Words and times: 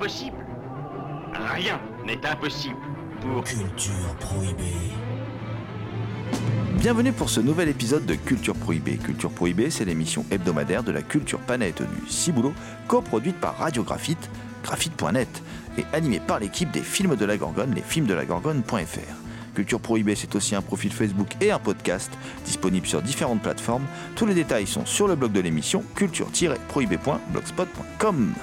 Rien 0.00 1.80
n'est 2.06 2.24
impossible 2.24 2.76
pour... 3.20 3.42
Culture 3.42 4.14
prohibée. 4.20 4.92
Bienvenue 6.76 7.12
pour 7.12 7.28
ce 7.28 7.40
nouvel 7.40 7.68
épisode 7.68 8.06
de 8.06 8.14
Culture 8.14 8.54
Prohibée. 8.54 8.96
Culture 8.96 9.32
Prohibée, 9.32 9.70
c'est 9.70 9.84
l'émission 9.84 10.24
hebdomadaire 10.30 10.84
de 10.84 10.92
la 10.92 11.02
culture 11.02 11.40
panette 11.40 11.82
du 11.82 12.08
Ciboulot, 12.08 12.54
coproduite 12.86 13.40
par 13.40 13.58
Radio 13.58 13.82
Graphite, 13.82 14.30
graphite.net, 14.62 15.42
et 15.78 15.84
animée 15.92 16.20
par 16.20 16.38
l'équipe 16.38 16.70
des 16.70 16.82
films 16.82 17.16
de 17.16 17.24
la 17.24 17.36
Gorgone, 17.36 17.74
lesfilmsdelagorgone.fr. 17.74 19.56
Culture 19.56 19.80
Prohibée, 19.80 20.14
c'est 20.14 20.36
aussi 20.36 20.54
un 20.54 20.62
profil 20.62 20.92
Facebook 20.92 21.30
et 21.40 21.50
un 21.50 21.58
podcast 21.58 22.12
disponible 22.44 22.86
sur 22.86 23.02
différentes 23.02 23.42
plateformes. 23.42 23.86
Tous 24.14 24.26
les 24.26 24.34
détails 24.34 24.68
sont 24.68 24.86
sur 24.86 25.08
le 25.08 25.16
blog 25.16 25.32
de 25.32 25.40
l'émission 25.40 25.82
culture-prohibée.blogspot.com. 25.96 28.34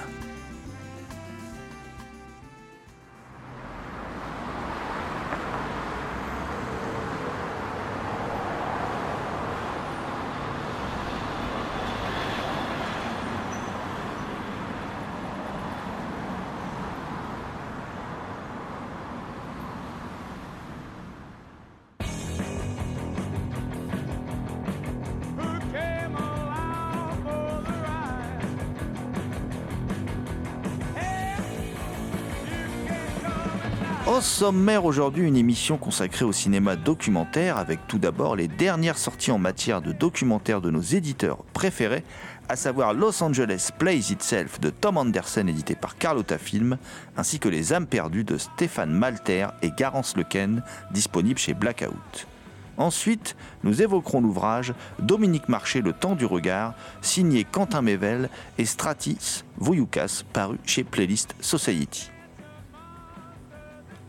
sommaire 34.46 34.84
aujourd'hui, 34.84 35.26
une 35.26 35.36
émission 35.36 35.76
consacrée 35.76 36.24
au 36.24 36.30
cinéma 36.30 36.76
documentaire 36.76 37.56
avec 37.56 37.88
tout 37.88 37.98
d'abord 37.98 38.36
les 38.36 38.46
dernières 38.46 38.96
sorties 38.96 39.32
en 39.32 39.38
matière 39.38 39.82
de 39.82 39.90
documentaire 39.90 40.60
de 40.60 40.70
nos 40.70 40.82
éditeurs 40.82 41.38
préférés, 41.52 42.04
à 42.48 42.54
savoir 42.54 42.94
Los 42.94 43.24
Angeles 43.24 43.70
Plays 43.76 44.12
Itself 44.12 44.60
de 44.60 44.70
Tom 44.70 44.98
Anderson 44.98 45.48
édité 45.48 45.74
par 45.74 45.98
Carlotta 45.98 46.38
Film, 46.38 46.78
ainsi 47.16 47.40
que 47.40 47.48
Les 47.48 47.72
âmes 47.72 47.88
perdues 47.88 48.22
de 48.22 48.38
Stéphane 48.38 48.92
Malter 48.92 49.48
et 49.62 49.72
Garance 49.76 50.16
Lequen 50.16 50.62
disponibles 50.92 51.40
chez 51.40 51.52
Blackout. 51.52 52.28
Ensuite, 52.76 53.34
nous 53.64 53.82
évoquerons 53.82 54.20
l'ouvrage 54.20 54.74
Dominique 55.00 55.48
Marché, 55.48 55.80
Le 55.80 55.92
temps 55.92 56.14
du 56.14 56.24
regard, 56.24 56.74
signé 57.02 57.42
Quentin 57.42 57.82
Mével 57.82 58.30
et 58.58 58.64
Stratis 58.64 59.42
Voyoukas, 59.56 60.22
paru 60.32 60.56
chez 60.64 60.84
Playlist 60.84 61.34
Society. 61.40 62.12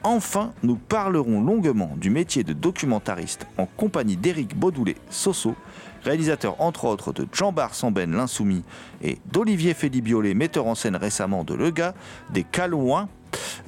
Enfin, 0.10 0.54
nous 0.64 0.78
parlerons 0.78 1.42
longuement 1.42 1.92
du 1.98 2.10
métier 2.10 2.46
de 2.46 2.54
documentariste 2.54 3.46
en 3.58 3.66
compagnie 3.66 4.16
d'Éric 4.16 4.56
Baudoulet-Soso, 4.56 5.54
réalisateur 6.02 6.62
entre 6.62 6.86
autres 6.86 7.12
de 7.12 7.28
Jean-Bar 7.34 7.76
Samben 7.76 8.14
l'Insoumis 8.14 8.64
et 9.02 9.18
d'Olivier 9.34 9.74
Félibiolet, 9.74 10.34
metteur 10.34 10.66
en 10.68 10.76
scène 10.76 10.96
récemment 10.96 11.44
de 11.44 11.54
Le 11.54 11.72
Gars, 11.72 11.94
des 12.30 12.44
Calouins, 12.44 13.10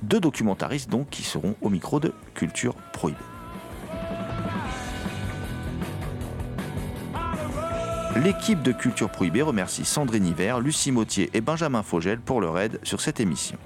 deux 0.02 0.22
documentaristes 0.22 0.90
donc 0.90 1.10
qui 1.10 1.24
seront 1.24 1.56
au 1.60 1.68
micro 1.68 2.00
de 2.00 2.14
Culture 2.36 2.76
Prohibée. 2.94 3.20
L'équipe 8.24 8.62
de 8.62 8.72
Culture 8.72 9.10
Prohibée 9.10 9.42
remercie 9.42 9.84
Sandrine 9.84 10.26
Hiver, 10.26 10.62
Lucie 10.62 10.94
Mautier 10.94 11.30
et 11.34 11.42
Benjamin 11.42 11.84
Fogel 11.84 12.22
pour 12.22 12.40
leur 12.40 12.58
aide 12.60 12.80
sur 12.84 13.02
cette 13.02 13.20
émission. 13.20 13.58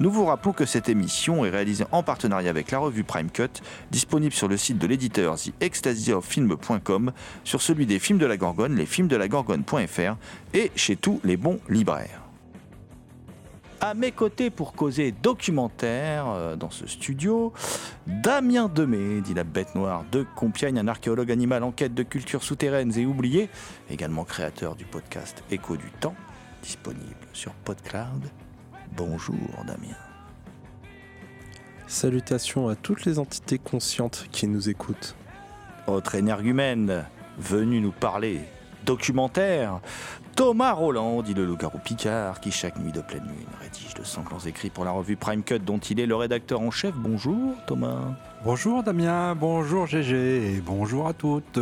Nous 0.00 0.10
vous 0.10 0.24
rappelons 0.24 0.54
que 0.54 0.64
cette 0.64 0.88
émission 0.88 1.44
est 1.44 1.50
réalisée 1.50 1.84
en 1.92 2.02
partenariat 2.02 2.48
avec 2.48 2.70
la 2.70 2.78
revue 2.78 3.04
Prime 3.04 3.30
Cut, 3.30 3.60
disponible 3.90 4.32
sur 4.32 4.48
le 4.48 4.56
site 4.56 4.78
de 4.78 4.86
l'éditeur 4.86 5.36
TheExtasyOfFilm.com, 5.36 7.12
sur 7.44 7.60
celui 7.60 7.84
des 7.84 7.98
films 7.98 8.18
de 8.18 8.24
la 8.24 8.38
Gorgone, 8.38 8.76
lesfilmsdelagorgone.fr 8.76 10.16
et 10.54 10.72
chez 10.74 10.96
tous 10.96 11.20
les 11.22 11.36
bons 11.36 11.60
libraires. 11.68 12.22
À 13.82 13.92
mes 13.92 14.10
côtés 14.10 14.48
pour 14.48 14.72
causer 14.72 15.12
documentaire 15.12 16.24
euh, 16.28 16.56
dans 16.56 16.70
ce 16.70 16.86
studio, 16.86 17.52
Damien 18.06 18.68
Demey, 18.74 19.20
dit 19.20 19.34
la 19.34 19.44
bête 19.44 19.74
noire 19.74 20.04
de 20.10 20.24
Compiègne, 20.34 20.78
un 20.78 20.88
archéologue 20.88 21.30
animal 21.30 21.62
en 21.62 21.72
quête 21.72 21.94
de 21.94 22.02
cultures 22.02 22.42
souterraines 22.42 22.98
et 22.98 23.04
oubliées, 23.04 23.50
également 23.90 24.24
créateur 24.24 24.76
du 24.76 24.86
podcast 24.86 25.44
Écho 25.50 25.76
du 25.76 25.90
Temps, 26.00 26.14
disponible 26.62 27.26
sur 27.34 27.52
PodCloud. 27.52 28.30
Bonjour 28.96 29.36
Damien. 29.66 29.96
Salutations 31.86 32.68
à 32.68 32.76
toutes 32.76 33.04
les 33.04 33.18
entités 33.18 33.58
conscientes 33.58 34.26
qui 34.30 34.46
nous 34.46 34.68
écoutent. 34.68 35.16
Autre 35.86 36.14
énergumène, 36.14 37.04
venu 37.38 37.80
nous 37.80 37.92
parler 37.92 38.40
documentaire, 38.84 39.80
Thomas 40.36 40.72
Roland, 40.72 41.22
dit 41.22 41.34
le 41.34 41.44
loup-garou 41.44 41.78
Picard, 41.78 42.40
qui 42.40 42.50
chaque 42.50 42.78
nuit 42.78 42.92
de 42.92 43.00
pleine 43.00 43.24
lune 43.24 43.46
rédige 43.60 43.94
de 43.94 44.04
sanglants 44.04 44.38
écrits 44.40 44.70
pour 44.70 44.84
la 44.84 44.90
revue 44.90 45.16
Prime 45.16 45.42
Cut 45.42 45.58
dont 45.58 45.78
il 45.78 46.00
est 46.00 46.06
le 46.06 46.16
rédacteur 46.16 46.60
en 46.60 46.70
chef. 46.70 46.94
Bonjour 46.94 47.54
Thomas. 47.66 48.16
Bonjour 48.44 48.82
Damien, 48.82 49.34
bonjour 49.34 49.86
GG 49.86 50.54
et 50.54 50.60
bonjour 50.60 51.06
à 51.06 51.12
toutes. 51.12 51.58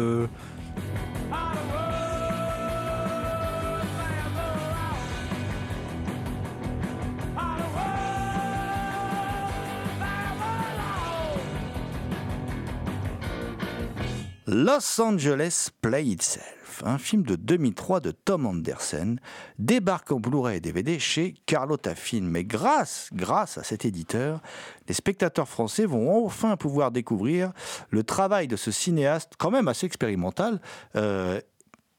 Los 14.51 14.99
Angeles 14.99 15.69
Play 15.83 16.07
Itself, 16.07 16.83
un 16.83 16.97
film 16.97 17.23
de 17.23 17.37
2003 17.37 18.01
de 18.01 18.13
Tom 18.13 18.47
Anderson, 18.47 19.17
débarque 19.59 20.11
en 20.11 20.21
Blu-ray 20.21 20.57
et 20.57 20.61
DVD 20.61 20.99
chez 20.99 21.35
Carlotta 21.45 21.95
Film. 21.95 22.35
Et 22.35 22.47
grâce, 22.47 23.11
à 23.59 23.63
cet 23.63 23.85
éditeur, 23.85 24.41
les 24.89 24.95
spectateurs 24.95 25.51
français 25.51 25.85
vont 25.85 26.25
enfin 26.25 26.57
pouvoir 26.57 26.93
découvrir 26.93 27.53
le 27.91 28.03
travail 28.05 28.49
de 28.49 28.57
ce 28.57 28.71
cinéaste 28.71 29.35
quand 29.37 29.51
même 29.51 29.69
assez 29.69 29.85
expérimental 29.85 30.63
euh, 30.97 31.43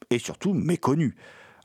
et 0.10 0.18
surtout 0.18 0.56
méconnu 0.56 1.16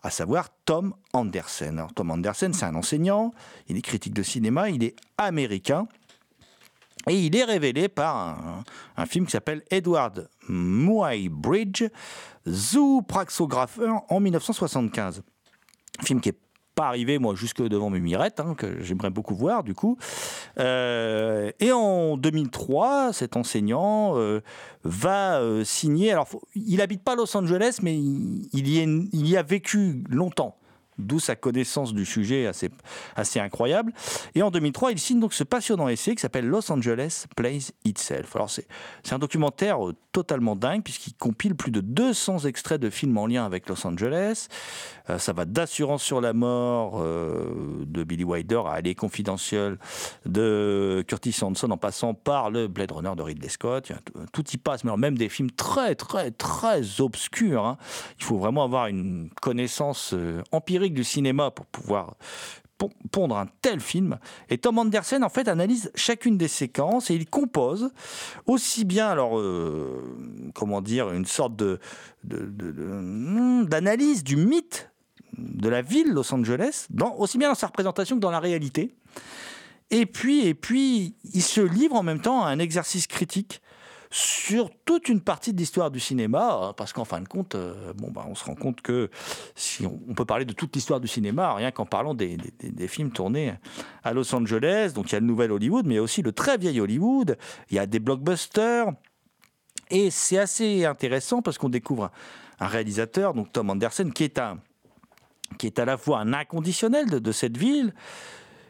à 0.02 0.10
savoir 0.10 0.50
Tom 0.66 0.94
Anderson. 1.14 1.86
Tom 1.94 2.10
Anderson, 2.10 2.50
c'est 2.52 2.66
un 2.66 2.74
enseignant, 2.74 3.32
il 3.68 3.78
est 3.78 3.82
critique 3.82 4.12
de 4.12 4.22
cinéma, 4.22 4.68
il 4.68 4.84
est 4.84 4.96
américain. 5.16 5.88
Et 7.08 7.26
il 7.26 7.36
est 7.36 7.44
révélé 7.44 7.88
par 7.88 8.64
un 8.96 9.06
film 9.06 9.26
qui 9.26 9.32
s'appelle 9.32 9.62
Edward 9.70 10.28
Muay 10.48 11.28
Bridge, 11.28 11.84
zoopraxographeur 12.48 14.02
en 14.08 14.20
1975. 14.20 15.22
Un 16.00 16.02
film 16.02 16.20
qui 16.20 16.30
est 16.30 16.38
pas 16.74 16.88
arrivé 16.88 17.18
moi 17.18 17.34
jusque 17.34 17.62
devant 17.62 17.90
mes 17.90 18.00
mirettes, 18.00 18.40
hein, 18.40 18.54
que 18.56 18.82
j'aimerais 18.82 19.10
beaucoup 19.10 19.34
voir 19.34 19.62
du 19.62 19.74
coup. 19.74 19.96
Euh, 20.58 21.50
et 21.60 21.72
en 21.72 22.16
2003, 22.16 23.12
cet 23.12 23.36
enseignant 23.36 24.16
euh, 24.16 24.40
va 24.82 25.40
euh, 25.40 25.64
signer. 25.64 26.12
Alors, 26.12 26.28
il 26.54 26.80
habite 26.80 27.02
pas 27.02 27.14
Los 27.14 27.36
Angeles, 27.36 27.78
mais 27.82 27.96
il 27.96 29.28
y 29.28 29.36
a 29.36 29.42
vécu 29.42 30.04
longtemps. 30.08 30.56
D'où 30.98 31.18
sa 31.18 31.36
connaissance 31.36 31.94
du 31.94 32.04
sujet 32.04 32.46
assez, 32.46 33.40
incroyable. 33.40 33.92
Et 34.34 34.42
en 34.42 34.50
2003, 34.50 34.92
il 34.92 34.98
signe 34.98 35.20
donc 35.20 35.34
ce 35.34 35.44
passionnant 35.44 35.88
essai 35.88 36.14
qui 36.14 36.20
s'appelle 36.20 36.46
Los 36.46 36.70
Angeles 36.70 37.26
Plays 37.36 37.72
Itself. 37.84 38.36
Alors 38.36 38.50
c'est 38.50 38.66
un 39.12 39.18
documentaire 39.18 39.86
euh, 39.86 39.94
totalement 40.12 40.56
dingue 40.56 40.82
puisqu'il 40.82 41.14
compile 41.14 41.54
plus 41.54 41.70
de 41.70 41.80
200 41.80 42.40
extraits 42.40 42.80
de 42.80 42.90
films 42.90 43.16
en 43.18 43.26
lien 43.26 43.44
avec 43.44 43.68
Los 43.68 43.86
Angeles. 43.86 44.48
Euh, 45.10 45.18
ça 45.18 45.32
va 45.32 45.44
d'Assurance 45.44 46.02
sur 46.02 46.20
la 46.20 46.32
mort 46.32 46.94
euh, 46.96 47.84
de 47.86 48.04
Billy 48.04 48.24
Wilder 48.24 48.62
à 48.66 48.72
Aller 48.72 48.94
confidentiel 48.94 49.78
de 50.26 51.04
Curtis 51.06 51.36
Hanson 51.42 51.70
en 51.70 51.76
passant 51.76 52.14
par 52.14 52.50
le 52.50 52.68
Blade 52.68 52.92
Runner 52.92 53.12
de 53.16 53.22
Ridley 53.22 53.48
Scott. 53.48 53.92
Tout 54.32 54.44
y 54.52 54.56
passe, 54.56 54.84
mais 54.84 54.96
même 54.96 55.18
des 55.18 55.28
films 55.28 55.50
très 55.50 55.94
très 55.94 56.30
très 56.30 57.00
obscurs. 57.00 57.64
Hein. 57.64 57.76
Il 58.18 58.24
faut 58.24 58.38
vraiment 58.38 58.64
avoir 58.64 58.86
une 58.86 59.30
connaissance 59.40 60.14
empirique 60.52 60.94
du 60.94 61.04
cinéma 61.04 61.50
pour 61.50 61.66
pouvoir 61.66 62.16
pondre 63.10 63.36
un 63.36 63.46
tel 63.62 63.80
film. 63.80 64.18
Et 64.50 64.58
Tom 64.58 64.78
Anderson, 64.78 65.22
en 65.22 65.28
fait, 65.28 65.48
analyse 65.48 65.90
chacune 65.94 66.36
des 66.36 66.48
séquences 66.48 67.10
et 67.10 67.14
il 67.14 67.26
compose 67.26 67.90
aussi 68.46 68.84
bien, 68.84 69.08
alors, 69.08 69.38
euh, 69.38 70.50
comment 70.54 70.80
dire, 70.80 71.10
une 71.12 71.26
sorte 71.26 71.62
hmm, 72.24 73.64
d'analyse 73.64 74.24
du 74.24 74.36
mythe 74.36 74.90
de 75.38 75.68
la 75.68 75.82
ville 75.82 76.12
Los 76.12 76.32
Angeles, 76.32 76.86
dans, 76.90 77.14
aussi 77.16 77.38
bien 77.38 77.48
dans 77.48 77.54
sa 77.54 77.68
représentation 77.68 78.16
que 78.16 78.20
dans 78.20 78.30
la 78.30 78.40
réalité. 78.40 78.94
Et 79.90 80.06
puis, 80.06 80.46
et 80.46 80.54
puis, 80.54 81.14
il 81.32 81.42
se 81.42 81.60
livre 81.60 81.94
en 81.94 82.02
même 82.02 82.20
temps 82.20 82.44
à 82.44 82.48
un 82.48 82.58
exercice 82.58 83.06
critique 83.06 83.60
sur 84.14 84.70
toute 84.84 85.08
une 85.08 85.20
partie 85.20 85.52
de 85.52 85.58
l'histoire 85.58 85.90
du 85.90 85.98
cinéma, 85.98 86.52
hein, 86.52 86.72
parce 86.76 86.92
qu'en 86.92 87.04
fin 87.04 87.20
de 87.20 87.26
compte, 87.26 87.56
euh, 87.56 87.92
bon, 87.94 88.12
bah, 88.12 88.24
on 88.28 88.36
se 88.36 88.44
rend 88.44 88.54
compte 88.54 88.80
que 88.80 89.10
si 89.56 89.84
on, 89.86 90.14
peut 90.14 90.24
parler 90.24 90.44
de 90.44 90.52
toute 90.52 90.72
l'histoire 90.76 91.00
du 91.00 91.08
cinéma, 91.08 91.52
rien 91.54 91.72
qu'en 91.72 91.84
parlant 91.84 92.14
des, 92.14 92.38
films 92.86 93.10
tournés 93.10 93.54
à 94.04 94.12
Los 94.12 94.32
Angeles, 94.32 94.92
donc 94.94 95.10
il 95.10 95.14
y 95.14 95.16
a 95.16 95.20
le 95.20 95.26
nouvel 95.26 95.50
Hollywood, 95.50 95.84
mais 95.84 95.98
aussi 95.98 96.22
le 96.22 96.30
très 96.30 96.58
vieil 96.58 96.80
Hollywood, 96.80 97.36
il 97.70 97.76
y 97.76 97.80
a 97.80 97.86
des 97.86 97.98
blockbusters, 97.98 98.92
et 99.90 100.10
c'est 100.10 100.38
assez 100.38 100.84
intéressant 100.84 101.42
parce 101.42 101.58
qu'on 101.58 101.68
découvre 101.68 102.12
un, 102.60 102.68
réalisateur, 102.68 103.34
donc 103.34 103.52
Tom 103.52 103.68
Anderson, 103.68 104.10
qui 104.14 104.22
est 104.22 104.38
un 104.38 104.60
qui 105.58 105.66
est 105.66 105.78
à 105.78 105.84
la 105.84 105.96
fois 105.96 106.20
un 106.20 106.32
inconditionnel 106.32 107.06
de 107.06 107.32
cette 107.32 107.56
ville, 107.56 107.92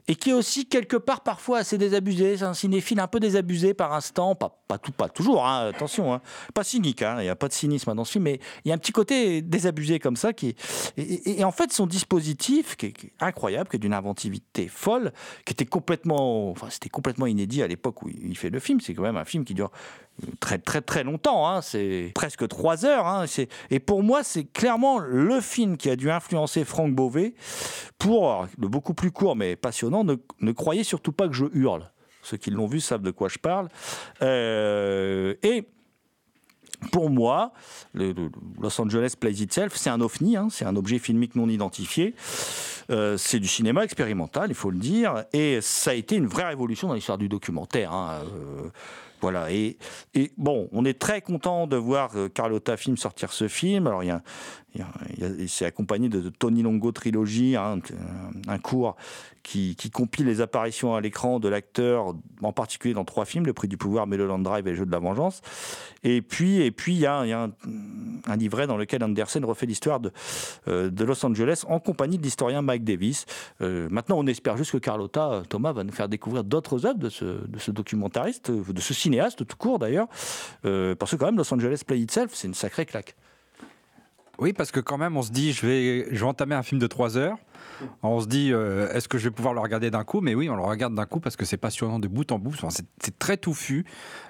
et 0.06 0.16
qui 0.16 0.30
est 0.30 0.34
aussi 0.34 0.66
quelque 0.66 0.96
part 0.96 1.22
parfois 1.22 1.58
assez 1.58 1.78
désabusé. 1.78 2.36
C'est 2.36 2.44
un 2.44 2.54
cinéphile 2.54 3.00
un 3.00 3.06
peu 3.06 3.20
désabusé 3.20 3.74
par 3.74 3.92
instant, 3.94 4.34
pas, 4.34 4.50
tout, 4.78 4.92
pas 4.92 5.08
toujours, 5.08 5.46
hein, 5.46 5.68
attention, 5.68 6.12
hein. 6.12 6.20
pas 6.52 6.64
cynique, 6.64 7.02
hein, 7.02 7.16
il 7.20 7.24
n'y 7.24 7.28
a 7.28 7.36
pas 7.36 7.48
de 7.48 7.52
cynisme 7.52 7.94
dans 7.94 8.04
ce 8.04 8.12
film, 8.12 8.24
mais 8.24 8.40
il 8.64 8.68
y 8.68 8.72
a 8.72 8.74
un 8.74 8.78
petit 8.78 8.92
côté 8.92 9.40
désabusé 9.40 9.98
comme 9.98 10.16
ça. 10.16 10.32
Qui 10.32 10.56
et, 10.96 11.42
en 11.44 11.52
fait, 11.52 11.72
son 11.72 11.86
dispositif, 11.86 12.76
qui 12.76 12.86
est, 12.86 12.94
incroyable, 13.20 13.70
qui 13.70 13.76
est 13.76 13.78
d'une 13.78 13.94
inventivité 13.94 14.68
folle, 14.68 15.12
qui 15.44 15.52
était 15.52 15.66
complètement, 15.66 16.50
enfin, 16.50 16.68
complètement 16.92 17.26
inédit 17.26 17.62
à 17.62 17.66
l'époque 17.66 18.02
où 18.02 18.08
il 18.08 18.36
fait 18.36 18.50
le 18.50 18.60
film, 18.60 18.80
c'est 18.80 18.94
quand 18.94 19.02
même 19.02 19.16
un 19.16 19.24
film 19.24 19.44
qui 19.44 19.54
dure 19.54 19.70
très 20.40 20.58
très 20.58 20.80
très 20.80 21.04
longtemps, 21.04 21.48
hein, 21.48 21.62
c'est 21.62 22.12
presque 22.14 22.46
trois 22.48 22.84
heures. 22.84 23.06
Hein, 23.06 23.24
et 23.70 23.80
pour 23.80 24.02
moi, 24.02 24.22
c'est 24.22 24.44
clairement 24.44 24.98
le 24.98 25.40
film 25.40 25.76
qui 25.76 25.90
a 25.90 25.96
dû 25.96 26.10
influencer 26.10 26.64
Franck 26.64 26.94
Beauvais 26.94 27.34
pour, 27.98 28.46
le 28.58 28.68
beaucoup 28.68 28.94
plus 28.94 29.10
court 29.10 29.36
mais 29.36 29.56
passionnant, 29.56 30.04
ne, 30.04 30.52
croyez 30.52 30.84
surtout 30.84 31.12
pas 31.12 31.28
que 31.28 31.34
je 31.34 31.46
hurle. 31.52 31.90
Ceux 32.22 32.36
qui 32.36 32.50
l'ont 32.50 32.66
vu 32.66 32.80
savent 32.80 33.02
de 33.02 33.10
quoi 33.10 33.28
je 33.28 33.38
parle. 33.38 33.68
Euh, 34.22 35.34
et 35.42 35.68
pour 36.90 37.10
moi, 37.10 37.52
le, 37.92 38.14
Los 38.60 38.80
Angeles 38.80 39.14
Plays 39.18 39.42
Itself, 39.42 39.74
c'est 39.76 39.90
un 39.90 40.00
ovni, 40.00 40.36
hein, 40.36 40.48
c'est 40.50 40.64
un 40.64 40.76
objet 40.76 40.98
filmique 40.98 41.34
non 41.34 41.48
identifié. 41.48 42.14
Euh, 42.90 43.16
c'est 43.16 43.40
du 43.40 43.48
cinéma 43.48 43.84
expérimental, 43.84 44.50
il 44.50 44.54
faut 44.54 44.70
le 44.70 44.78
dire, 44.78 45.24
et 45.32 45.60
ça 45.60 45.92
a 45.92 45.94
été 45.94 46.16
une 46.16 46.26
vraie 46.26 46.44
révolution 46.44 46.88
dans 46.88 46.94
l'histoire 46.94 47.18
du 47.18 47.28
documentaire. 47.28 47.92
Euh, 47.94 48.68
voilà. 49.24 49.50
Et, 49.50 49.78
bon, 50.36 50.68
on 50.72 50.84
est 50.84 50.98
très 50.98 51.22
content 51.22 51.66
de 51.66 51.76
voir 51.76 52.10
euh, 52.14 52.28
Carlotta 52.28 52.76
Film 52.76 52.98
sortir 52.98 53.32
ce 53.32 53.48
film. 53.48 53.86
Alors, 53.86 54.02
c'est 55.46 55.66
accompagné 55.66 56.08
de, 56.08 56.28
Tony 56.28 56.62
Longo 56.62 56.92
Trilogy, 56.92 57.56
hein, 57.56 57.78
un 58.48 58.58
cours 58.58 58.96
qui, 59.44 59.76
compile 59.92 60.26
les 60.26 60.40
apparitions 60.40 60.94
à 60.94 61.00
l'écran 61.00 61.38
de 61.38 61.48
l'acteur, 61.48 62.14
en 62.42 62.52
particulier 62.52 62.94
dans 62.94 63.04
trois 63.04 63.26
films, 63.26 63.44
Le 63.46 63.52
Prix 63.52 63.68
du 63.68 63.76
Pouvoir, 63.76 64.06
Melody 64.06 64.42
Drive 64.42 64.66
et 64.66 64.70
Le 64.70 64.76
Jeu 64.76 64.86
de 64.86 64.90
la 64.90 64.98
Vengeance. 64.98 65.42
Et 66.02 66.22
puis, 66.22 66.62
et 66.62 66.70
puis 66.70 66.94
il 66.94 67.00
y 67.00 67.06
a, 67.06 67.20
un, 67.20 68.36
livret 68.36 68.66
dans 68.66 68.76
lequel 68.76 69.04
Anderson 69.04 69.40
refait 69.44 69.66
l'histoire 69.66 70.00
de, 70.00 70.10
euh, 70.66 70.90
de 70.90 71.04
Los 71.04 71.24
Angeles 71.24 71.64
en 71.68 71.78
compagnie 71.78 72.18
de 72.18 72.22
l'historien 72.22 72.62
Mike 72.62 72.84
Davis. 72.84 73.26
Euh, 73.60 73.88
maintenant, 73.90 74.16
on 74.18 74.26
espère 74.26 74.56
juste 74.56 74.72
que 74.72 74.78
Carlotta, 74.78 75.42
Thomas, 75.48 75.72
va 75.72 75.84
nous 75.84 75.92
faire 75.92 76.08
découvrir 76.08 76.42
d'autres 76.42 76.86
œuvres 76.86 76.98
de 76.98 77.10
ce, 77.10 77.24
de 77.24 77.72
documentariste, 77.72 78.50
de 78.50 78.80
ce 78.80 78.94
cinéaste 78.94 79.46
tout 79.46 79.56
court 79.56 79.78
d'ailleurs, 79.78 80.08
euh, 80.64 80.94
parce 80.94 81.10
que 81.10 81.16
quand 81.16 81.26
même 81.26 81.36
Los 81.36 81.52
Angeles 81.52 81.82
Play 81.86 82.00
Itself, 82.00 82.30
c'est 82.34 82.48
une 82.48 82.54
sacrée 82.54 82.86
claque. 82.86 83.14
Oui, 84.38 84.52
parce 84.52 84.70
que 84.70 84.80
quand 84.80 84.98
même, 84.98 85.16
on 85.16 85.22
se 85.22 85.30
dit, 85.30 85.52
je 85.52 85.66
vais, 85.66 86.06
je 86.10 86.20
vais 86.20 86.26
entamer 86.26 86.54
un 86.54 86.62
film 86.62 86.80
de 86.80 86.86
3 86.86 87.16
heures. 87.16 87.38
On 88.02 88.20
se 88.20 88.26
dit, 88.26 88.52
euh, 88.52 88.92
est-ce 88.92 89.08
que 89.08 89.18
je 89.18 89.24
vais 89.24 89.30
pouvoir 89.30 89.54
le 89.54 89.60
regarder 89.60 89.90
d'un 89.90 90.04
coup? 90.04 90.20
Mais 90.20 90.34
oui, 90.34 90.48
on 90.48 90.56
le 90.56 90.62
regarde 90.62 90.94
d'un 90.94 91.06
coup 91.06 91.20
parce 91.20 91.36
que 91.36 91.44
c'est 91.44 91.56
passionnant 91.56 91.98
de 91.98 92.08
bout 92.08 92.30
en 92.32 92.38
bout. 92.38 92.54
c'est 92.68 93.18
très 93.18 93.36
touffu. 93.36 93.84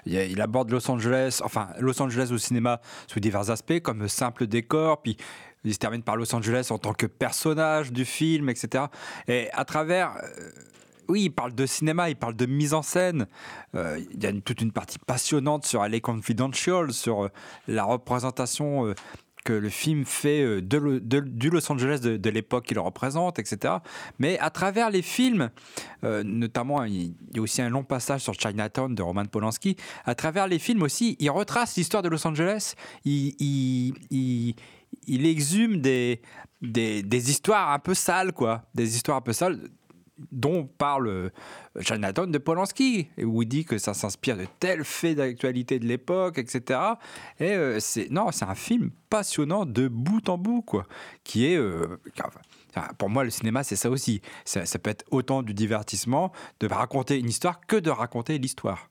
Il, 0.05 0.41
aborde 0.41 0.71
Los 0.71 0.89
Angeles, 0.89 1.41
enfin 1.43 1.69
Los 1.79 2.01
Angeles 2.01 2.29
au 2.31 2.37
cinéma 2.37 2.81
sous 3.07 3.19
divers 3.19 3.49
aspects, 3.49 3.79
comme 3.81 4.07
simple 4.07 4.47
décor, 4.47 5.01
puis 5.01 5.17
il 5.63 5.73
se 5.73 5.79
termine 5.79 6.03
par 6.03 6.15
Los 6.15 6.33
Angeles 6.35 6.67
en 6.69 6.77
tant 6.77 6.93
que 6.93 7.05
personnage 7.05 7.91
du 7.91 8.05
film, 8.05 8.49
etc. 8.49 8.85
Et 9.27 9.49
à 9.53 9.65
travers 9.65 10.15
euh, 10.17 10.49
oui, 11.07 11.25
il 11.25 11.29
parle 11.29 11.53
de 11.53 11.67
cinéma, 11.67 12.09
il 12.09 12.15
parle 12.15 12.35
de 12.35 12.47
mise 12.47 12.73
en 12.73 12.81
scène. 12.81 13.27
Euh, 13.75 13.99
il 14.11 14.23
y 14.23 14.25
a 14.25 14.31
toute 14.41 14.61
une 14.61 14.71
partie 14.71 14.97
passionnante 14.97 15.63
sur 15.63 15.87
LA 15.87 15.99
Confidential, 15.99 16.91
sur 16.93 17.29
la 17.67 17.83
représentation 17.83 18.93
que 19.45 19.53
le 19.53 19.69
film 19.69 20.03
fait 20.03 20.41
euh, 20.41 20.61
de, 20.61 20.99
du 21.21 21.49
Los 21.49 21.71
Angeles 21.71 21.99
de, 22.01 22.29
l'époque 22.29 22.65
qu'il 22.65 22.79
représente, 22.79 23.39
etc. 23.39 23.75
Mais 24.19 24.37
à 24.39 24.49
travers 24.49 24.89
les 24.89 25.01
films, 25.01 25.51
euh, 26.03 26.23
notamment, 26.23 26.83
il 26.83 27.13
y 27.33 27.37
a 27.37 27.41
aussi 27.41 27.61
un 27.61 27.69
long 27.69 27.83
passage 27.83 28.21
sur 28.21 28.33
Chinatown 28.33 28.93
de 28.93 29.01
Roman 29.01 29.25
Polanski. 29.25 29.77
À 30.03 30.15
travers 30.15 30.47
les 30.47 30.59
films 30.59 30.81
aussi, 30.81 31.15
il 31.19 31.29
retrace 31.29 31.77
l'histoire 31.77 32.03
de 32.03 32.09
Los 32.09 32.27
Angeles. 32.27 32.73
Il, 33.05 33.93
exhume 35.07 35.79
des, 35.79 36.21
des, 36.61 37.29
histoires 37.29 37.71
un 37.71 37.79
peu 37.79 37.93
sales, 37.93 38.33
quoi. 38.33 38.63
Des 38.73 38.95
histoires 38.95 39.17
un 39.17 39.21
peu 39.21 39.33
sales 39.33 39.59
dont 40.31 40.65
parle 40.65 41.07
euh, 41.07 41.29
Jonathan 41.77 42.27
de 42.27 42.37
Polanski, 42.37 43.09
où 43.21 43.41
il 43.41 43.47
dit 43.47 43.65
que 43.65 43.77
ça 43.77 43.93
s'inspire 43.93 44.37
de 44.37 44.45
tels 44.59 44.83
faits 44.83 45.17
d'actualité 45.17 45.79
de 45.79 45.85
l'époque, 45.85 46.37
etc. 46.37 46.79
Et 47.39 47.51
euh, 47.51 47.79
c'est 47.79 48.09
non, 48.09 48.31
c'est 48.31 48.45
un 48.45 48.55
film 48.55 48.91
passionnant 49.09 49.65
de 49.65 49.87
bout 49.87 50.29
en 50.29 50.37
bout, 50.37 50.61
quoi, 50.61 50.85
qui 51.23 51.45
est 51.45 51.57
euh, 51.57 51.99
pour 52.97 53.09
moi, 53.09 53.23
le 53.23 53.29
cinéma, 53.29 53.63
c'est 53.63 53.75
ça 53.75 53.89
aussi. 53.89 54.21
Ça, 54.43 54.65
ça, 54.65 54.79
peut 54.79 54.89
être 54.89 55.05
autant 55.11 55.43
du 55.43 55.53
divertissement, 55.53 56.31
de 56.59 56.67
raconter 56.67 57.19
une 57.19 57.29
histoire, 57.29 57.65
que 57.65 57.77
de 57.77 57.89
raconter 57.89 58.37
l'histoire. 58.37 58.89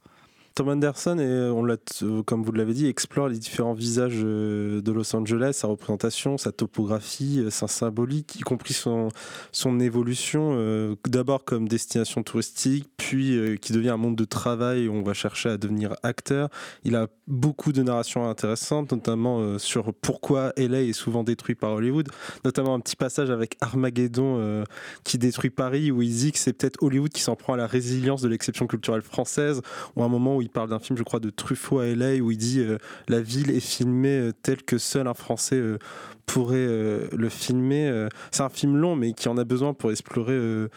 Tom 0.55 0.69
Anderson, 0.69 1.19
et 1.19 1.25
euh, 1.25 1.53
on 1.53 1.67
euh, 1.67 2.23
comme 2.23 2.45
vous 2.45 2.53
l'avez 2.53 2.75
dit, 2.75 2.87
explore 2.87 3.27
les 3.27 3.39
différents 3.39 3.73
visages 3.73 4.21
euh, 4.23 4.81
de 4.81 4.93
Los 4.93 5.17
Angeles, 5.17 5.55
sa 5.55 5.67
représentation, 5.67 6.39
sa 6.39 6.53
topographie, 6.53 7.45
sa 7.51 7.67
symbolique, 7.67 8.37
y 8.37 8.43
compris 8.43 8.73
son, 8.73 9.09
son 9.51 9.81
évolution, 9.81 10.95
d'abord 11.09 11.45
comme 11.45 11.69
destination 11.69 12.23
touristique, 12.23 12.89
puis 12.97 13.59
qui 13.61 13.73
devient 13.73 13.91
un 13.91 13.97
monde 13.97 14.17
de 14.17 14.25
travail 14.25 14.89
où 14.89 14.95
on 14.95 15.03
va 15.03 15.15
chercher 15.15 15.49
à 15.49 15.57
devenir 15.57 15.95
acteur. 16.03 16.49
Il 16.85 16.95
a 16.95 17.09
beaucoup 17.27 17.73
de 17.73 17.83
narrations 17.83 18.29
intéressantes, 18.29 18.93
notamment 18.93 19.59
sur 19.59 19.93
pourquoi 19.95 20.53
LA 20.57 20.83
est 20.83 20.93
souvent 20.93 21.25
détruit 21.25 21.55
par 21.55 21.73
Hollywood, 21.73 22.09
notamment 22.45 22.75
un 22.75 22.81
petit 22.81 22.97
passage 22.97 23.31
avec 23.31 23.57
Armageddon 23.61 24.65
qui 25.03 25.19
détruit 25.19 25.51
Paris, 25.51 25.91
où 25.91 26.03
il 26.03 26.15
dit 26.15 26.33
que 26.33 26.39
c'est 26.39 26.53
peut-être 26.53 26.83
Hollywood 26.83 27.11
qui 27.11 27.23
s'en 27.23 27.37
prend 27.37 27.55
à 27.55 27.57
la 27.57 27.67
résilience 27.67 28.23
de 28.23 28.29
l'exception 28.29 28.67
culturelle 28.67 29.03
française, 29.03 29.61
ou 29.97 30.05
un 30.05 30.09
moment 30.09 30.37
où 30.37 30.44
il 30.45 30.51
parle 30.51 30.69
d'un 30.69 30.79
film, 30.79 30.99
je 30.99 31.03
crois, 31.03 31.21
de 31.21 31.31
Truffaut 31.31 31.79
à 31.79 31.87
LA, 31.87 32.17
où 32.17 32.31
il 32.31 32.37
dit 32.37 32.61
euh, 32.61 32.79
la 33.09 33.21
ville 33.21 33.51
est 33.51 33.61
filmée 33.61 34.19
euh, 34.19 34.33
telle 34.43 34.63
que 34.63 34.77
seul 34.77 35.09
un 35.09 35.15
Français 35.15 35.57
euh, 35.57 35.79
pourrait 36.27 36.67
le 36.67 37.29
filmer. 37.29 38.09
c'est 38.31 38.43
un 38.43 38.49
film 38.49 38.79
long, 38.79 38.97
mais 38.97 39.13
qui 39.13 39.29
en 39.29 39.37
a 39.37 39.45
besoin 39.45 39.75
pour 39.75 39.91
explorer 39.91 40.69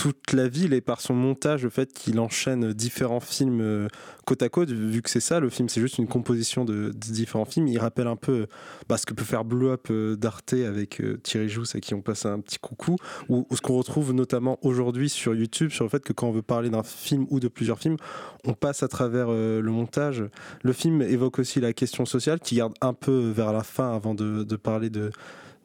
toute 0.00 0.32
la 0.32 0.48
ville 0.48 0.72
et 0.72 0.80
par 0.80 1.02
son 1.02 1.12
montage, 1.12 1.64
le 1.64 1.68
fait 1.68 1.92
qu'il 1.92 2.20
enchaîne 2.20 2.72
différents 2.72 3.20
films 3.20 3.60
euh, 3.60 3.88
côte 4.24 4.42
à 4.42 4.48
côte, 4.48 4.70
vu 4.70 5.02
que 5.02 5.10
c'est 5.10 5.20
ça, 5.20 5.40
le 5.40 5.50
film 5.50 5.68
c'est 5.68 5.82
juste 5.82 5.98
une 5.98 6.06
composition 6.06 6.64
de, 6.64 6.90
différents 6.94 7.44
films, 7.44 7.68
il 7.68 7.78
rappelle 7.78 8.06
un 8.06 8.16
peu 8.16 8.46
bah, 8.88 8.96
ce 8.96 9.04
que 9.04 9.12
peut 9.12 9.26
faire 9.26 9.44
Blue 9.44 9.68
Up 9.68 9.88
euh, 9.90 10.16
d'Arte 10.16 10.54
avec 10.54 11.02
euh, 11.02 11.18
Thierry 11.22 11.50
Jousse 11.50 11.74
à 11.74 11.80
qui 11.80 11.92
on 11.92 12.00
passe 12.00 12.24
un 12.24 12.40
petit 12.40 12.58
coucou, 12.58 12.96
ou, 13.28 13.46
ce 13.52 13.60
qu'on 13.60 13.76
retrouve 13.76 14.14
notamment 14.14 14.58
aujourd'hui 14.62 15.10
sur 15.10 15.34
YouTube, 15.34 15.70
sur 15.70 15.84
le 15.84 15.90
fait 15.90 16.02
que 16.02 16.14
quand 16.14 16.28
on 16.28 16.32
veut 16.32 16.40
parler 16.40 16.70
d'un 16.70 16.82
film 16.82 17.26
ou 17.28 17.38
de 17.38 17.48
plusieurs 17.48 17.78
films, 17.78 17.98
on 18.46 18.54
passe 18.54 18.82
à 18.82 18.88
travers 18.88 19.28
le 19.28 19.70
montage. 19.70 20.24
Le 20.62 20.72
film 20.72 21.02
évoque 21.02 21.40
aussi 21.40 21.60
la 21.60 21.74
question 21.74 22.06
sociale 22.06 22.40
qui 22.40 22.56
garde 22.56 22.72
un 22.80 22.94
peu 22.94 23.30
vers 23.36 23.52
la 23.52 23.62
fin 23.62 23.94
avant 23.94 24.14
de 24.14 24.56
parler 24.56 24.88
de 24.88 25.10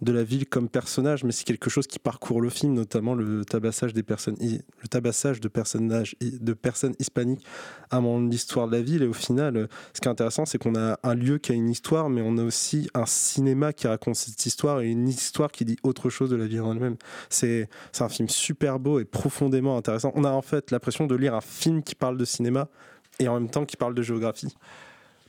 de 0.02 0.12
la 0.12 0.24
ville 0.24 0.46
comme 0.46 0.68
personnage, 0.68 1.24
mais 1.24 1.32
c'est 1.32 1.46
quelque 1.46 1.70
chose 1.70 1.88
qui 1.88 2.00
parcourt 2.00 2.42
le 2.42 2.50
film, 2.50 2.74
notamment 2.74 3.16
le 3.16 3.46
tabassage 3.46 3.94
des 3.94 4.04
personnes, 4.04 4.36
le 4.42 4.88
tabassage 4.88 5.40
de 5.40 5.48
personnages, 5.48 6.16
de 6.22 6.54
personnes 6.54 6.96
hispaniques 7.00 7.46
à 7.92 8.02
l'histoire 8.02 8.68
de 8.68 8.74
la 8.74 8.82
ville. 8.82 9.04
Et 9.04 9.08
au 9.08 9.14
final, 9.14 9.70
ce 9.94 10.02
qui 10.02 10.08
est 10.08 10.12
intéressant, 10.12 10.46
c'est 10.46 10.58
qu'on 10.58 10.76
a 10.76 11.00
un 11.04 11.16
lieu 11.16 11.38
qui 11.38 11.54
a 11.54 11.56
une 11.56 11.70
histoire, 11.70 12.10
mais 12.10 12.22
on 12.24 12.38
a 12.38 12.44
aussi 12.44 12.90
un 12.94 13.06
cinéma 13.06 13.74
qui 13.74 13.88
raconte 13.88 14.16
cette 14.16 14.46
histoire 14.46 14.82
et 14.82 14.90
une 14.90 15.08
histoire 15.08 15.52
qui 15.52 15.66
dit 15.66 15.78
autre 15.84 16.10
chose 16.10 16.30
de 16.30 16.36
la 16.36 16.46
ville 16.46 16.62
en 16.62 16.74
elle-même. 16.74 16.98
C'est 17.30 17.70
un 18.00 18.10
film 18.10 18.28
super 18.30 18.80
beau 18.80 19.00
et 19.00 19.06
profondément 19.06 19.78
intéressant. 19.78 20.12
On 20.16 20.24
a 20.24 20.32
en 20.32 20.42
fait 20.42 20.72
l'impression 20.72 21.08
de 21.08 21.16
lire 21.16 21.34
un 21.34 21.42
film 21.42 21.84
qui 21.84 21.96
parle 21.96 22.18
de 22.18 22.26
cinéma 22.26 22.68
et 23.20 23.28
en 23.30 23.36
même 23.36 23.50
temps 23.50 23.66
qui 23.66 23.78
parle 23.78 23.96
de 23.96 24.02
géographie. 24.02 24.56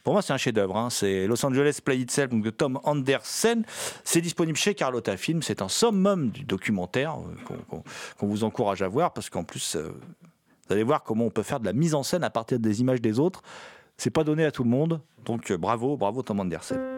Pour 0.06 0.12
moi, 0.12 0.22
c'est 0.22 0.32
un 0.32 0.36
chef-d'œuvre. 0.36 0.76
Hein. 0.76 0.88
C'est 0.88 1.26
Los 1.26 1.44
Angeles 1.44 1.80
Play 1.84 1.98
Itself 1.98 2.30
de 2.30 2.50
Tom 2.50 2.78
Anderson. 2.84 3.62
C'est 4.04 4.20
disponible 4.20 4.56
chez 4.56 4.72
Carlotta 4.72 5.16
Film. 5.16 5.42
C'est 5.42 5.62
un 5.62 5.68
summum 5.68 6.30
du 6.30 6.44
documentaire 6.44 7.16
euh, 7.50 7.82
qu'on 8.16 8.26
vous 8.28 8.44
encourage 8.44 8.82
à 8.82 8.88
voir 8.88 9.12
parce 9.12 9.30
qu'en 9.30 9.42
plus, 9.42 9.74
euh, 9.74 9.88
vous 9.88 10.72
allez 10.72 10.84
voir 10.84 11.02
comment 11.02 11.24
on 11.24 11.30
peut 11.30 11.42
faire 11.42 11.58
de 11.58 11.64
la 11.64 11.72
mise 11.72 11.96
en 11.96 12.04
scène 12.04 12.22
à 12.22 12.30
partir 12.30 12.60
des 12.60 12.80
images 12.80 13.00
des 13.00 13.18
autres. 13.18 13.42
C'est 13.96 14.10
pas 14.10 14.22
donné 14.22 14.44
à 14.44 14.52
tout 14.52 14.62
le 14.62 14.70
monde. 14.70 15.00
Donc 15.24 15.50
euh, 15.50 15.58
bravo, 15.58 15.96
bravo 15.96 16.22
Tom 16.22 16.38
Anderson. 16.38 16.95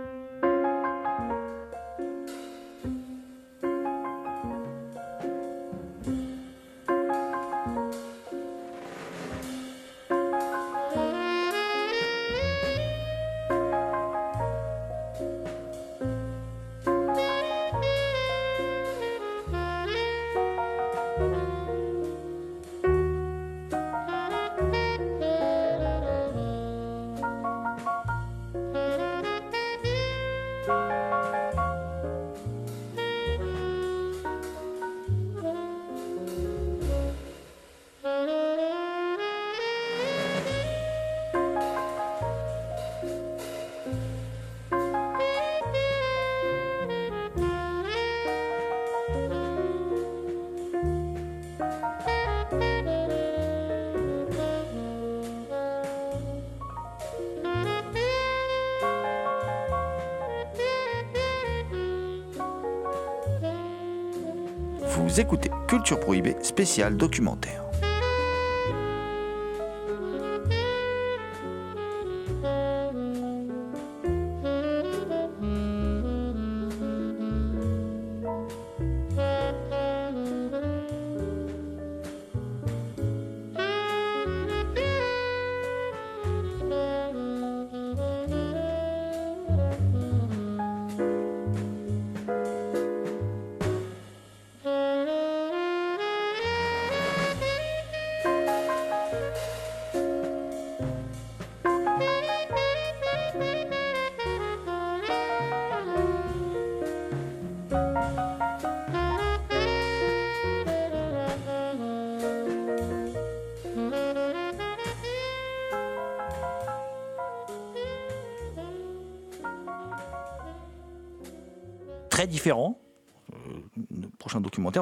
Écoutez 65.18 65.50
Culture 65.66 65.98
Prohibée 65.98 66.36
spécial 66.42 66.96
documentaire. 66.96 67.67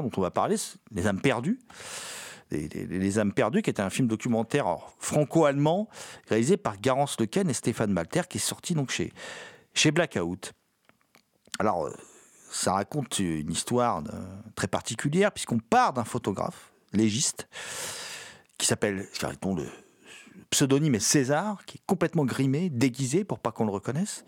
Dont 0.03 0.11
on 0.17 0.21
va 0.21 0.31
parler, 0.31 0.57
Les 0.93 1.07
âmes 1.07 1.21
perdues. 1.21 1.59
Les, 2.51 3.19
âmes 3.19 3.33
perdues, 3.33 3.61
qui 3.61 3.71
était 3.71 3.83
un 3.83 3.91
film 3.91 4.07
documentaire 4.07 4.79
franco-allemand 5.01 5.89
réalisé 6.29 6.57
par 6.57 6.81
Garance 6.81 7.19
Lequen 7.19 7.51
et 7.51 7.53
Stéphane 7.53 7.91
Malter, 7.91 8.23
qui 8.29 8.39
est 8.39 8.41
sorti 8.41 8.75
donc 8.75 8.91
chez, 8.91 9.13
chez 9.75 9.91
Blackout. 9.91 10.53
Alors, 11.59 11.87
euh, 11.87 11.93
ça 12.51 12.75
raconte 12.75 13.19
une 13.19 13.51
histoire 13.51 14.03
très 14.55 14.69
particulière, 14.69 15.33
puisqu'on 15.33 15.59
part 15.59 15.93
d'un 15.93 16.05
photographe 16.05 16.73
légiste 16.93 17.49
qui 18.59 18.67
s'appelle, 18.67 19.07
dont 19.43 19.55
le 19.55 19.67
pseudonyme 20.51 20.95
est 20.95 21.01
César, 21.01 21.65
qui 21.67 21.79
est 21.79 21.83
complètement 21.87 22.25
grimé, 22.25 22.71
déguisé 22.71 23.25
pour 23.25 23.39
pas 23.39 23.53
qu'on 23.53 23.67
le 23.67 23.73
reconnaisse, 23.73 24.25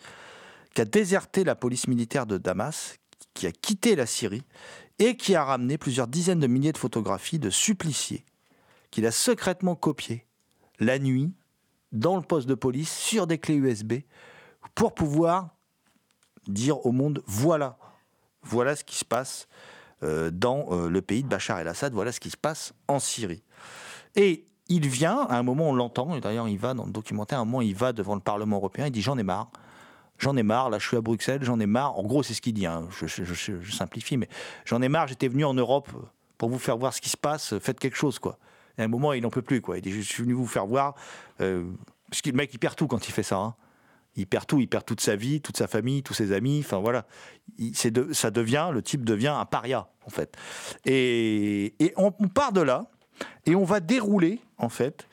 qui 0.75 0.81
a 0.81 0.85
déserté 0.85 1.45
la 1.45 1.55
police 1.55 1.89
militaire 1.89 2.27
de 2.27 2.39
Damas, 2.39 2.99
qui 3.35 3.47
a 3.47 3.53
quitté 3.53 3.97
la 3.97 4.07
Syrie 4.07 4.43
et 4.99 5.17
qui 5.17 5.35
a 5.35 5.45
ramené 5.45 5.79
plusieurs 5.79 6.09
dizaines 6.09 6.41
de 6.41 6.47
milliers 6.47 6.73
de 6.73 6.79
photographies 6.79 7.39
de 7.39 7.51
suppliciés 7.51 8.25
qu'il 8.91 9.07
a 9.07 9.11
secrètement 9.11 9.75
copiées 9.75 10.27
la 10.81 10.99
nuit 10.99 11.33
dans 11.93 12.17
le 12.17 12.23
poste 12.23 12.49
de 12.49 12.55
police 12.55 12.93
sur 12.93 13.27
des 13.27 13.39
clés 13.39 13.57
USB 13.57 13.95
pour 14.75 14.95
pouvoir 14.95 15.51
dire 16.47 16.85
au 16.87 16.93
monde 16.93 17.23
voilà, 17.27 17.79
voilà 18.43 18.77
ce 18.77 18.85
qui 18.85 18.97
se 18.97 19.05
passe 19.05 19.49
euh, 20.03 20.31
dans 20.31 20.67
euh, 20.71 20.89
le 20.89 21.03
pays 21.03 21.23
de 21.23 21.29
Bachar 21.29 21.59
el-Assad, 21.59 21.93
voilà 21.93 22.13
ce 22.13 22.21
qui 22.21 22.31
se 22.31 22.37
passe 22.37 22.73
en 22.87 22.99
Syrie. 22.99 23.43
Et 24.17 24.47
il 24.69 24.87
vient, 24.87 25.23
à 25.23 25.37
un 25.39 25.43
moment 25.43 25.71
on 25.71 25.75
l'entend, 25.75 26.15
et 26.15 26.21
d'ailleurs 26.21 26.49
il 26.49 26.59
va 26.59 26.75
dans 26.75 26.85
le 26.85 26.93
documentaire, 26.93 27.39
à 27.39 27.43
un 27.43 27.45
moment 27.45 27.63
il 27.63 27.75
va 27.75 27.93
devant 27.93 28.15
le 28.15 28.21
Parlement 28.21 28.57
européen, 28.57 28.87
il 28.87 28.93
dit 28.93 29.03
j'en 29.03 29.19
ai 29.19 29.23
marre, 29.23 29.51
j'en 30.19 30.37
ai 30.37 30.43
marre, 30.43 30.71
là 30.71 30.79
je 30.79 30.87
suis 30.87 30.97
à 30.97 31.01
Bruxelles, 31.01 31.43
j'en 31.43 31.61
ai 31.61 31.67
marre. 31.67 31.99
En 31.99 32.03
gros, 32.03 32.23
c'est 32.23 32.35
ce 32.35 32.41
qu'il 32.41 32.55
dit, 32.55 32.67
hein. 32.67 32.89
je, 32.91 33.71
simplifie, 33.71 34.17
mais 34.17 34.29
j'en 34.65 34.83
ai 34.83 34.89
marre, 34.89 35.09
j'étais 35.09 35.29
venu 35.29 35.45
en 35.45 35.55
Europe 35.55 35.89
pour 36.37 36.49
vous 36.49 36.59
faire 36.59 36.77
voir 36.77 36.95
ce 36.95 37.01
qui 37.01 37.09
se 37.09 37.17
passe, 37.17 37.59
faites 37.59 37.81
quelque 37.81 37.97
chose, 37.97 38.19
quoi. 38.19 38.39
Et 38.79 38.83
à 38.83 38.85
un 38.85 38.89
moment, 38.89 39.13
il 39.13 39.23
n'en 39.23 39.31
peut 39.31 39.43
plus, 39.43 39.61
quoi. 39.61 39.79
Il 39.79 39.83
dit, 39.83 39.91
je 39.91 40.01
suis 40.01 40.23
venu 40.23 40.35
vous 40.35 40.47
faire 40.47 40.67
voir. 40.67 40.95
Euh, 41.41 41.65
parce 42.09 42.23
que 42.23 42.31
le 42.31 42.37
mec, 42.37 42.51
il 42.55 42.59
perd 42.59 42.77
tout 42.77 42.87
quand 42.87 43.09
il 43.09 43.13
fait 43.13 43.25
ça. 43.25 43.37
Hein. 43.37 43.55
Il 44.17 44.27
perd 44.27 44.47
tout, 44.47 44.61
il 44.61 44.69
perd 44.69 44.85
toute 44.85 45.01
sa 45.01 45.17
vie, 45.17 45.41
toute 45.41 45.57
sa 45.57 45.67
famille, 45.67 46.03
tous 46.03 46.15
ses 46.15 46.33
amis, 46.33 46.63
enfin 46.65 46.79
voilà. 46.79 47.07
ça 47.73 48.31
devient, 48.31 48.71
le 48.73 48.83
type 48.83 49.05
devient 49.05 49.35
un 49.37 49.45
paria, 49.45 49.89
en 50.07 50.11
fait. 50.11 50.37
Et, 50.85 51.75
on, 51.97 52.11
part 52.11 52.53
de 52.53 52.61
là, 52.61 52.91
et 53.47 53.55
on 53.55 53.65
va 53.65 53.81
dérouler, 53.81 54.41
en 54.57 54.69
fait, 54.69 55.07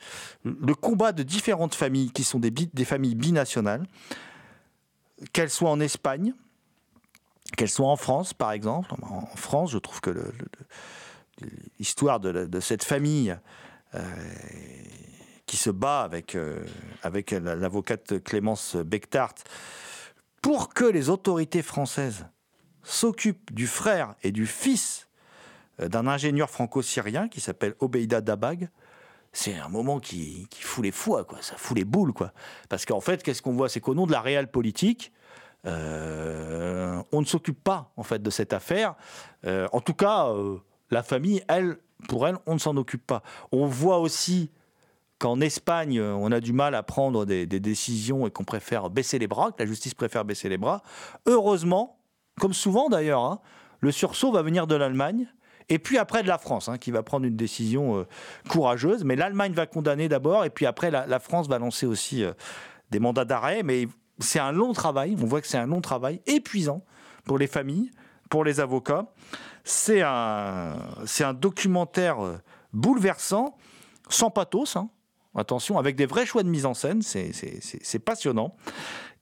le 0.44 0.74
combat 0.74 1.12
de 1.12 1.22
différentes 1.22 1.74
familles 1.74 2.10
qui 2.10 2.24
sont 2.24 2.40
des, 2.40 2.50
des 2.50 2.84
familles 2.84 3.14
binationales, 3.14 3.86
qu'elle 5.32 5.50
soit 5.50 5.70
en 5.70 5.80
Espagne, 5.80 6.34
qu'elle 7.56 7.70
soit 7.70 7.88
en 7.88 7.96
France, 7.96 8.34
par 8.34 8.52
exemple. 8.52 8.94
En 9.02 9.36
France, 9.36 9.70
je 9.70 9.78
trouve 9.78 10.00
que 10.00 10.32
l'histoire 11.78 12.20
de, 12.20 12.60
cette 12.60 12.84
famille 12.84 13.36
euh, 13.94 14.02
qui 15.46 15.56
se 15.56 15.70
bat 15.70 16.02
avec, 16.02 16.34
euh, 16.34 16.64
l'avocate 17.04 18.22
Clémence 18.22 18.76
Bechtart 18.76 19.34
pour 20.42 20.74
que 20.74 20.84
les 20.84 21.08
autorités 21.08 21.62
françaises 21.62 22.26
s'occupent 22.82 23.52
du 23.52 23.66
frère 23.66 24.14
et 24.22 24.32
du 24.32 24.46
fils 24.46 25.08
euh, 25.80 25.88
d'un 25.88 26.06
ingénieur 26.06 26.50
franco-syrien 26.50 27.28
qui 27.28 27.40
s'appelle 27.40 27.74
Obeida 27.80 28.20
Dabag, 28.20 28.70
c'est 29.36 29.54
un 29.54 29.68
moment 29.68 30.00
qui, 30.00 30.48
fout 30.60 30.82
les 30.82 30.90
foies, 30.90 31.24
quoi. 31.24 31.42
Ça 31.42 31.56
fout 31.58 31.76
les 31.76 31.84
boules, 31.84 32.14
quoi. 32.14 32.32
Parce 32.70 32.86
qu'en 32.86 33.00
fait, 33.00 33.22
qu'est-ce 33.22 33.42
qu'on 33.42 33.52
voit? 33.52 33.68
C'est 33.68 33.80
qu'au 33.80 33.94
nom 33.94 34.06
de 34.06 34.12
la 34.12 34.22
réelle 34.22 34.50
politique, 34.50 35.12
euh, 35.66 37.02
on 37.12 37.20
ne 37.20 37.26
s'occupe 37.26 37.62
pas, 37.62 37.92
en 37.98 38.02
fait, 38.02 38.22
de 38.22 38.30
cette 38.30 38.54
affaire. 38.54 38.94
Euh, 39.44 39.68
en 39.72 39.82
tout 39.82 39.92
cas, 39.92 40.28
euh, 40.28 40.56
la 40.90 41.02
famille, 41.02 41.42
elle, 41.48 41.76
pour 42.08 42.26
elle, 42.26 42.38
on 42.46 42.54
ne 42.54 42.58
s'en 42.58 42.78
occupe 42.78 43.06
pas. 43.06 43.22
On 43.52 43.66
voit 43.66 43.98
aussi 43.98 44.50
qu'en 45.18 45.38
Espagne, 45.42 46.00
on 46.00 46.32
a 46.32 46.40
du 46.40 46.54
mal 46.54 46.74
à 46.74 46.82
prendre 46.82 47.26
des, 47.26 47.46
décisions 47.46 48.26
et 48.26 48.30
qu'on 48.30 48.44
préfère 48.44 48.88
baisser 48.88 49.18
les 49.18 49.26
bras, 49.26 49.52
que 49.52 49.62
la 49.62 49.66
justice 49.66 49.92
préfère 49.92 50.24
baisser 50.24 50.48
les 50.48 50.58
bras. 50.58 50.82
Heureusement, 51.26 51.98
comme 52.40 52.54
souvent 52.54 52.88
d'ailleurs, 52.88 53.22
hein, 53.22 53.40
le 53.80 53.92
sursaut 53.92 54.32
va 54.32 54.40
venir 54.40 54.66
de 54.66 54.76
l'Allemagne. 54.76 55.28
Et 55.68 55.78
puis 55.78 55.98
après 55.98 56.22
de 56.22 56.28
la 56.28 56.38
France, 56.38 56.68
hein, 56.68 56.78
qui 56.78 56.90
va 56.90 57.02
prendre 57.02 57.26
une 57.26 57.36
décision 57.36 57.98
euh, 57.98 58.06
courageuse. 58.48 59.04
Mais 59.04 59.16
l'Allemagne 59.16 59.52
va 59.52 59.66
condamner 59.66 60.08
d'abord, 60.08 60.44
et 60.44 60.50
puis 60.50 60.66
après 60.66 60.90
la, 60.90 61.18
France 61.18 61.48
va 61.48 61.58
lancer 61.58 61.86
aussi 61.86 62.22
euh, 62.22 62.32
des 62.90 63.00
mandats 63.00 63.24
d'arrêt. 63.24 63.62
Mais 63.62 63.88
c'est 64.18 64.38
un 64.38 64.52
long 64.52 64.72
travail. 64.72 65.16
On 65.20 65.26
voit 65.26 65.40
que 65.40 65.48
c'est 65.48 65.58
un 65.58 65.66
long 65.66 65.80
travail 65.80 66.20
épuisant 66.26 66.84
pour 67.24 67.38
les 67.38 67.48
familles, 67.48 67.90
pour 68.30 68.44
les 68.44 68.60
avocats. 68.60 69.06
C'est 69.64 70.02
un, 70.02 70.76
documentaire 71.34 72.24
euh, 72.24 72.38
bouleversant, 72.72 73.56
sans 74.08 74.30
pathos. 74.30 74.76
hein. 74.76 74.88
Attention, 75.34 75.78
avec 75.78 75.96
des 75.96 76.06
vrais 76.06 76.24
choix 76.24 76.44
de 76.44 76.48
mise 76.48 76.64
en 76.64 76.74
scène. 76.74 77.02
C'est, 77.02 77.98
passionnant. 77.98 78.56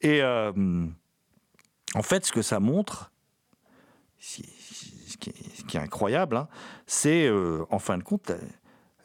Et 0.01 0.23
en 0.23 2.03
fait, 2.03 2.25
ce 2.25 2.31
que 2.31 2.41
ça 2.41 2.61
montre, 2.61 3.11
ce 5.14 5.64
qui 5.64 5.76
est, 5.76 5.80
incroyable, 5.80 6.37
hein, 6.37 6.49
c'est 6.87 7.26
euh, 7.26 7.64
en 7.71 7.78
fin 7.78 7.99
de 7.99 8.02
compte 8.02 8.28
la, 8.28 8.37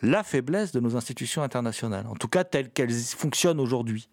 la 0.01 0.23
faiblesse 0.23 0.71
de 0.71 0.79
nos 0.79 0.95
institutions 0.95 1.43
internationales, 1.43 2.05
en 2.07 2.15
tout 2.15 2.27
cas 2.27 2.43
telles 2.43 2.69
qu'elles 2.69 2.93
fonctionnent 2.93 3.59
aujourd'hui. 3.59 4.09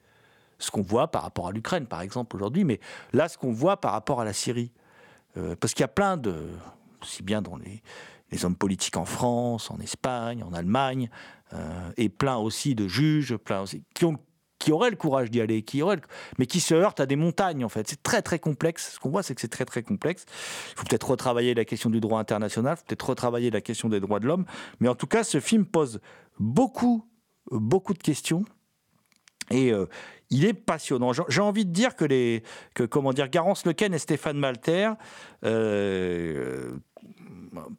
Ce 0.59 0.71
qu'on 0.71 0.83
voit 0.83 1.09
par 1.09 1.23
rapport 1.23 1.49
à 1.49 1.53
l'Ukraine, 1.53 1.87
par 1.87 2.01
exemple, 2.01 2.35
aujourd'hui, 2.35 2.65
mais 2.65 2.81
là, 3.13 3.29
ce 3.29 3.37
qu'on 3.37 3.53
voit 3.53 3.79
par 3.79 3.93
rapport 3.93 4.23
à 4.23 4.25
la 4.25 4.33
Syrie. 4.33 4.73
Euh, 5.37 5.55
parce 5.55 5.75
qu'il 5.75 5.83
y 5.83 5.85
a 5.85 5.89
plein 5.89 6.17
de, 6.17 6.49
aussi 7.03 7.23
bien 7.23 7.43
dans 7.43 7.57
les, 7.57 7.83
hommes 8.45 8.57
politiques 8.57 8.97
en 8.97 9.05
France, 9.05 9.71
en 9.71 9.79
Espagne, 9.79 10.43
en 10.43 10.53
Allemagne, 10.53 11.11
euh, 11.53 11.91
et 11.97 12.09
plein 12.09 12.37
aussi 12.37 12.75
de 12.75 12.89
juges, 12.89 13.37
plein 13.37 13.63
aussi, 13.63 13.83
qui, 13.95 14.05
ont, 14.05 14.19
qui 14.67 14.73
auraient 14.73 14.91
le 14.91 14.97
courage 14.97 15.31
d'y 15.31 15.41
aller, 15.41 15.63
qui 15.63 15.81
auraient 15.81 15.95
le- 15.95 16.03
mais 16.39 16.47
qui 16.47 16.59
se 16.59 16.75
heurtent 16.75 16.99
à 16.99 17.07
des 17.07 17.15
montagnes 17.15 17.65
en 17.65 17.69
fait. 17.69 17.87
C'est 17.87 18.03
très 18.03 18.21
très 18.21 18.41
complexe. 18.41 18.95
Ce 18.95 18.99
qu'on 18.99 19.11
voit, 19.11 19.23
c'est 19.23 19.33
que 19.33 19.41
c'est 19.41 19.47
très 19.47 19.65
très 19.65 19.85
complexe. 19.85 20.25
Il 20.73 20.79
faut 20.81 20.85
peut-être 20.87 21.09
retravailler 21.09 21.55
la 21.55 21.65
question 21.65 21.89
du 21.89 22.01
droit 22.01 22.19
international, 22.19 22.75
il 22.75 22.81
faut 22.81 22.85
peut-être 22.89 23.09
retravailler 23.11 23.53
la 23.53 23.61
question 23.61 23.89
des 23.89 24.01
droits 24.01 24.19
de 24.19 24.27
l'homme. 24.27 24.45
Mais 24.81 24.89
en 24.89 24.97
tout 24.97 25.07
cas, 25.07 25.23
ce 25.23 25.39
film 25.39 25.67
pose 25.67 26.01
beaucoup, 26.41 27.07
beaucoup 27.53 27.95
de 27.95 28.03
questions. 28.03 28.45
Et 29.53 29.73
euh, 29.73 29.87
il 30.31 30.45
est 30.45 30.53
passionnant. 30.53 31.13
J'ai 31.29 31.41
envie 31.41 31.65
de 31.65 31.71
dire 31.71 31.95
que 31.95 32.05
les, 32.05 32.43
que 32.75 32.83
comment 32.83 33.13
dire, 33.13 33.29
Garance 33.29 33.65
Lequen 33.67 33.95
et 33.95 33.99
Stéphane 33.99 34.37
Malter 34.37 34.91
euh, 35.45 36.73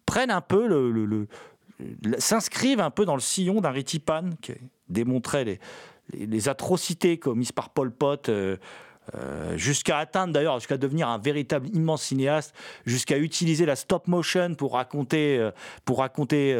prennent 0.05 0.31
un 0.31 0.39
peu 0.39 0.65
le- 0.65 1.27
s'inscrivent 2.17 2.79
un 2.79 2.91
peu 2.91 3.03
dans 3.03 3.15
le 3.15 3.21
sillon 3.21 3.59
d'un 3.59 3.71
Ritipan 3.71 4.29
qui 4.41 4.53
démontrait 4.87 5.43
les, 5.43 5.59
les, 6.13 6.49
atrocités 6.49 7.17
commises 7.17 7.51
par 7.51 7.69
Pol 7.69 7.91
Pot. 7.91 8.29
euh, 8.29 8.57
euh, 9.15 9.57
jusqu'à 9.57 9.99
atteindre 9.99 10.33
d'ailleurs, 10.33 10.59
jusqu'à 10.59 10.75
devenir 10.75 11.07
un 11.07 11.17
véritable 11.17 11.69
immense 11.69 12.03
cinéaste, 12.03 12.53
jusqu'à 12.85 13.17
utiliser 13.17 13.65
la 13.65 13.77
stop 13.77 14.05
motion 14.09 14.53
pour 14.55 14.73
raconter, 14.73 15.37
euh, 15.37 15.51
pour 15.85 15.99
raconter 15.99 16.53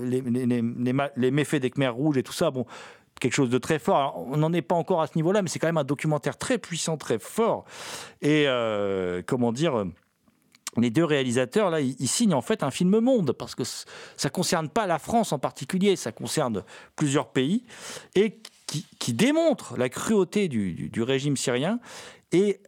les, 0.00 0.20
les- 0.20 1.30
méfaits 1.32 1.56
des 1.56 1.70
Khmers 1.70 1.94
rouges 1.94 2.16
et 2.16 2.22
tout 2.22 2.32
ça. 2.32 2.52
Bon, 2.52 2.64
quelque 3.20 3.32
chose 3.32 3.50
de 3.50 3.58
très 3.58 3.80
fort. 3.80 4.24
On 4.28 4.36
n'en 4.36 4.52
est 4.52 4.62
pas 4.62 4.76
encore 4.76 5.02
à 5.02 5.08
ce 5.08 5.16
niveau-là, 5.16 5.42
mais 5.42 5.48
c'est 5.48 5.58
quand 5.58 5.66
même 5.66 5.76
un 5.76 5.82
documentaire 5.82 6.36
très 6.36 6.58
puissant, 6.58 6.96
très 6.96 7.18
fort. 7.18 7.64
Et 8.22 8.46
comment 9.26 9.50
dire 9.50 9.84
les 10.80 10.90
deux 10.90 11.04
réalisateurs, 11.04 11.70
là, 11.70 11.80
ils, 11.80 12.08
signent 12.08 12.34
en 12.34 12.42
fait 12.42 12.62
un 12.62 12.70
film 12.70 12.98
monde, 13.00 13.32
parce 13.32 13.54
que 13.54 13.64
ça 13.64 13.84
ne 14.24 14.28
concerne 14.28 14.68
pas 14.68 14.86
la 14.86 14.98
France 14.98 15.32
en 15.32 15.38
particulier, 15.38 15.96
ça 15.96 16.12
concerne 16.12 16.64
plusieurs 16.96 17.28
pays, 17.28 17.64
et 18.14 18.38
qui, 18.66 19.12
démontre 19.12 19.76
la 19.76 19.88
cruauté 19.88 20.48
du, 20.48 21.02
régime 21.02 21.36
syrien 21.36 21.78
et 22.32 22.60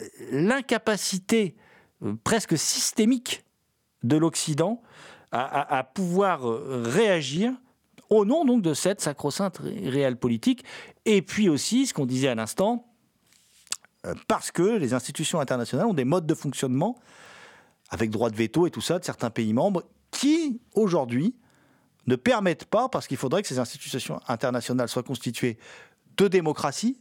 euh, 0.00 0.04
l'incapacité 0.32 1.54
euh, 2.02 2.14
presque 2.24 2.58
systémique 2.58 3.44
de 4.02 4.16
l'Occident 4.16 4.82
à, 5.32 5.82
pouvoir 5.82 6.48
euh, 6.48 6.84
réagir 6.86 7.52
au 8.08 8.24
nom 8.24 8.44
donc 8.44 8.62
de 8.62 8.72
cette 8.72 9.00
sacro-sainte 9.00 9.58
ré- 9.58 9.88
réelle 9.88 10.16
politique, 10.16 10.64
et 11.06 11.22
puis 11.22 11.48
aussi, 11.48 11.86
ce 11.88 11.94
qu'on 11.94 12.06
disait 12.06 12.28
à 12.28 12.36
l'instant, 12.36 12.86
parce 14.28 14.52
que 14.52 14.62
les 14.62 14.92
institutions 14.94 15.40
internationales 15.40 15.86
ont 15.86 15.94
des 15.94 16.04
modes 16.04 16.26
de 16.26 16.34
fonctionnement 16.34 16.96
avec 17.88 18.10
droit 18.10 18.30
de 18.30 18.36
veto 18.36 18.66
et 18.66 18.70
tout 18.70 18.80
ça 18.80 18.98
de 18.98 19.04
certains 19.04 19.30
pays 19.30 19.52
membres 19.52 19.82
qui, 20.10 20.60
aujourd'hui, 20.74 21.34
ne 22.06 22.16
permettent 22.16 22.66
pas, 22.66 22.88
parce 22.88 23.06
qu'il 23.06 23.16
faudrait 23.16 23.42
que 23.42 23.48
ces 23.48 23.58
institutions 23.58 24.20
internationales 24.28 24.88
soient 24.88 25.02
constituées 25.02 25.58
de 26.16 26.28
démocratie. 26.28 27.00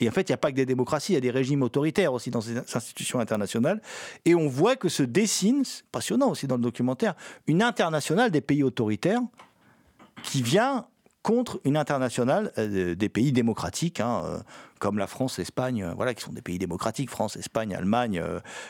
Et 0.00 0.08
en 0.08 0.12
fait, 0.12 0.28
il 0.28 0.32
n'y 0.32 0.34
a 0.34 0.38
pas 0.38 0.50
que 0.50 0.56
des 0.56 0.66
démocraties, 0.66 1.12
il 1.12 1.14
y 1.16 1.18
a 1.18 1.20
des 1.20 1.30
régimes 1.30 1.62
autoritaires 1.62 2.12
aussi 2.12 2.30
dans 2.30 2.40
ces 2.40 2.56
institutions 2.56 3.18
internationales. 3.18 3.80
Et 4.24 4.34
on 4.34 4.48
voit 4.48 4.76
que 4.76 4.88
se 4.88 5.02
dessine, 5.02 5.64
passionnant 5.90 6.30
aussi 6.30 6.46
dans 6.46 6.56
le 6.56 6.62
documentaire, 6.62 7.14
une 7.46 7.62
internationale 7.62 8.30
des 8.30 8.40
pays 8.40 8.62
autoritaires 8.62 9.20
qui 10.22 10.42
vient 10.42 10.86
contre 11.22 11.60
une 11.64 11.76
internationale 11.76 12.52
euh, 12.58 12.94
des 12.94 13.08
pays 13.08 13.32
démocratiques, 13.32 14.00
hein, 14.00 14.22
euh, 14.24 14.38
comme 14.78 14.98
la 14.98 15.06
France, 15.06 15.38
l'Espagne, 15.38 15.82
euh, 15.82 15.92
voilà, 15.94 16.14
qui 16.14 16.22
sont 16.22 16.32
des 16.32 16.42
pays 16.42 16.58
démocratiques, 16.58 17.10
France, 17.10 17.36
Espagne, 17.36 17.74
Allemagne, 17.74 18.22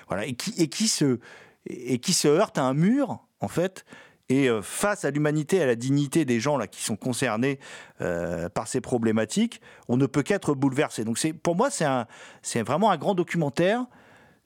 voilà, 0.09 0.27
et 0.27 0.35
qui, 0.35 0.89
se 0.89 1.19
et 1.67 1.99
qui 1.99 2.13
se 2.13 2.27
heurtent 2.27 2.59
à 2.59 2.65
un 2.65 2.75
mur, 2.75 3.21
en 3.41 3.49
fait. 3.49 3.85
Et 4.29 4.49
euh, 4.49 4.61
face 4.61 5.05
à 5.05 5.11
l'humanité, 5.11 5.63
à 5.63 5.67
la 5.67 5.75
dignité 5.75 6.25
des 6.25 6.39
gens 6.39 6.59
là 6.59 6.67
qui 6.67 6.83
sont 6.83 6.97
concernés 6.97 7.59
euh, 8.01 8.49
par 8.49 8.69
ces 8.69 8.81
problématiques, 8.81 9.61
on 9.89 9.97
ne 9.97 10.07
peut 10.07 10.23
qu'être 10.23 10.55
bouleversé. 10.55 11.05
Donc 11.05 11.19
c'est 11.19 11.33
pour 11.33 11.57
moi 11.57 11.69
c'est 11.71 12.63
vraiment 12.63 12.91
un 12.91 12.97
grand 12.97 13.15
documentaire. 13.15 13.87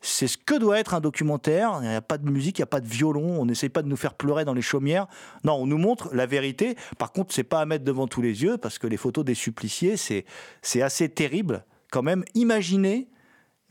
C'est 0.05 0.27
ce 0.27 0.37
que 0.37 0.59
doit 0.59 0.81
être 0.81 0.95
un 0.95 1.01
documentaire. 1.01 1.79
Il 1.83 1.89
n'y 1.89 1.95
a 1.95 2.03
pas 2.03 2.19
de 2.19 2.29
musique, 2.29 2.59
il 2.59 2.63
n'y 2.63 2.65
a 2.65 2.67
pas 2.67 2.81
de 2.81 2.89
violon. 2.89 3.41
On 3.41 3.47
n'essaye 3.47 3.69
pas 3.69 3.83
de 3.83 3.89
nous 3.89 3.97
faire 3.97 4.15
pleurer 4.15 4.45
dans 4.45 4.55
les 4.55 4.63
chaumières. 4.63 5.07
Non, 5.45 5.55
on 5.55 5.67
nous 5.67 5.79
montre 5.79 6.13
la 6.13 6.27
vérité. 6.27 6.77
Par 6.99 7.13
contre, 7.13 7.33
c'est 7.33 7.45
pas 7.45 7.61
à 7.61 7.67
mettre 7.67 7.85
devant 7.85 8.09
tous 8.09 8.21
les 8.21 8.43
yeux 8.43 8.59
parce 8.59 8.81
que 8.81 8.89
les 8.89 8.97
photos 8.97 9.25
des 9.25 9.35
suppliciés, 9.35 9.97
c'est 9.97 10.25
c'est 10.61 10.83
assez 10.83 11.09
terrible 11.09 11.65
quand 11.93 12.03
même. 12.03 12.25
Imaginez 12.35 13.09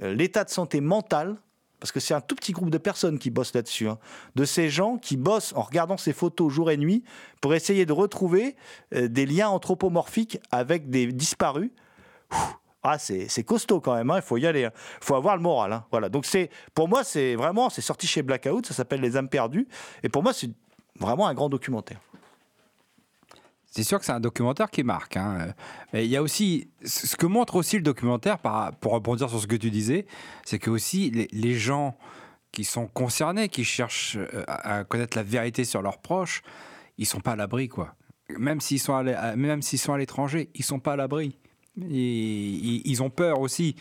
euh, 0.02 0.14
l'état 0.14 0.46
de 0.46 0.50
santé 0.50 0.80
mentale 0.80 1.38
parce 1.82 1.92
que 1.92 2.00
c'est 2.00 2.14
un 2.14 2.22
tout 2.22 2.36
petit 2.36 2.54
groupe 2.54 2.70
de 2.70 2.78
personnes 2.78 3.18
qui 3.20 3.32
bossent 3.32 3.56
là-dessus, 3.56 3.90
hein, 3.90 3.98
de 4.36 4.46
ces 4.46 4.70
gens 4.70 4.98
qui 4.98 5.18
bossent 5.18 5.52
en 5.56 5.64
regardant 5.64 5.98
ces 5.98 6.14
photos 6.14 6.54
jour 6.54 6.70
et 6.72 6.78
nuit 6.78 7.04
pour 7.42 7.56
essayer 7.56 7.86
de 7.88 7.92
retrouver 7.92 8.56
euh, 8.94 9.08
des 9.08 9.26
liens 9.26 9.50
anthropomorphiques 9.50 10.40
avec 10.52 10.90
des 10.90 11.12
disparus. 11.12 11.72
Ah, 12.84 12.98
c'est 12.98 13.44
costaud 13.44 13.80
quand 13.80 13.96
même, 13.96 14.10
hein, 14.10 14.18
il 14.18 14.22
faut 14.22 14.38
y 14.38 14.48
aller, 14.48 14.62
il 14.62 15.06
faut 15.06 15.16
avoir 15.16 15.36
le 15.36 15.42
moral. 15.42 15.74
hein, 15.74 15.86
Voilà. 15.92 16.10
Donc 16.10 16.26
c'est, 16.26 16.50
pour 16.74 16.88
moi, 16.88 17.04
c'est 17.04 17.36
vraiment, 17.36 17.70
c'est 17.70 17.82
sorti 17.82 18.08
chez 18.08 18.22
Blackout, 18.22 18.66
ça 18.66 18.74
s'appelle 18.74 19.02
Les 19.02 19.18
âmes 19.18 19.30
perdues, 19.30 19.68
et 20.02 20.10
pour 20.10 20.24
moi, 20.24 20.34
c'est 20.34 20.50
vraiment 21.00 21.28
un 21.28 21.34
grand 21.34 21.50
documentaire. 21.50 22.00
C'est 23.72 23.84
sûr 23.84 24.00
que 24.00 24.06
c'est 24.06 24.12
un 24.12 24.20
documentaire 24.20 24.70
qui 24.70 24.84
marque. 24.84 25.16
hein. 25.16 25.54
Mais 25.94 26.06
il 26.06 26.12
y 26.12 26.18
a 26.18 26.22
aussi 26.22 26.70
ce 26.84 27.16
que 27.16 27.26
montre 27.26 27.56
aussi 27.56 27.78
le 27.78 27.84
documentaire, 27.84 28.38
pour 28.38 28.92
rebondir 28.92 29.30
sur 29.30 29.40
ce 29.40 29.48
que 29.48 29.56
tu 29.56 29.72
disais, 29.72 30.06
c'est 30.46 30.60
que 30.60 30.70
aussi 30.70 31.10
les, 31.32 31.54
gens 31.54 31.98
qui 32.52 32.66
sont 32.66 32.88
concernés, 32.88 33.48
qui 33.48 33.64
cherchent 33.64 34.18
euh, 34.18 34.44
à 34.48 34.84
connaître 34.84 35.18
la 35.18 35.24
vérité 35.24 35.64
sur 35.64 35.82
leurs 35.82 36.00
proches, 36.00 36.44
ils 36.98 37.06
sont 37.06 37.22
pas 37.22 37.32
à 37.32 37.36
l'abri, 37.38 37.70
quoi. 37.70 37.96
Même 38.38 38.60
s'ils 38.60 38.80
sont 38.80 38.94
à 38.94 39.36
même 39.36 39.62
s'ils 39.62 39.80
sont 39.80 39.94
à 39.94 39.98
l'étranger, 39.98 40.50
ils 40.54 40.64
sont 40.64 40.80
pas 40.80 40.94
à 40.94 40.96
l'abri. 40.98 41.38
Ils, 41.78 42.82
ils 42.86 43.04
ont 43.04 43.10
peur 43.10 43.40
aussi. 43.40 43.76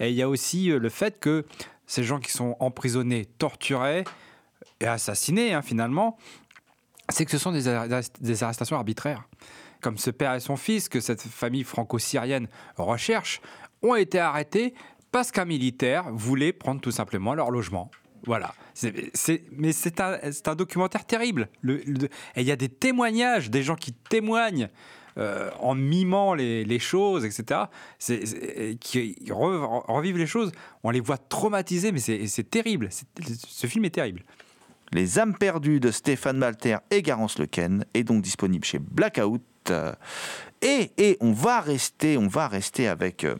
Et 0.00 0.10
il 0.10 0.14
y 0.16 0.22
a 0.22 0.28
aussi 0.28 0.70
euh, 0.70 0.78
le 0.78 0.88
fait 0.88 1.20
que 1.20 1.44
ces 1.86 2.02
gens 2.02 2.18
qui 2.18 2.32
sont 2.32 2.56
emprisonnés, 2.58 3.24
torturés 3.24 4.04
et 4.80 4.86
assassinés, 4.86 5.54
hein, 5.54 5.62
finalement, 5.62 6.18
c'est 7.08 7.24
que 7.24 7.30
ce 7.30 7.38
sont 7.38 7.52
des, 7.52 7.68
arrest- 7.68 8.20
des 8.20 8.42
arrestations 8.42 8.76
arbitraires. 8.76 9.24
Comme 9.80 9.98
ce 9.98 10.10
père 10.10 10.34
et 10.34 10.40
son 10.40 10.56
fils, 10.56 10.88
que 10.88 11.00
cette 11.00 11.20
famille 11.22 11.64
franco-syrienne 11.64 12.48
recherche, 12.76 13.40
ont 13.82 13.94
été 13.94 14.18
arrêtés 14.18 14.74
parce 15.12 15.30
qu'un 15.30 15.44
militaire 15.44 16.10
voulait 16.12 16.52
prendre 16.52 16.80
tout 16.80 16.90
simplement 16.90 17.34
leur 17.34 17.50
logement. 17.50 17.90
Voilà. 18.24 18.54
Mais 19.52 19.72
c'est 19.72 20.00
un, 20.00 20.54
documentaire 20.56 21.04
terrible. 21.04 21.48
Le- 21.60 21.76
le- 21.86 22.06
et 22.34 22.40
il 22.40 22.44
y 22.46 22.50
a 22.50 22.56
des 22.56 22.68
témoignages, 22.68 23.50
des 23.50 23.62
gens 23.62 23.76
qui 23.76 23.92
témoignent 23.92 24.68
euh, 25.18 25.50
en 25.60 25.74
mimant 25.74 26.34
les, 26.34 26.78
choses, 26.78 27.24
etc., 27.24 27.60
qui 28.80 29.16
re- 29.28 29.84
revivent 29.86 30.18
les 30.18 30.26
choses. 30.26 30.52
On 30.82 30.90
les 30.90 31.00
voit 31.00 31.18
traumatisés, 31.18 31.92
mais 31.92 32.00
c'est 32.00 32.50
terrible. 32.50 32.88
Ce 33.48 33.66
film 33.66 33.84
est 33.84 33.90
terrible. 33.94 34.24
Les 34.92 35.18
âmes 35.18 35.36
perdues 35.36 35.80
de 35.80 35.90
Stéphane 35.90 36.38
Malter 36.38 36.78
et 36.90 37.02
Garance 37.02 37.38
Lequen 37.38 37.84
est 37.94 38.04
donc 38.04 38.22
disponible 38.22 38.64
chez 38.64 38.78
Blackout. 38.78 39.42
Euh, 39.70 39.92
Et, 40.62 40.92
et 40.96 41.16
on 41.20 41.32
va 41.32 41.60
rester, 41.60 42.16
on 42.16 42.28
va 42.28 42.48
rester 42.48 42.88
avec, 42.88 43.24
euh, 43.24 43.36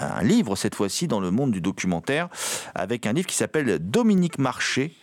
un 0.00 0.22
livre 0.22 0.56
cette 0.56 0.74
fois-ci 0.74 1.06
dans 1.08 1.20
le 1.20 1.30
monde 1.30 1.52
du 1.52 1.60
documentaire 1.60 2.28
avec 2.74 3.06
un 3.06 3.12
livre 3.12 3.26
qui 3.26 3.36
s'appelle 3.36 3.78
Dominique 3.78 4.38
Marché, 4.38 4.94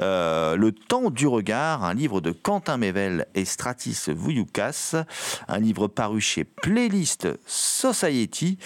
euh, 0.00 0.56
Le 0.56 0.72
temps 0.72 1.10
du 1.10 1.26
regard, 1.26 1.84
un 1.84 1.94
livre 1.94 2.20
de 2.20 2.30
Quentin 2.30 2.76
Mével 2.76 3.26
et 3.34 3.44
Stratis 3.44 4.08
Vouyoukas, 4.08 5.04
un 5.48 5.58
livre 5.58 5.88
paru 5.88 6.20
chez 6.20 6.44
Playlist 6.44 7.28
Society, 7.46 8.58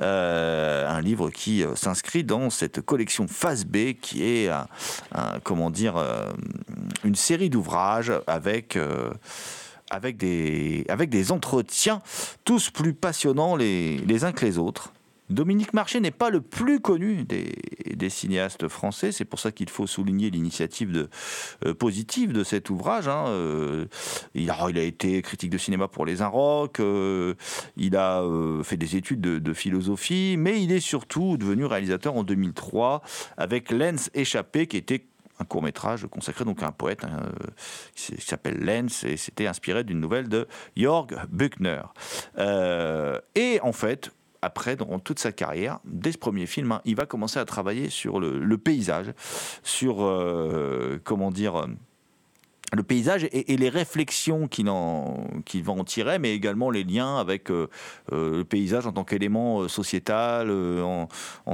euh, 0.00 0.88
un 0.88 1.00
livre 1.00 1.30
qui 1.30 1.64
euh, 1.64 1.74
s'inscrit 1.74 2.24
dans 2.24 2.50
cette 2.50 2.80
collection 2.80 3.26
Phase 3.26 3.64
B 3.64 3.94
qui 4.00 4.24
est 4.24 4.50
comment 5.42 5.70
dire 5.70 5.94
une 7.04 7.14
série 7.14 7.50
d'ouvrages 7.50 8.12
avec 8.26 8.76
des, 10.16 11.32
entretiens 11.32 12.00
tous 12.44 12.70
plus 12.70 12.94
passionnants 12.94 13.56
les 13.56 14.24
uns 14.24 14.32
que 14.32 14.44
les 14.44 14.58
autres. 14.58 14.92
Dominique 15.30 15.72
Marché 15.72 16.00
n'est 16.00 16.10
pas 16.10 16.28
le 16.28 16.40
plus 16.40 16.80
connu 16.80 17.24
des, 17.24 18.10
cinéastes 18.10 18.68
français. 18.68 19.12
C'est 19.12 19.24
pour 19.24 19.38
ça 19.38 19.50
qu'il 19.50 19.70
faut 19.70 19.86
souligner 19.86 20.28
l'initiative 20.28 21.08
euh, 21.64 21.72
positive 21.72 22.32
de 22.32 22.44
cet 22.44 22.68
ouvrage. 22.68 23.08
Hein. 23.08 23.24
Euh, 23.28 23.86
il, 24.34 24.50
a, 24.50 24.82
été 24.82 25.22
critique 25.22 25.48
de 25.48 25.56
cinéma 25.56 25.88
pour 25.88 26.04
Les 26.04 26.20
Inrocks. 26.20 26.80
Euh, 26.80 27.34
il 27.78 27.96
a 27.96 28.22
fait 28.62 28.76
des 28.76 28.96
études 28.96 29.22
de, 29.22 29.54
philosophie, 29.54 30.36
mais 30.38 30.62
il 30.62 30.72
est 30.72 30.80
surtout 30.80 31.38
devenu 31.38 31.64
réalisateur 31.64 32.14
en 32.14 32.24
2003 32.24 33.02
avec 33.36 33.70
Lens 33.70 34.10
Échappé, 34.12 34.66
qui 34.66 34.76
était 34.76 35.06
un 35.38 35.44
court 35.44 35.62
métrage 35.62 36.06
consacré 36.10 36.44
donc 36.44 36.62
à 36.62 36.66
un 36.66 36.72
poète 36.72 37.04
hein, 37.04 37.22
qui 37.94 38.20
s'appelle 38.20 38.58
Lenz 38.58 39.04
et 39.04 39.16
c'était 39.16 39.46
inspiré 39.46 39.82
d'une 39.84 40.00
nouvelle 40.00 40.28
de 40.28 40.46
Jörg 40.76 41.14
Buchner. 41.28 41.82
et 43.34 43.60
en 43.62 43.72
fait, 43.72 44.10
après, 44.44 44.76
dans 44.76 44.98
toute 44.98 45.18
sa 45.18 45.32
carrière, 45.32 45.80
dès 45.84 46.12
ce 46.12 46.18
premier 46.18 46.46
film, 46.46 46.72
hein, 46.72 46.82
il 46.84 46.96
va 46.96 47.06
commencer 47.06 47.38
à 47.38 47.44
travailler 47.44 47.88
sur 47.88 48.20
le, 48.20 48.58
paysage, 48.58 49.12
sur, 49.62 50.04
euh, 50.04 51.00
comment 51.02 51.30
dire, 51.30 51.62
euh, 51.62 51.66
le 52.74 52.82
paysage 52.82 53.28
et, 53.32 53.56
les 53.56 53.68
réflexions 53.68 54.48
qu'il 54.48 54.66
va 54.66 55.72
en 55.72 55.84
tirer, 55.84 56.18
mais 56.18 56.34
également 56.34 56.70
les 56.70 56.84
liens 56.84 57.16
avec 57.18 57.50
euh, 57.50 57.68
le 58.10 58.42
paysage 58.42 58.86
en 58.86 58.92
tant 58.92 59.04
qu'élément 59.04 59.68
sociétal, 59.68 60.50
en, 60.50 61.08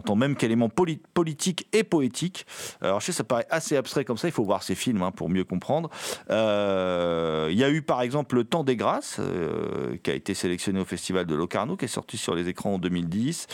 tant 0.05 0.17
même 0.17 0.37
qu'élément 0.37 0.69
politique 0.69 1.69
et 1.73 1.85
poétique. 1.85 2.47
Alors 2.81 3.01
je 3.01 3.07
sais, 3.07 3.13
ça 3.13 3.25
paraît 3.25 3.47
assez 3.51 3.77
abstrait 3.77 4.05
comme 4.05 4.19
ça, 4.19 4.29
il 4.29 4.33
faut 4.33 4.45
voir 4.45 4.63
ces 4.63 4.75
films 4.75 5.03
hein, 5.03 5.11
pour 5.11 5.29
mieux 5.29 5.45
comprendre. 5.45 5.91
Il 6.29 7.59
y 7.59 7.65
a 7.65 7.71
eu 7.71 7.83
par 7.83 8.03
exemple 8.03 8.37
Le 8.37 8.45
Temps 8.45 8.65
des 8.65 8.77
Grâces, 8.77 9.21
qui 10.03 10.11
a 10.11 10.15
été 10.15 10.35
sélectionné 10.35 10.81
au 10.81 10.85
Festival 10.85 11.27
de 11.27 11.35
Locarno, 11.35 11.77
qui 11.77 11.85
est 11.85 11.89
sorti 11.89 12.17
sur 12.17 12.35
les 12.35 12.49
écrans 12.49 12.75
en 12.75 12.79
2010. 12.79 13.47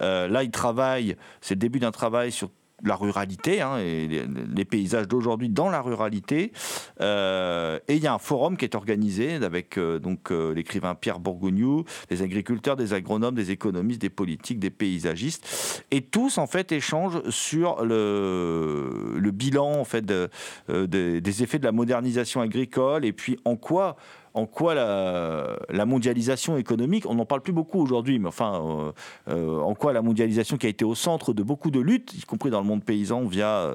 Euh, 0.00 0.28
là, 0.28 0.42
il 0.42 0.50
travaille, 0.50 1.16
c'est 1.40 1.54
le 1.54 1.60
début 1.60 1.78
d'un 1.78 1.90
travail 1.90 2.32
sur 2.32 2.50
la 2.84 2.94
ruralité 2.94 3.60
hein, 3.60 3.78
et 3.78 4.08
les, 4.08 4.64
paysages 4.64 5.08
d'aujourd'hui 5.08 5.48
dans 5.48 5.68
la 5.68 5.80
ruralité. 5.80 6.52
Euh, 7.00 7.78
et 7.88 7.96
il 7.96 8.02
y 8.02 8.06
a 8.06 8.14
un 8.14 8.18
forum 8.18 8.56
qui 8.56 8.64
est 8.64 8.74
organisé 8.74 9.34
avec 9.34 9.78
euh, 9.78 9.98
donc 9.98 10.30
l'écrivain 10.30 10.94
Pierre 10.94 11.18
Bourgougnou, 11.18 11.84
des 12.08 12.22
agriculteurs, 12.22 12.76
des 12.76 12.92
agronomes, 12.92 13.34
des 13.34 13.50
économistes, 13.50 14.00
des 14.00 14.10
politiques, 14.10 14.58
des 14.58 14.70
paysagistes, 14.70 15.84
et 15.90 16.02
tous 16.02 16.38
en 16.38 16.46
fait 16.46 16.72
échangent 16.72 17.28
sur 17.30 17.84
le, 17.84 19.14
le 19.16 19.30
bilan 19.30 19.80
en 19.80 19.84
fait 19.84 20.04
des 20.06 21.42
effets 21.42 21.58
de 21.58 21.64
la 21.64 21.72
modernisation 21.72 22.40
agricole 22.40 23.04
et 23.04 23.12
puis 23.12 23.38
en 23.44 23.56
quoi 23.56 23.96
en 24.38 24.46
quoi 24.46 24.74
la, 24.74 25.86
mondialisation 25.86 26.56
économique, 26.56 27.06
on 27.06 27.14
n'en 27.16 27.26
parle 27.26 27.40
plus 27.40 27.52
beaucoup 27.52 27.80
aujourd'hui, 27.80 28.18
mais 28.18 28.28
enfin, 28.28 28.54
euh, 28.54 28.92
euh, 29.28 29.60
en 29.60 29.74
quoi 29.74 29.92
la 29.92 30.00
mondialisation 30.02 30.56
qui 30.56 30.66
a 30.66 30.68
été 30.68 30.84
au 30.84 30.94
centre 30.94 31.32
de 31.32 31.42
beaucoup 31.42 31.70
de 31.70 31.80
luttes, 31.80 32.14
y 32.14 32.22
compris 32.22 32.50
dans 32.50 32.60
le 32.60 32.66
monde 32.66 32.84
paysan 32.84 33.24
via, 33.26 33.74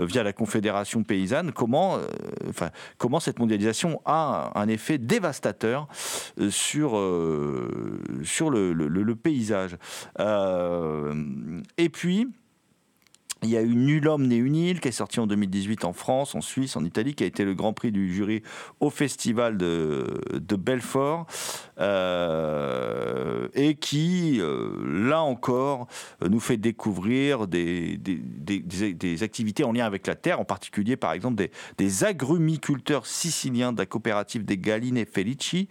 euh, 0.00 0.08
la 0.20 0.32
Confédération 0.32 1.02
paysanne, 1.02 1.52
comment, 1.52 1.96
enfin, 2.48 2.70
comment 2.98 3.20
cette 3.20 3.38
mondialisation 3.38 4.02
a 4.04 4.52
un 4.54 4.68
effet 4.68 4.98
dévastateur 4.98 5.88
sur, 6.50 6.90
sur 8.24 8.50
le, 8.50 8.72
le 8.72 9.16
paysage. 9.16 9.76
et 11.78 11.88
puis, 11.88 12.28
il 13.42 13.50
y 13.50 13.56
a 13.56 13.62
eu 13.62 13.74
Nul 13.74 14.08
homme 14.08 14.26
n'est 14.26 14.36
une 14.36 14.56
île 14.56 14.80
qui 14.80 14.88
est 14.88 14.92
sorti 14.92 15.20
en 15.20 15.26
2018 15.26 15.84
en 15.84 15.92
France, 15.92 16.34
en 16.34 16.40
Suisse, 16.40 16.76
en 16.76 16.84
Italie, 16.84 17.14
qui 17.14 17.24
a 17.24 17.26
été 17.26 17.44
le 17.44 17.54
grand 17.54 17.72
prix 17.72 17.92
du 17.92 18.12
jury 18.12 18.42
au 18.80 18.90
festival 18.90 19.56
de 19.56 20.56
Belfort 20.56 21.26
euh, 21.80 23.48
et 23.54 23.74
qui, 23.74 24.38
euh, 24.40 24.70
là 24.84 25.22
encore, 25.22 25.86
nous 26.20 26.40
fait 26.40 26.58
découvrir 26.58 27.46
des, 27.46 27.98
activités 29.22 29.64
en 29.64 29.72
lien 29.72 29.86
avec 29.86 30.06
la 30.06 30.14
terre, 30.14 30.40
en 30.40 30.44
particulier 30.44 30.96
par 30.96 31.12
exemple 31.12 31.42
des, 31.78 32.04
agrumiculteurs 32.04 33.06
siciliens 33.06 33.72
de 33.72 33.78
la 33.78 33.86
coopérative 33.86 34.44
des 34.44 34.58
Galline 34.58 35.04
Felici. 35.06 35.68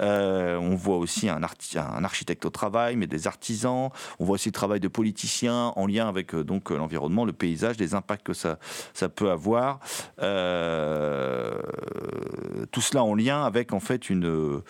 Euh, 0.00 0.56
on 0.56 0.74
voit 0.74 0.96
aussi 0.96 1.28
un, 1.28 1.42
architecte 1.42 2.44
au 2.44 2.50
travail, 2.50 2.96
mais 2.96 3.06
des 3.06 3.26
artisans. 3.26 3.90
On 4.18 4.24
voit 4.24 4.34
aussi 4.34 4.48
le 4.48 4.52
travail 4.54 4.80
de 4.80 4.88
politiciens 4.88 5.72
en 5.76 5.86
lien 5.86 6.08
avec 6.08 6.34
donc 6.34 6.70
l'environnement 6.70 7.24
le 7.24 7.32
paysage, 7.32 7.78
les 7.78 7.94
impacts 7.94 8.26
que 8.26 8.34
ça, 8.34 8.58
peut 9.14 9.30
avoir. 9.30 9.80
Tout 12.70 12.80
cela 12.80 13.04
en 13.04 13.14
lien 13.14 13.44
avec 13.44 13.72
en 13.72 13.80
fait 13.80 14.10
une 14.10 14.62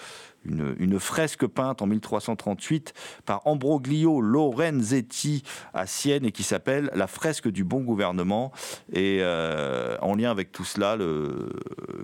une, 0.44 0.98
fresque 0.98 1.46
peinte 1.46 1.82
en 1.82 1.86
1338 1.86 2.94
par 3.24 3.46
Ambroglio 3.46 4.20
Lorenzetti 4.20 5.42
à 5.74 5.86
Sienne 5.86 6.24
et 6.24 6.32
qui 6.32 6.42
s'appelle 6.42 6.90
La 6.94 7.06
fresque 7.06 7.48
du 7.48 7.64
bon 7.64 7.80
gouvernement. 7.80 8.52
Et 8.92 9.18
euh, 9.20 9.96
en 10.00 10.14
lien 10.14 10.30
avec 10.30 10.52
tout 10.52 10.64
cela, 10.64 10.96
le, 10.96 11.50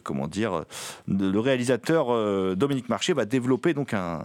comment 0.03 0.29
dire, 0.29 0.65
le 1.09 1.39
réalisateur 1.39 2.09
euh, 2.11 2.55
Dominique 2.55 2.89
Marché 2.89 3.13
va 3.13 3.25
développer 3.25 3.75
donc 3.75 3.95
un, 3.95 4.23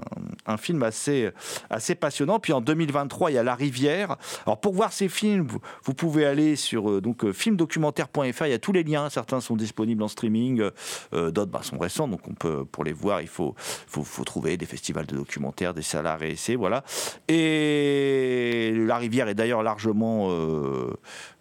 film 0.57 0.83
assez, 0.83 1.29
assez 1.69 1.95
passionnant. 1.95 2.39
Puis 2.39 2.53
en 2.53 2.61
2023, 2.61 3.31
il 3.31 3.35
y 3.35 3.37
a 3.37 3.43
La 3.43 3.55
Rivière. 3.55 4.17
Alors 4.45 4.59
pour 4.59 4.73
voir 4.73 4.91
ces 4.91 5.09
films, 5.09 5.47
vous, 5.83 5.93
pouvez 5.93 6.25
aller 6.25 6.55
sur 6.55 6.89
euh, 6.89 7.01
donc 7.01 7.31
filmdocumentaire.fr. 7.31 8.45
Il 8.45 8.51
y 8.51 8.53
a 8.53 8.59
tous 8.59 8.73
les 8.73 8.83
liens. 8.83 9.09
Certains 9.09 9.41
sont 9.41 9.55
disponibles 9.55 10.03
en 10.03 10.07
streaming, 10.07 10.63
d'autres 11.11 11.45
bah, 11.45 11.61
sont 11.63 11.77
récents. 11.77 12.07
Donc 12.07 12.27
on 12.27 12.33
peut 12.33 12.65
pour 12.65 12.83
les 12.83 12.93
voir, 12.93 13.21
il 13.21 13.27
faut 13.27 13.55
faut, 14.03 14.23
trouver 14.23 14.57
des 14.57 14.65
festivals 14.65 15.05
de 15.05 15.15
documentaires, 15.15 15.73
des 15.73 15.81
salles 15.81 16.07
et 16.21 16.31
essais, 16.31 16.55
voilà. 16.55 16.83
Et 17.27 18.73
la 18.75 18.97
rivière 18.97 19.27
est 19.27 19.35
d'ailleurs 19.35 19.63
largement, 19.63 20.29
euh, 20.31 20.93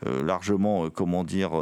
euh, 0.06 0.22
largement, 0.22 0.84
euh, 0.84 0.90
comment 0.90 1.24
dire 1.24 1.52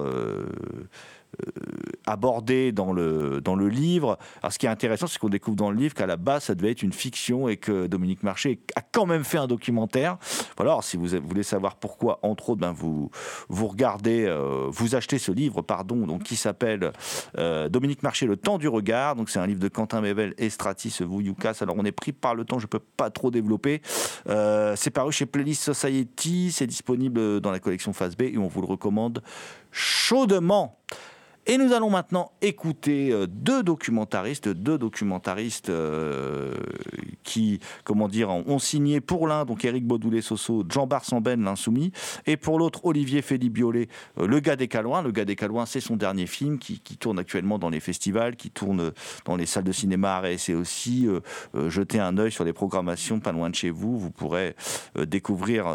abordé 2.09 2.73
dans 2.73 2.93
le, 2.93 3.41
dans 3.41 3.55
le 3.55 3.69
livre. 3.69 4.19
Alors, 4.43 4.53
ce 4.53 4.59
qui 4.59 4.67
est 4.67 4.71
intéressant, 4.71 5.07
c'est 5.07 5.19
qu'on 5.19 5.29
découvre 5.29 5.57
dans 5.57 5.71
le 5.71 5.77
livre 5.77 5.95
qu'à 5.95 6.07
la 6.07 6.17
base, 6.17 6.45
ça 6.45 6.55
devait 6.55 6.71
être 6.71 6.83
une 6.83 6.93
fiction 6.93 7.49
et 7.49 7.57
que 7.57 7.87
Dominique 7.87 8.23
Marché 8.23 8.61
a 8.77 8.81
quand 8.81 9.07
même 9.07 9.25
fait 9.25 9.39
un 9.39 9.47
documentaire. 9.47 10.17
Alors, 10.59 10.83
si 10.85 10.97
vous 10.97 11.07
voulez 11.23 11.43
savoir 11.43 11.77
pourquoi, 11.77 12.19
entre 12.23 12.51
autres, 12.51 12.61
ben, 12.61 12.73
vous, 12.73 13.11
vous 13.49 13.67
regardez, 13.67 14.25
euh, 14.27 14.67
vous 14.71 14.95
achetez 14.95 15.19
ce 15.19 15.31
livre, 15.31 15.63
pardon, 15.63 16.07
donc, 16.07 16.23
qui 16.23 16.37
s'appelle 16.37 16.93
euh, 17.37 17.69
Dominique 17.69 18.03
Marché, 18.03 18.27
Le 18.27 18.37
temps 18.37 18.59
du 18.59 18.69
regard. 18.69 19.15
Donc, 19.15 19.31
c'est 19.31 19.39
un 19.39 19.47
livre 19.47 19.61
de 19.61 19.69
Quentin 19.69 20.01
Mével 20.01 20.35
et 20.39 20.51
Stratis 20.51 21.03
Vouyoukas. 21.03 21.59
Alors, 21.61 21.77
on 21.79 21.85
est 21.85 21.93
pris 21.93 22.13
par 22.13 22.35
le 22.35 22.45
temps, 22.45 22.59
je 22.59 22.65
ne 22.65 22.71
peux 22.71 22.79
pas 22.79 23.11
trop 23.11 23.31
développer. 23.31 23.83
c'est 24.27 24.91
paru 24.91 25.13
chez 25.13 25.27
Playlist 25.27 25.63
Society, 25.63 26.51
c'est 26.53 26.67
disponible 26.67 27.41
dans 27.41 27.51
la 27.51 27.59
collection 27.59 27.93
Phase 27.93 28.17
B 28.17 28.23
et 28.23 28.39
on 28.39 28.49
vous 28.49 28.61
le 28.61 28.67
recommande 28.67 29.23
chaudement. 29.79 30.77
Et 31.47 31.57
nous 31.57 31.73
allons 31.73 31.89
maintenant 31.89 32.33
écouter 32.43 33.11
euh, 33.11 33.27
deux 33.27 33.63
documentaristes, 33.63 34.49
deux 34.49 34.77
documentaristes 34.77 35.71
euh, 35.71 36.55
qui, 37.23 37.61
comment 37.85 38.07
dire, 38.07 38.29
ont 38.29 38.59
signé 38.59 39.01
pour 39.01 39.27
l'un, 39.27 39.47
donc 39.47 39.65
Eric 39.65 39.87
Baudoulet-Soso, 39.87 40.65
Jean 40.69 40.87
Barsamben, 40.87 41.43
l'insoumis, 41.43 41.91
et 42.27 42.37
pour 42.37 42.59
l'autre, 42.59 42.85
Olivier 42.85 43.23
Félix-Biolay, 43.23 43.89
euh, 44.19 44.27
Le 44.27 44.41
gars 44.41 44.57
des 44.57 44.69
Calouins. 44.69 45.01
Le 45.01 45.11
gars 45.11 45.25
des 45.25 45.37
Calouins, 45.37 45.65
c'est 45.65 45.81
son 45.81 45.97
dernier 45.97 46.27
film 46.27 46.59
qui, 46.59 46.81
tourne 46.99 47.19
actuellement 47.19 47.59
dans 47.59 47.71
les 47.71 47.81
festivals, 47.81 48.37
qui 48.37 48.51
tourne 48.51 48.93
dans 49.25 49.37
les 49.37 49.47
salles 49.47 49.65
de 49.65 49.73
cinéma 49.73 50.23
et 50.27 50.55
aussi 50.55 51.07
jeter 51.69 52.01
un 52.01 52.19
œil 52.19 52.33
sur 52.33 52.45
les 52.45 52.53
programmations 52.53 53.21
pas 53.21 53.31
loin 53.31 53.51
de 53.51 53.55
chez 53.55 53.71
vous. 53.71 53.99
Vous 53.99 54.11
pourrez 54.11 54.57
découvrir 54.97 55.67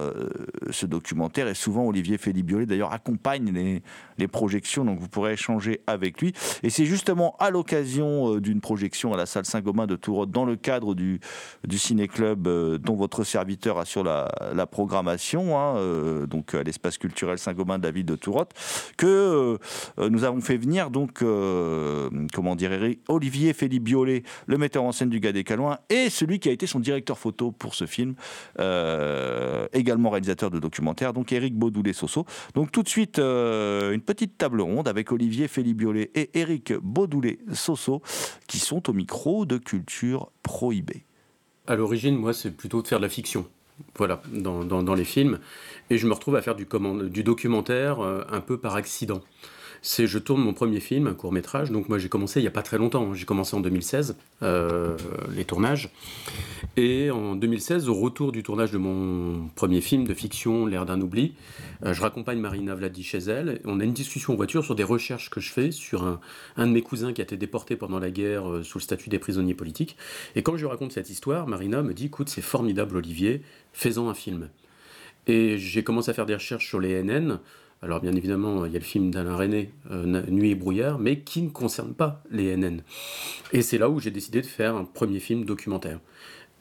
ce 0.70 0.86
documentaire 0.86 1.48
et 1.48 1.54
souvent 1.54 1.86
Olivier 1.86 2.18
Félix-Biolay 2.18 2.66
d'ailleurs 2.66 2.92
accompagne 2.92 3.82
les 4.18 4.28
projections, 4.28 4.84
donc 4.84 5.00
vous 5.00 5.08
pourrez 5.08 5.34
échanger 5.34 5.63
avec 5.88 6.22
lui. 6.22 6.34
Et 6.64 6.70
c'est 6.70 6.86
justement 6.86 7.36
à 7.40 7.50
l'occasion 7.50 8.38
d'une 8.38 8.62
projection 8.62 9.14
à 9.14 9.18
la 9.18 9.26
salle 9.26 9.46
Saint-Gobain 9.46 9.88
de 9.88 9.96
Tourot, 9.96 10.26
dans 10.26 10.46
le 10.46 10.56
cadre 10.56 10.96
du, 10.96 11.20
du 11.68 11.78
ciné-club 11.78 12.48
dont 12.80 12.96
votre 12.96 13.24
serviteur 13.24 13.78
assure 13.78 14.04
la, 14.04 14.30
la 14.54 14.66
programmation, 14.68 15.60
hein, 15.60 16.26
donc 16.28 16.54
à 16.54 16.64
l'espace 16.64 16.98
culturel 16.98 17.38
Saint-Gobain 17.38 17.80
de 17.80 17.84
la 17.84 17.92
ville 17.92 18.06
de 18.06 18.16
Tourot, 18.16 18.46
que 18.98 19.58
nous 19.98 20.24
avons 20.24 20.42
fait 20.42 20.58
venir 20.58 20.90
donc, 20.90 21.24
comment 22.34 22.56
dire, 22.56 22.72
Olivier 23.08 23.54
Philippe 23.54 23.84
Biolay, 23.84 24.24
le 24.48 24.58
metteur 24.58 24.84
en 24.84 24.92
scène 24.92 25.10
du 25.10 25.20
Calouins, 25.20 25.78
et 25.90 26.10
celui 26.10 26.40
qui 26.40 26.50
a 26.50 26.52
été 26.52 26.68
son 26.68 26.80
directeur 26.80 27.18
photo 27.18 27.52
pour 27.52 27.76
ce 27.76 27.86
film, 27.86 28.16
également 29.74 30.10
réalisateur 30.10 30.52
de 30.52 30.60
documentaire, 30.60 31.14
donc 31.14 31.32
Eric 31.32 31.56
Baudoulet-Soso. 31.56 32.26
Donc 32.54 32.72
tout 32.72 32.84
de 32.84 32.90
suite, 32.90 33.20
une 33.20 34.02
petite 34.02 34.38
table 34.38 34.62
ronde 34.62 34.88
avec 34.88 35.12
Olivier 35.12 35.43
Philippe 35.48 35.78
Biolay 35.78 36.12
et 36.16 36.30
Eric 36.34 36.74
Baudoulet-Soso, 36.74 38.02
qui 38.48 38.60
sont 38.60 38.90
au 38.90 38.94
micro 38.94 39.46
de 39.46 39.58
Culture 39.58 40.32
Prohibée. 40.42 41.06
À 41.68 41.76
l'origine, 41.76 42.16
moi, 42.16 42.34
c'est 42.34 42.52
plutôt 42.52 42.82
de 42.82 42.88
faire 42.88 43.00
de 43.00 43.04
la 43.04 43.10
fiction. 43.10 43.48
Voilà, 43.96 44.22
dans, 44.32 44.96
les 44.96 45.04
films. 45.04 45.40
Et 45.90 45.98
je 45.98 46.08
me 46.08 46.14
retrouve 46.14 46.36
à 46.36 46.42
faire 46.42 46.56
du, 46.56 46.68
du 47.10 47.24
documentaire 47.24 48.00
un 48.02 48.42
peu 48.42 48.60
par 48.60 48.76
accident 48.76 49.22
c'est 49.84 50.08
je 50.08 50.18
tourne 50.18 50.42
mon 50.42 50.54
premier 50.54 50.80
film, 50.80 51.08
un 51.08 51.14
court 51.14 51.34
métrage. 51.34 51.70
Donc 51.70 51.90
moi 51.90 52.00
j'ai 52.00 52.10
commencé 52.10 52.40
il 52.40 52.44
n'y 52.44 52.48
a 52.48 52.52
pas 52.52 52.64
très 52.64 52.78
longtemps, 52.78 53.14
j'ai 53.14 53.26
commencé 53.26 53.56
en 53.56 53.60
2016 53.60 54.16
euh, 54.42 54.98
les 55.36 55.46
tournages. 55.46 55.92
Et 56.78 57.12
en 57.12 57.36
2016, 57.36 57.90
au 57.90 57.94
retour 57.94 58.32
du 58.32 58.42
tournage 58.42 58.72
de 58.72 58.78
mon 58.78 59.50
premier 59.56 59.82
film 59.82 60.06
de 60.06 60.14
fiction, 60.14 60.66
L'air 60.66 60.86
d'un 60.86 61.02
oubli, 61.02 61.36
euh, 61.86 61.94
je 61.94 62.02
raccompagne 62.02 62.40
Marina 62.40 62.74
Vladi 62.74 63.04
chez 63.04 63.20
elle. 63.20 63.60
On 63.66 63.82
a 63.82 63.84
une 63.84 63.94
discussion 63.94 64.34
en 64.34 64.36
voiture 64.38 64.64
sur 64.64 64.74
des 64.74 64.84
recherches 64.84 65.30
que 65.30 65.42
je 65.42 65.52
fais 65.52 65.72
sur 65.72 66.04
un, 66.04 66.22
un 66.56 66.66
de 66.66 66.72
mes 66.72 66.82
cousins 66.82 67.12
qui 67.12 67.22
a 67.22 67.26
été 67.26 67.36
déporté 67.36 67.76
pendant 67.76 68.00
la 68.00 68.10
guerre 68.10 68.50
euh, 68.50 68.64
sous 68.64 68.80
le 68.80 68.84
statut 68.84 69.10
des 69.10 69.20
prisonniers 69.20 69.54
politiques. 69.54 69.98
Et 70.36 70.44
quand 70.44 70.56
je 70.56 70.66
raconte 70.66 70.94
cette 70.94 71.10
histoire, 71.10 71.46
Marina 71.46 71.84
me 71.84 71.94
dit 71.94 72.06
écoute, 72.06 72.30
c'est 72.30 72.42
formidable 72.42 72.96
Olivier, 72.96 73.42
fais-en 73.74 74.10
un 74.10 74.14
film. 74.14 74.48
Et 75.28 75.58
j'ai 75.58 75.84
commencé 75.84 76.10
à 76.12 76.14
faire 76.14 76.26
des 76.26 76.36
recherches 76.36 76.68
sur 76.68 76.80
les 76.80 77.02
NN. 77.04 77.40
Alors 77.84 78.00
bien 78.00 78.16
évidemment, 78.16 78.66
il 78.66 78.72
y 78.72 78.78
a 78.78 78.80
le 78.80 78.86
film 78.86 79.12
d'Alain 79.12 79.36
René, 79.36 79.74
euh, 79.92 80.06
Nuit 80.30 80.52
et 80.52 80.56
brouillard, 80.56 81.00
mais 81.00 81.20
qui 81.20 81.42
ne 81.42 81.50
concerne 81.50 81.94
pas 81.94 82.24
les 82.32 82.56
NN. 82.56 82.82
Et 83.52 83.62
c'est 83.62 83.78
là 83.78 83.90
où 83.90 84.00
j'ai 84.00 84.10
décidé 84.10 84.42
de 84.42 84.46
faire 84.46 84.74
un 84.74 84.86
premier 84.86 85.20
film 85.20 85.44
documentaire. 85.44 86.00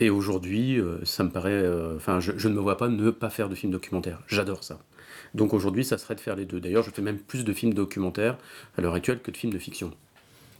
Et 0.00 0.10
aujourd'hui, 0.10 0.80
euh, 0.80 0.98
ça 1.04 1.22
me 1.22 1.30
paraît... 1.30 1.52
Euh, 1.52 1.94
enfin, 1.94 2.18
je, 2.18 2.48
ne 2.48 2.54
me 2.54 2.58
vois 2.58 2.76
pas 2.76 2.88
ne 2.88 3.10
pas 3.10 3.30
faire 3.30 3.48
de 3.48 3.54
film 3.54 3.70
documentaire. 3.70 4.20
J'adore 4.26 4.64
ça. 4.64 4.80
Donc 5.32 5.54
aujourd'hui, 5.54 5.84
ça 5.84 5.96
serait 5.96 6.16
de 6.16 6.20
faire 6.20 6.34
les 6.34 6.44
deux. 6.44 6.58
D'ailleurs, 6.58 6.82
je 6.82 6.90
fais 6.90 7.02
même 7.02 7.18
plus 7.18 7.44
de 7.44 7.52
films 7.52 7.72
documentaires 7.72 8.36
à 8.76 8.80
l'heure 8.80 8.94
actuelle 8.94 9.20
que 9.20 9.30
de 9.30 9.36
films 9.36 9.52
de 9.52 9.60
fiction. 9.60 9.92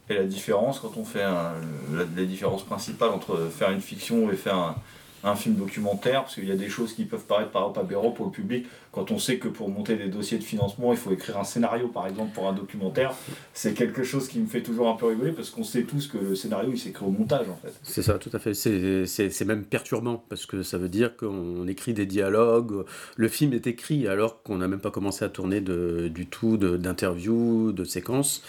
Et 0.09 0.13
la 0.13 0.23
différence, 0.23 0.79
quand 0.79 0.95
on 0.95 1.03
fait 1.03 1.23
la 1.23 2.25
différence 2.25 2.63
principale 2.63 3.09
entre 3.09 3.49
faire 3.51 3.71
une 3.71 3.81
fiction 3.81 4.31
et 4.31 4.35
faire 4.35 4.75
un, 5.23 5.35
film 5.35 5.55
documentaire, 5.55 6.23
parce 6.23 6.35
qu'il 6.35 6.47
y 6.47 6.51
a 6.51 6.57
des 6.57 6.69
choses 6.69 6.93
qui 6.93 7.05
peuvent 7.05 7.25
paraître 7.25 7.51
par 7.51 7.63
exemple 7.63 7.79
aberrants 7.79 8.11
pour 8.11 8.25
le 8.25 8.31
public, 8.31 8.65
quand 8.93 9.09
on 9.09 9.17
sait 9.17 9.37
que 9.37 9.47
pour 9.47 9.69
monter 9.69 9.95
des 9.95 10.07
dossiers 10.07 10.37
de 10.37 10.43
financement, 10.43 10.93
il 10.93 10.97
faut 10.97 11.11
écrire 11.11 11.39
un 11.39 11.43
scénario 11.43 11.87
par 11.87 12.07
exemple 12.07 12.31
pour 12.33 12.47
un 12.47 12.53
documentaire, 12.53 13.13
c'est 13.53 13.73
quelque 13.73 14.03
chose 14.03 14.27
qui 14.27 14.39
me 14.39 14.45
fait 14.45 14.61
toujours 14.61 14.87
un 14.87 14.93
peu 14.93 15.07
rigoler, 15.07 15.31
parce 15.31 15.49
qu'on 15.49 15.63
sait 15.63 15.81
tous 15.83 16.07
que 16.07 16.19
le 16.19 16.35
scénario 16.35 16.69
il 16.71 16.79
s'écrit 16.79 17.03
au 17.03 17.09
montage 17.09 17.49
en 17.49 17.55
fait. 17.55 17.73
C'est 17.81 18.03
ça, 18.03 18.19
tout 18.19 18.29
à 18.33 18.39
fait. 18.39 18.53
C'est 18.53 19.45
même 19.45 19.65
perturbant, 19.65 20.23
parce 20.29 20.45
que 20.45 20.61
ça 20.61 20.77
veut 20.77 20.89
dire 20.89 21.17
qu'on 21.17 21.67
écrit 21.67 21.93
des 21.93 22.05
dialogues, 22.05 22.85
le 23.15 23.27
film 23.27 23.53
est 23.53 23.65
écrit 23.65 24.07
alors 24.07 24.43
qu'on 24.43 24.57
n'a 24.57 24.67
même 24.67 24.79
pas 24.79 24.91
commencé 24.91 25.25
à 25.25 25.29
tourner 25.29 25.59
de, 25.59 26.07
du 26.13 26.27
tout 26.27 26.57
d'interviews, 26.57 27.71
de, 27.71 27.83
séquences. 27.83 28.43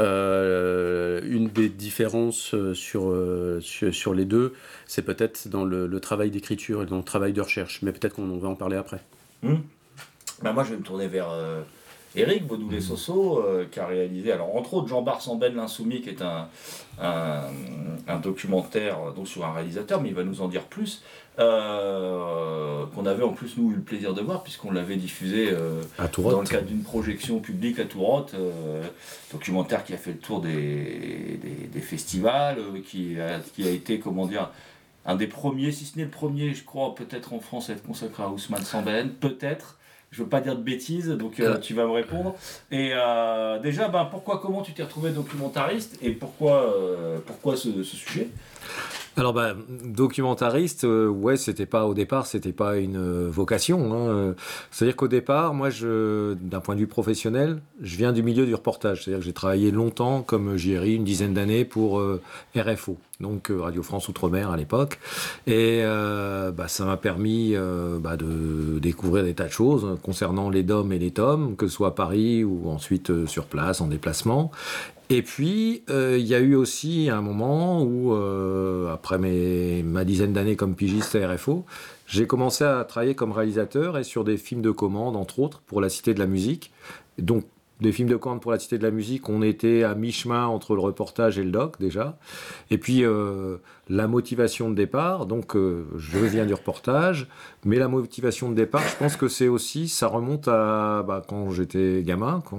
Euh, 0.00 1.20
une 1.24 1.48
des 1.48 1.68
différences 1.68 2.54
sur, 2.74 3.10
euh, 3.10 3.60
sur, 3.60 3.94
sur 3.94 4.14
les 4.14 4.24
deux, 4.24 4.54
c'est 4.86 5.02
peut-être 5.02 5.48
dans 5.48 5.64
le, 5.64 6.00
travail 6.00 6.30
d'écriture 6.30 6.82
et 6.82 6.86
dans 6.86 6.96
le 6.96 7.04
travail 7.04 7.32
de 7.32 7.40
recherche. 7.40 7.80
Mais 7.82 7.92
peut-être 7.92 8.14
qu'on 8.14 8.38
va 8.38 8.48
en 8.48 8.56
parler 8.56 8.76
après. 8.76 9.00
Hmm. 9.42 9.56
Ben 10.42 10.52
moi, 10.52 10.64
je 10.64 10.70
vais 10.70 10.76
me 10.76 10.82
tourner 10.82 11.06
vers 11.06 11.30
euh, 11.30 11.62
Eric 12.16 12.46
Baudoulet-Soso, 12.46 13.38
euh, 13.38 13.66
qui 13.70 13.78
a 13.78 13.86
réalisé, 13.86 14.32
alors 14.32 14.54
entre 14.56 14.74
autres, 14.74 14.88
Jean 14.88 15.02
Barsamben, 15.02 15.54
l'Insoumis, 15.54 16.00
qui 16.00 16.10
est 16.10 16.22
un, 16.22 16.48
un, 17.00 18.18
documentaire 18.18 18.98
euh, 18.98 19.12
donc, 19.12 19.28
sur 19.28 19.44
un 19.44 19.52
réalisateur, 19.52 20.00
mais 20.00 20.08
il 20.08 20.14
va 20.14 20.24
nous 20.24 20.42
en 20.42 20.48
dire 20.48 20.64
plus. 20.64 21.02
qu'on 21.36 23.06
avait 23.06 23.22
en 23.22 23.32
plus 23.32 23.56
nous 23.56 23.70
eu 23.70 23.76
le 23.76 23.82
plaisir 23.82 24.14
de 24.14 24.20
voir 24.20 24.42
puisqu'on 24.42 24.70
l'avait 24.70 24.96
diffusé 24.96 25.52
dans 25.52 26.40
le 26.40 26.46
cadre 26.46 26.66
d'une 26.66 26.82
projection 26.82 27.38
publique 27.38 27.78
à 27.78 27.84
Tourotte, 27.84 28.34
documentaire 29.32 29.84
qui 29.84 29.94
a 29.94 29.96
fait 29.96 30.12
le 30.12 30.18
tour 30.18 30.40
des, 30.40 31.40
des, 31.72 31.80
festivals, 31.80 32.58
qui, 32.84 33.18
a, 33.18 33.38
qui 33.54 33.66
a 33.66 33.70
été 33.70 33.98
comment 33.98 34.26
dire 34.26 34.50
un 35.04 35.16
des 35.16 35.26
premiers, 35.26 35.72
si 35.72 35.84
ce 35.84 35.96
n'est 35.96 36.04
le 36.04 36.10
premier, 36.10 36.54
je 36.54 36.64
crois, 36.64 36.94
peut-être 36.94 37.32
en 37.32 37.40
France, 37.40 37.70
à 37.70 37.72
être 37.72 37.82
consacré 37.82 38.22
à 38.22 38.28
Ousmane 38.28 38.62
Samben, 38.62 39.10
peut-être. 39.10 39.78
Je 40.12 40.22
veux 40.22 40.28
pas 40.28 40.42
dire 40.42 40.54
de 40.54 40.62
bêtises, 40.62 41.08
donc 41.08 41.40
euh, 41.40 41.58
tu 41.58 41.72
vas 41.72 41.86
me 41.86 41.90
répondre. 41.90 42.34
Et 42.70 42.90
euh, 42.92 43.58
déjà, 43.58 43.88
ben, 43.88 44.04
pourquoi, 44.04 44.40
comment 44.40 44.60
tu 44.60 44.72
t'es 44.72 44.82
retrouvé 44.82 45.10
documentariste 45.10 45.98
et 46.02 46.10
pourquoi, 46.10 46.62
euh, 46.62 47.18
pourquoi 47.26 47.56
ce, 47.56 47.82
ce 47.82 47.96
sujet? 47.96 48.28
Alors 49.16 49.32
bah, 49.32 49.54
documentariste, 49.68 50.84
euh, 50.84 51.08
ouais, 51.08 51.36
c'était 51.36 51.66
pas 51.66 51.86
au 51.86 51.94
départ, 51.94 52.26
c'était 52.26 52.52
pas 52.52 52.76
une 52.76 52.96
euh, 52.96 53.28
vocation. 53.30 53.92
Hein. 53.92 54.34
C'est-à-dire 54.70 54.96
qu'au 54.96 55.08
départ, 55.08 55.54
moi, 55.54 55.70
je, 55.70 56.34
d'un 56.34 56.60
point 56.60 56.74
de 56.74 56.80
vue 56.80 56.86
professionnel, 56.86 57.60
je 57.82 57.96
viens 57.96 58.12
du 58.12 58.22
milieu 58.22 58.46
du 58.46 58.54
reportage. 58.54 59.04
C'est-à-dire 59.04 59.20
que 59.20 59.24
j'ai 59.26 59.32
travaillé 59.32 59.70
longtemps 59.70 60.22
comme 60.22 60.56
JRI, 60.56 60.94
une 60.94 61.04
dizaine 61.04 61.34
d'années 61.34 61.64
pour 61.64 62.02
RFO, 62.56 62.98
donc 63.20 63.52
Radio 63.54 63.82
France 63.82 64.08
Outre-mer 64.08 64.50
à 64.50 64.56
l'époque, 64.56 64.98
et 65.46 65.82
bah, 65.82 66.66
ça 66.68 66.84
m'a 66.84 66.96
permis 66.96 67.54
bah, 68.00 68.16
de 68.16 68.78
découvrir 68.80 69.24
des 69.24 69.34
tas 69.34 69.46
de 69.46 69.52
choses 69.52 69.98
concernant 70.02 70.50
les 70.50 70.62
DOM 70.62 70.92
et 70.92 70.98
les 70.98 71.12
TOM, 71.12 71.54
que 71.56 71.68
ce 71.68 71.74
soit 71.74 71.88
à 71.88 71.92
Paris 71.92 72.42
ou 72.42 72.68
ensuite 72.68 73.26
sur 73.26 73.46
place 73.46 73.80
en 73.80 73.86
déplacement. 73.86 74.50
Et 75.12 75.20
puis, 75.20 75.82
euh, 75.90 76.16
il 76.18 76.26
y 76.26 76.34
a 76.34 76.38
eu 76.38 76.54
aussi 76.54 77.10
un 77.10 77.20
moment 77.20 77.82
où, 77.82 78.14
euh, 78.14 78.90
après 78.94 79.18
mes, 79.18 79.82
ma 79.82 80.06
dizaine 80.06 80.32
d'années 80.32 80.56
comme 80.56 80.74
pigiste 80.74 81.14
à 81.16 81.34
RFO, 81.34 81.66
j'ai 82.06 82.26
commencé 82.26 82.64
à 82.64 82.82
travailler 82.84 83.14
comme 83.14 83.30
réalisateur 83.30 83.98
et 83.98 84.04
sur 84.04 84.24
des 84.24 84.38
films 84.38 84.62
de 84.62 84.70
commande, 84.70 85.16
entre 85.16 85.40
autres, 85.40 85.60
pour 85.66 85.82
la 85.82 85.90
Cité 85.90 86.14
de 86.14 86.18
la 86.18 86.26
Musique. 86.26 86.72
Donc, 87.18 87.44
des 87.82 87.92
films 87.92 88.08
de 88.08 88.16
commande 88.16 88.40
pour 88.40 88.52
la 88.52 88.58
Cité 88.58 88.78
de 88.78 88.82
la 88.82 88.90
Musique, 88.90 89.28
on 89.28 89.42
était 89.42 89.82
à 89.82 89.94
mi-chemin 89.94 90.46
entre 90.46 90.74
le 90.74 90.80
reportage 90.80 91.38
et 91.38 91.44
le 91.44 91.50
doc, 91.50 91.78
déjà. 91.78 92.16
Et 92.70 92.78
puis, 92.78 93.04
euh, 93.04 93.58
la 93.88 94.06
motivation 94.06 94.70
de 94.70 94.74
départ, 94.74 95.26
donc 95.26 95.56
euh, 95.56 95.86
je 95.96 96.18
viens 96.18 96.46
du 96.46 96.54
reportage, 96.54 97.26
mais 97.64 97.76
la 97.76 97.88
motivation 97.88 98.48
de 98.48 98.54
départ, 98.54 98.82
je 98.88 98.96
pense 98.96 99.16
que 99.16 99.26
c'est 99.26 99.48
aussi, 99.48 99.88
ça 99.88 100.06
remonte 100.06 100.46
à 100.46 101.04
bah, 101.06 101.22
quand 101.26 101.50
j'étais 101.50 102.02
gamin, 102.04 102.42
quand 102.48 102.58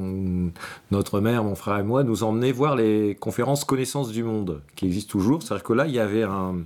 notre 0.91 1.21
mère, 1.21 1.43
mon 1.43 1.55
frère 1.55 1.77
et 1.77 1.83
moi 1.83 2.03
nous 2.03 2.23
emmenaient 2.23 2.51
voir 2.51 2.75
les 2.75 3.15
conférences 3.15 3.63
connaissances 3.63 4.11
du 4.11 4.23
monde, 4.23 4.61
qui 4.75 4.85
existent 4.85 5.11
toujours. 5.11 5.41
C'est-à-dire 5.41 5.63
que 5.63 5.73
là, 5.73 5.87
il 5.87 5.93
y 5.93 5.99
avait 5.99 6.23
un, 6.23 6.65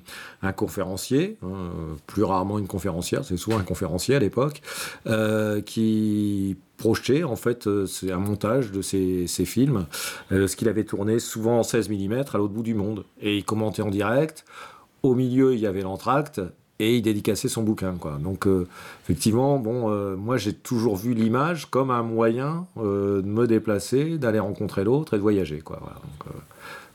conférencier, 0.55 1.37
hein, 1.43 1.69
plus 2.07 2.23
rarement 2.23 2.57
une 2.57 2.67
conférencière, 2.67 3.23
c'est 3.25 3.37
souvent 3.37 3.59
un 3.59 3.63
conférencier 3.63 4.15
à 4.15 4.19
l'époque, 4.19 4.61
euh, 5.05 5.61
qui 5.61 6.57
projetait 6.77 7.23
en 7.23 7.35
fait 7.35 7.67
euh, 7.67 7.85
c'est 7.87 8.11
un 8.11 8.19
montage 8.19 8.71
de 8.71 8.81
ces, 8.81 9.27
films 9.27 9.87
ce 10.29 10.55
qu'il 10.55 10.69
avait 10.69 10.83
tourné 10.83 11.19
souvent 11.19 11.59
en 11.59 11.63
16 11.63 11.89
mm 11.89 12.23
à 12.33 12.37
l'autre 12.37 12.53
bout 12.53 12.63
du 12.63 12.75
monde 12.75 13.03
et 13.19 13.37
il 13.37 13.43
commentait 13.43 13.81
en 13.81 13.89
direct 13.89 14.45
au 15.07 15.15
milieu, 15.15 15.53
il 15.53 15.59
y 15.59 15.67
avait 15.67 15.81
l'entracte 15.81 16.41
et 16.79 16.97
il 16.97 17.01
dédicaçait 17.01 17.47
son 17.47 17.63
bouquin. 17.63 17.95
Quoi. 17.99 18.17
Donc, 18.21 18.47
euh, 18.47 18.67
effectivement, 19.03 19.57
bon, 19.57 19.91
euh, 19.91 20.15
moi 20.15 20.37
j'ai 20.37 20.53
toujours 20.53 20.95
vu 20.95 21.13
l'image 21.13 21.69
comme 21.69 21.91
un 21.91 22.03
moyen 22.03 22.67
euh, 22.77 23.21
de 23.21 23.27
me 23.27 23.47
déplacer, 23.47 24.17
d'aller 24.17 24.39
rencontrer 24.39 24.83
l'autre 24.83 25.13
et 25.13 25.17
de 25.17 25.21
voyager. 25.21 25.59
Quoi. 25.59 25.77
Donc, 25.77 26.33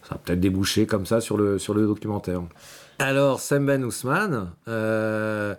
ça 0.08 0.14
a 0.14 0.18
peut-être 0.18 0.40
débouché 0.40 0.86
comme 0.86 1.06
ça 1.06 1.20
sur 1.20 1.36
le, 1.36 1.58
sur 1.58 1.74
le 1.74 1.86
documentaire. 1.86 2.42
Alors, 2.98 3.40
Semben 3.40 3.84
Ousmane, 3.84 4.50
euh, 4.68 5.54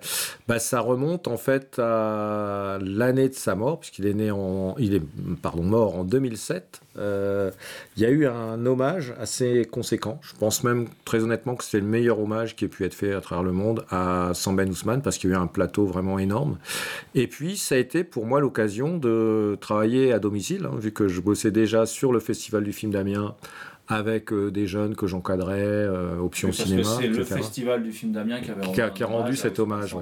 bah, 0.47 0.59
ça 0.59 0.79
remonte 0.79 1.27
en 1.27 1.37
fait 1.37 1.77
à 1.77 2.77
l'année 2.81 3.27
de 3.27 3.33
sa 3.33 3.55
mort, 3.55 3.79
puisqu'il 3.79 4.07
est 4.07 4.13
né 4.13 4.31
en, 4.31 4.75
il 4.77 4.95
est 4.95 5.01
pardon 5.41 5.63
mort 5.63 5.97
en 5.97 6.03
2007. 6.03 6.81
Euh, 6.97 7.51
il 7.97 8.03
y 8.03 8.05
a 8.05 8.09
eu 8.09 8.27
un 8.27 8.65
hommage 8.65 9.13
assez 9.19 9.65
conséquent. 9.65 10.19
Je 10.21 10.33
pense 10.39 10.63
même 10.63 10.87
très 11.05 11.23
honnêtement 11.23 11.55
que 11.55 11.63
c'est 11.63 11.79
le 11.79 11.85
meilleur 11.85 12.19
hommage 12.19 12.55
qui 12.55 12.65
ait 12.65 12.69
pu 12.69 12.85
être 12.85 12.93
fait 12.93 13.13
à 13.13 13.19
travers 13.19 13.43
le 13.43 13.51
monde 13.51 13.85
à 13.89 14.31
Semben 14.33 14.69
Ousmane, 14.69 15.01
parce 15.01 15.17
qu'il 15.17 15.29
y 15.29 15.33
a 15.33 15.35
eu 15.35 15.39
un 15.39 15.47
plateau 15.47 15.85
vraiment 15.85 16.19
énorme. 16.19 16.57
Et 17.15 17.27
puis, 17.27 17.57
ça 17.57 17.75
a 17.75 17.77
été 17.77 18.03
pour 18.03 18.25
moi 18.25 18.39
l'occasion 18.39 18.97
de 18.97 19.57
travailler 19.59 20.13
à 20.13 20.19
domicile, 20.19 20.65
hein, 20.65 20.77
vu 20.77 20.91
que 20.91 21.07
je 21.07 21.19
bossais 21.19 21.51
déjà 21.51 21.85
sur 21.85 22.13
le 22.13 22.19
Festival 22.19 22.63
du 22.63 22.71
film 22.71 22.91
d'Amiens 22.91 23.35
avec 23.89 24.31
euh, 24.31 24.49
des 24.49 24.65
jeunes 24.65 24.95
que 24.95 25.07
j'encadrais, 25.07 25.59
euh, 25.61 26.17
Option 26.17 26.49
parce 26.49 26.63
Cinéma, 26.63 26.83
c'est 26.99 27.07
le 27.07 27.23
festival 27.25 27.83
du 27.83 27.91
film 27.91 28.13
d'Amiens 28.13 28.39
qui 28.39 28.49
avait 28.51 28.61
Qui 28.71 28.79
a- 28.81 28.85
rendu 28.87 28.93
qui 28.95 29.03
a 29.03 29.05
un 29.05 29.09
rendu 29.09 29.23
hommage 29.25 29.37
cet 29.37 29.59
hommage, 29.59 29.95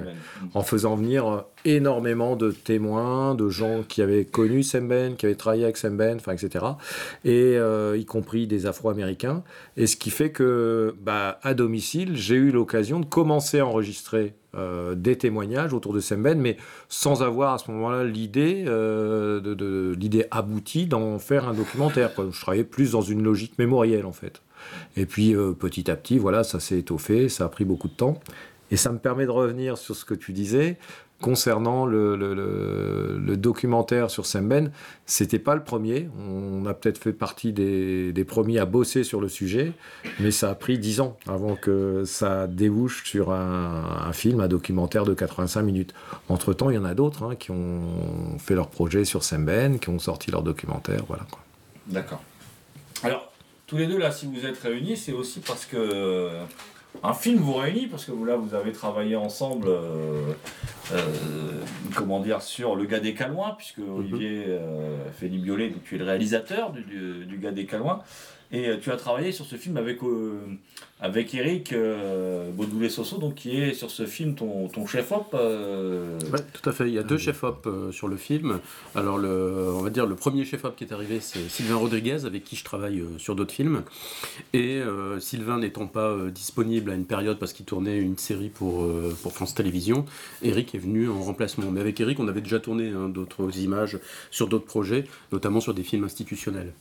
en 0.54 0.62
faisant 0.62 0.94
venir 0.94 1.26
euh, 1.28 1.40
énormément 1.64 2.36
de 2.36 2.52
témoins, 2.52 3.34
de 3.34 3.48
gens 3.48 3.82
qui 3.86 4.00
avaient 4.02 4.24
connu 4.24 4.62
Semben, 4.62 5.16
qui 5.16 5.26
avaient 5.26 5.34
travaillé 5.34 5.64
avec 5.64 5.76
Semben, 5.76 6.16
enfin, 6.16 6.32
etc. 6.32 6.64
Et 7.24 7.56
euh, 7.56 7.96
y 7.98 8.04
compris 8.04 8.46
des 8.46 8.66
Afro-Américains. 8.66 9.42
Et 9.76 9.86
ce 9.88 9.96
qui 9.96 10.10
fait 10.10 10.30
que, 10.30 10.94
bah, 11.02 11.38
à 11.42 11.54
domicile, 11.54 12.16
j'ai 12.16 12.36
eu 12.36 12.50
l'occasion 12.52 13.00
de 13.00 13.06
commencer 13.06 13.58
à 13.58 13.66
enregistrer 13.66 14.34
euh, 14.54 14.94
des 14.94 15.16
témoignages 15.16 15.72
autour 15.72 15.94
de 15.94 16.00
Semben, 16.00 16.38
mais 16.38 16.58
sans 16.90 17.22
avoir 17.22 17.54
à 17.54 17.58
ce 17.58 17.70
moment-là 17.70 18.04
l'idée, 18.04 18.64
euh, 18.66 19.40
de, 19.40 19.96
l'idée 19.98 20.26
aboutie 20.30 20.84
d'en 20.84 21.18
faire 21.18 21.48
un 21.48 21.54
documentaire. 21.54 22.10
Je 22.30 22.38
travaillais 22.38 22.64
plus 22.64 22.92
dans 22.92 23.00
une 23.00 23.22
logique 23.22 23.58
mémorielle, 23.58 24.04
en 24.04 24.12
fait. 24.12 24.42
Et 24.96 25.06
puis, 25.06 25.34
euh, 25.34 25.52
petit 25.52 25.90
à 25.90 25.96
petit, 25.96 26.18
voilà, 26.18 26.44
ça 26.44 26.60
s'est 26.60 26.78
étoffé, 26.78 27.30
ça 27.30 27.46
a 27.46 27.48
pris 27.48 27.64
beaucoup 27.64 27.88
de 27.88 27.94
temps. 27.94 28.20
Et 28.70 28.76
ça 28.76 28.92
me 28.92 28.98
permet 28.98 29.24
de 29.24 29.30
revenir 29.30 29.78
sur 29.78 29.96
ce 29.96 30.04
que 30.04 30.14
tu 30.14 30.32
disais 30.32 30.78
concernant 31.22 31.86
le, 31.86 32.16
le- 32.16 32.34
le- 32.34 33.18
le 33.18 33.36
documentaire 33.38 34.10
sur 34.10 34.26
Semben. 34.26 34.70
C'était 35.06 35.38
pas 35.38 35.54
le 35.54 35.64
premier. 35.64 36.10
On 36.28 36.66
a 36.66 36.74
peut-être 36.74 36.98
fait 36.98 37.14
partie 37.14 37.52
des, 37.54 38.12
des 38.12 38.24
premiers 38.24 38.58
à 38.58 38.66
bosser 38.66 39.04
sur 39.04 39.20
le 39.22 39.28
sujet, 39.28 39.72
mais 40.20 40.30
ça 40.30 40.50
a 40.50 40.54
pris 40.54 40.78
dix 40.78 41.00
ans 41.00 41.16
avant 41.26 41.56
que 41.56 42.02
ça 42.04 42.46
débouche 42.46 43.04
sur 43.04 43.32
un, 43.32 44.04
un 44.06 44.12
film, 44.12 44.40
un 44.40 44.48
documentaire 44.48 45.04
de 45.04 45.14
85 45.14 45.62
minutes. 45.62 45.94
Entre-temps, 46.28 46.68
il 46.68 46.74
y 46.74 46.78
en 46.78 46.84
a 46.84 46.94
d'autres 46.94 47.22
hein, 47.22 47.36
qui 47.36 47.50
ont 47.52 48.36
fait 48.38 48.54
leur 48.54 48.68
projet 48.68 49.04
sur 49.06 49.24
Semben, 49.24 49.78
qui 49.78 49.88
ont 49.88 49.98
sorti 49.98 50.30
leur 50.30 50.42
documentaire. 50.42 51.04
Voilà, 51.08 51.24
quoi. 51.30 51.40
D'accord. 51.86 52.22
Alors, 53.02 53.32
tous 53.66 53.76
les 53.78 53.86
deux, 53.86 53.96
là, 53.98 54.10
si 54.10 54.26
vous 54.26 54.44
êtes 54.44 54.58
réunis, 54.58 54.96
c'est 54.96 55.12
aussi 55.12 55.40
parce 55.40 55.64
que 55.64 55.76
euh, 55.78 56.44
un 57.02 57.14
film 57.14 57.38
vous 57.38 57.54
réunit, 57.54 57.86
parce 57.86 58.04
que 58.04 58.12
vous, 58.12 58.24
là, 58.24 58.36
vous 58.36 58.54
avez 58.54 58.72
travaillé 58.72 59.16
ensemble, 59.16 59.68
euh, 59.68 60.32
euh, 60.92 61.00
comment 61.94 62.20
dire, 62.20 62.42
sur 62.42 62.76
Le 62.76 62.84
gars 62.84 63.00
des 63.00 63.14
Calouins, 63.14 63.54
puisque 63.56 63.78
Olivier 63.78 64.44
euh, 64.46 65.10
Philippe 65.18 65.46
donc 65.46 65.84
tu 65.84 65.96
es 65.96 65.98
le 65.98 66.04
réalisateur 66.04 66.70
du, 66.70 66.82
du, 66.82 67.26
du 67.26 67.38
gars 67.38 67.50
des 67.50 67.66
Calouins, 67.66 68.02
et 68.52 68.68
euh, 68.68 68.76
tu 68.80 68.90
as 68.90 68.96
travaillé 68.96 69.32
sur 69.32 69.46
ce 69.46 69.56
film 69.56 69.76
avec, 69.78 70.02
euh, 70.02 70.38
avec 71.00 71.34
Eric 71.34 71.72
euh, 71.72 72.50
Baudoulet-Soso, 72.52 73.18
donc 73.18 73.34
qui 73.36 73.56
est 73.56 73.72
sur 73.74 73.90
ce 73.90 74.04
film 74.06 74.34
ton, 74.34 74.68
ton 74.68 74.86
chef-op. 74.86 75.34
euh, 75.34 76.18
Ouais, 76.32 76.40
tout 76.52 76.68
à 76.68 76.72
fait. 76.72 76.86
Il 76.88 76.94
y 76.94 76.98
a 76.98 77.02
deux 77.02 77.18
chefs-op 77.18 77.66
euh, 77.66 77.90
sur 77.92 78.08
le 78.08 78.16
film. 78.16 78.60
Alors, 78.94 79.16
le, 79.18 79.68
on 79.74 79.80
va 79.80 79.90
dire 79.90 80.06
le 80.06 80.14
premier 80.14 80.44
chef-op 80.44 80.76
qui 80.76 80.84
est 80.84 80.92
arrivé, 80.92 81.20
c'est 81.20 81.48
Sylvain 81.48 81.76
Rodriguez, 81.76 82.24
avec 82.26 82.44
qui 82.44 82.56
je 82.56 82.64
travaille 82.64 83.02
sur 83.18 83.34
d'autres 83.34 83.54
films. 83.54 83.82
Et 84.52 84.80
Sylvain 85.18 85.58
n'étant 85.58 85.86
pas 85.86 86.16
disponible 86.30 86.90
à 86.90 86.94
une 86.94 87.06
période 87.06 87.38
parce 87.38 87.52
qu'il 87.52 87.64
tournait 87.66 87.98
une 87.98 88.18
série 88.18 88.50
pour, 88.50 88.86
pour 89.22 89.32
France 89.32 89.54
Télévisions, 89.54 90.04
Eric 90.42 90.74
est 90.74 90.78
venu 90.78 91.08
en 91.08 91.20
remplacement. 91.22 91.70
Mais 91.70 91.80
avec 91.80 91.98
Eric, 92.00 92.20
on 92.20 92.28
avait 92.28 92.40
déjà 92.42 92.60
tourné 92.60 92.90
hein, 92.90 93.08
d'autres 93.08 93.58
images 93.58 93.98
sur 94.30 94.46
d'autres 94.48 94.66
projets, 94.66 95.04
notamment 95.32 95.60
sur 95.60 95.74
des 95.74 95.82
films 95.82 96.04
institutionnels. 96.04 96.72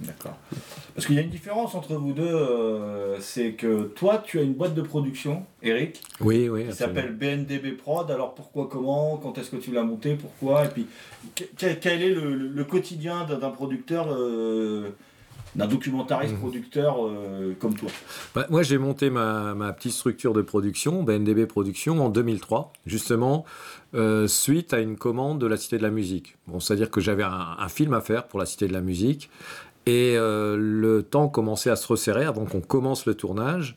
D'accord. 0.00 0.36
Parce 0.94 1.06
qu'il 1.06 1.16
y 1.16 1.18
a 1.18 1.22
une 1.22 1.28
différence 1.30 1.74
entre 1.74 1.94
vous 1.94 2.12
deux, 2.14 2.22
euh, 2.24 3.18
c'est 3.20 3.52
que 3.52 3.82
toi, 3.84 4.22
tu 4.24 4.38
as 4.38 4.42
une 4.42 4.54
boîte 4.54 4.74
de 4.74 4.80
production, 4.82 5.44
Eric, 5.62 6.00
Oui, 6.20 6.48
oui. 6.48 6.66
qui 6.68 6.74
s'appelle 6.74 7.14
BNDB 7.14 7.72
Prod. 7.72 8.10
Alors 8.10 8.34
pourquoi, 8.34 8.68
comment, 8.70 9.18
quand 9.18 9.36
est-ce 9.38 9.50
que 9.50 9.56
tu 9.56 9.72
l'as 9.72 9.82
monté, 9.82 10.14
pourquoi 10.14 10.64
Et 10.64 10.68
puis, 10.68 10.86
que- 11.34 11.44
quel, 11.74 12.02
est 12.02 12.14
le, 12.14 12.34
le 12.34 12.64
quotidien 12.64 13.26
d'un 13.26 13.50
producteur, 13.50 14.06
euh, 14.10 14.88
d'un 15.56 15.66
documentariste 15.66 16.34
Mhm. 16.34 16.40
producteur 16.40 16.96
euh, 17.06 17.54
comme 17.58 17.74
toi? 17.74 17.90
Bah, 18.34 18.46
moi, 18.50 18.62
j'ai 18.62 18.78
monté 18.78 19.10
ma, 19.10 19.54
ma 19.54 19.72
petite 19.72 19.92
structure 19.92 20.32
de 20.32 20.42
production, 20.42 21.02
BNDB 21.02 21.46
Productions, 21.46 22.00
en 22.04 22.08
2003, 22.08 22.72
justement, 22.86 23.44
euh, 23.94 24.28
suite 24.28 24.72
à 24.72 24.78
une 24.80 24.96
commande 24.96 25.40
de 25.40 25.46
la 25.46 25.56
Cité 25.56 25.76
de 25.76 25.82
la 25.82 25.90
Musique. 25.90 26.36
Bon, 26.46 26.60
c'est-à-dire 26.60 26.88
que 26.90 27.00
j'avais 27.00 27.24
un, 27.24 27.56
un 27.58 27.68
film 27.68 27.92
à 27.94 28.00
faire 28.00 28.28
pour 28.28 28.38
la 28.38 28.46
Cité 28.46 28.66
de 28.68 28.72
la 28.72 28.80
Musique, 28.80 29.28
et 29.86 30.14
euh, 30.16 30.56
le 30.58 31.02
temps 31.02 31.28
commençait 31.28 31.70
à 31.70 31.76
se 31.76 31.86
resserrer 31.86 32.24
avant 32.24 32.44
qu'on 32.44 32.60
commence 32.60 33.06
le 33.06 33.14
tournage. 33.14 33.76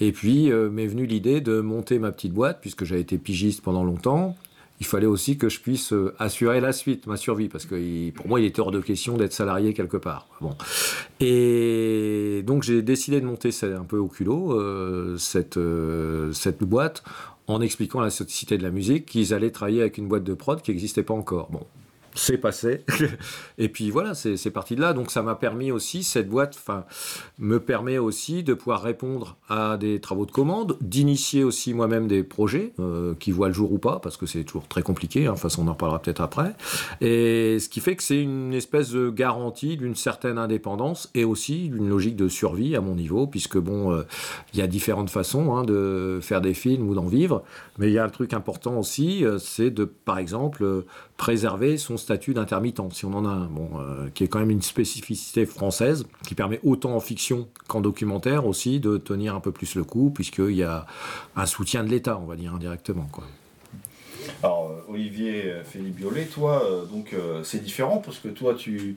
Et 0.00 0.12
puis 0.12 0.50
euh, 0.50 0.70
m'est 0.70 0.86
venue 0.86 1.06
l'idée 1.06 1.40
de 1.40 1.60
monter 1.60 1.98
ma 1.98 2.10
petite 2.12 2.32
boîte, 2.32 2.60
puisque 2.60 2.84
j'avais 2.84 3.02
été 3.02 3.18
pigiste 3.18 3.62
pendant 3.62 3.84
longtemps. 3.84 4.36
Il 4.80 4.86
fallait 4.86 5.06
aussi 5.06 5.36
que 5.36 5.48
je 5.48 5.60
puisse 5.60 5.92
euh, 5.92 6.12
assurer 6.18 6.60
la 6.60 6.72
suite, 6.72 7.06
ma 7.06 7.16
survie, 7.16 7.48
parce 7.48 7.66
que 7.66 8.10
pour 8.10 8.26
moi, 8.26 8.40
il 8.40 8.46
était 8.46 8.60
hors 8.60 8.72
de 8.72 8.80
question 8.80 9.16
d'être 9.16 9.32
salarié 9.32 9.74
quelque 9.74 9.98
part. 9.98 10.26
Bon. 10.40 10.56
Et 11.20 12.42
donc 12.44 12.64
j'ai 12.64 12.82
décidé 12.82 13.20
de 13.20 13.26
monter 13.26 13.50
un 13.62 13.84
peu 13.84 13.98
au 13.98 14.08
culot, 14.08 14.58
cette, 15.18 15.60
cette 16.32 16.64
boîte, 16.64 17.04
en 17.46 17.60
expliquant 17.60 18.00
à 18.00 18.04
la 18.04 18.10
Société 18.10 18.58
de 18.58 18.62
la 18.62 18.70
musique 18.70 19.06
qu'ils 19.06 19.34
allaient 19.34 19.50
travailler 19.50 19.82
avec 19.82 19.98
une 19.98 20.08
boîte 20.08 20.24
de 20.24 20.34
prod 20.34 20.60
qui 20.62 20.72
n'existait 20.72 21.02
pas 21.04 21.14
encore. 21.14 21.48
Bon, 21.50 21.64
c'est 22.14 22.38
passé. 22.38 22.84
Et 23.58 23.68
puis 23.68 23.90
voilà, 23.90 24.14
c'est 24.14 24.50
parti 24.50 24.76
de 24.76 24.80
là. 24.80 24.92
Donc 24.92 25.10
ça 25.10 25.22
m'a 25.22 25.34
permis 25.34 25.70
aussi, 25.72 26.02
cette 26.02 26.28
boîte 26.28 26.56
enfin, 26.58 26.84
me 27.38 27.58
permet 27.60 27.98
aussi 27.98 28.42
de 28.42 28.54
pouvoir 28.54 28.82
répondre 28.82 29.36
à 29.48 29.76
des 29.76 30.00
travaux 30.00 30.26
de 30.26 30.30
commande, 30.30 30.76
d'initier 30.80 31.44
aussi 31.44 31.74
moi-même 31.74 32.08
des 32.08 32.22
projets 32.22 32.72
euh, 32.80 33.14
qui 33.18 33.30
voient 33.30 33.48
le 33.48 33.54
jour 33.54 33.72
ou 33.72 33.78
pas, 33.78 33.98
parce 34.00 34.16
que 34.16 34.26
c'est 34.26 34.44
toujours 34.44 34.68
très 34.68 34.82
compliqué. 34.82 35.26
hein. 35.26 35.36
Façon, 35.36 35.66
on 35.66 35.70
en 35.70 35.74
parlera 35.74 36.00
peut-être 36.00 36.20
après. 36.20 36.54
Et 37.00 37.58
ce 37.58 37.68
qui 37.68 37.80
fait 37.80 37.96
que 37.96 38.02
c'est 38.02 38.20
une 38.20 38.54
espèce 38.54 38.90
de 38.90 39.10
garantie 39.10 39.76
d'une 39.76 39.94
certaine 39.94 40.38
indépendance 40.38 41.10
et 41.14 41.24
aussi 41.24 41.68
d'une 41.68 41.88
logique 41.88 42.16
de 42.16 42.28
survie 42.28 42.76
à 42.76 42.80
mon 42.80 42.94
niveau, 42.94 43.26
puisque 43.26 43.58
bon, 43.58 43.92
euh, 43.92 44.02
il 44.52 44.58
y 44.58 44.62
a 44.62 44.66
différentes 44.66 45.10
façons 45.10 45.56
hein, 45.56 45.64
de 45.64 46.18
faire 46.22 46.40
des 46.40 46.54
films 46.54 46.88
ou 46.88 46.94
d'en 46.94 47.06
vivre. 47.06 47.42
Mais 47.78 47.88
il 47.88 47.92
y 47.92 47.98
a 47.98 48.04
un 48.04 48.08
truc 48.08 48.34
important 48.34 48.78
aussi, 48.78 49.24
euh, 49.24 49.38
c'est 49.38 49.70
de, 49.70 49.84
par 49.84 50.18
exemple, 50.18 50.84
préserver 51.22 51.78
son 51.78 51.98
statut 51.98 52.34
d'intermittent, 52.34 52.82
si 52.90 53.04
on 53.04 53.14
en 53.14 53.24
a 53.24 53.28
un, 53.28 53.46
bon, 53.46 53.68
euh, 53.78 54.08
qui 54.12 54.24
est 54.24 54.26
quand 54.26 54.40
même 54.40 54.50
une 54.50 54.60
spécificité 54.60 55.46
française, 55.46 56.04
qui 56.26 56.34
permet 56.34 56.58
autant 56.64 56.96
en 56.96 56.98
fiction 56.98 57.46
qu'en 57.68 57.80
documentaire 57.80 58.44
aussi 58.44 58.80
de 58.80 58.96
tenir 58.96 59.36
un 59.36 59.38
peu 59.38 59.52
plus 59.52 59.76
le 59.76 59.84
coup, 59.84 60.10
puisqu'il 60.10 60.56
y 60.56 60.64
a 60.64 60.84
un 61.36 61.46
soutien 61.46 61.84
de 61.84 61.90
l'État, 61.90 62.18
on 62.18 62.26
va 62.26 62.34
dire 62.34 62.52
indirectement. 62.52 63.08
Alors, 64.42 64.72
euh, 64.72 64.92
Olivier 64.92 65.44
euh, 65.44 65.62
Philippe 65.62 65.94
Biolay, 65.94 66.24
toi, 66.24 66.60
donc 66.90 67.14
c'est 67.44 67.62
différent 67.62 68.02
parce 68.04 68.18
que 68.18 68.26
toi, 68.26 68.54
tu, 68.54 68.96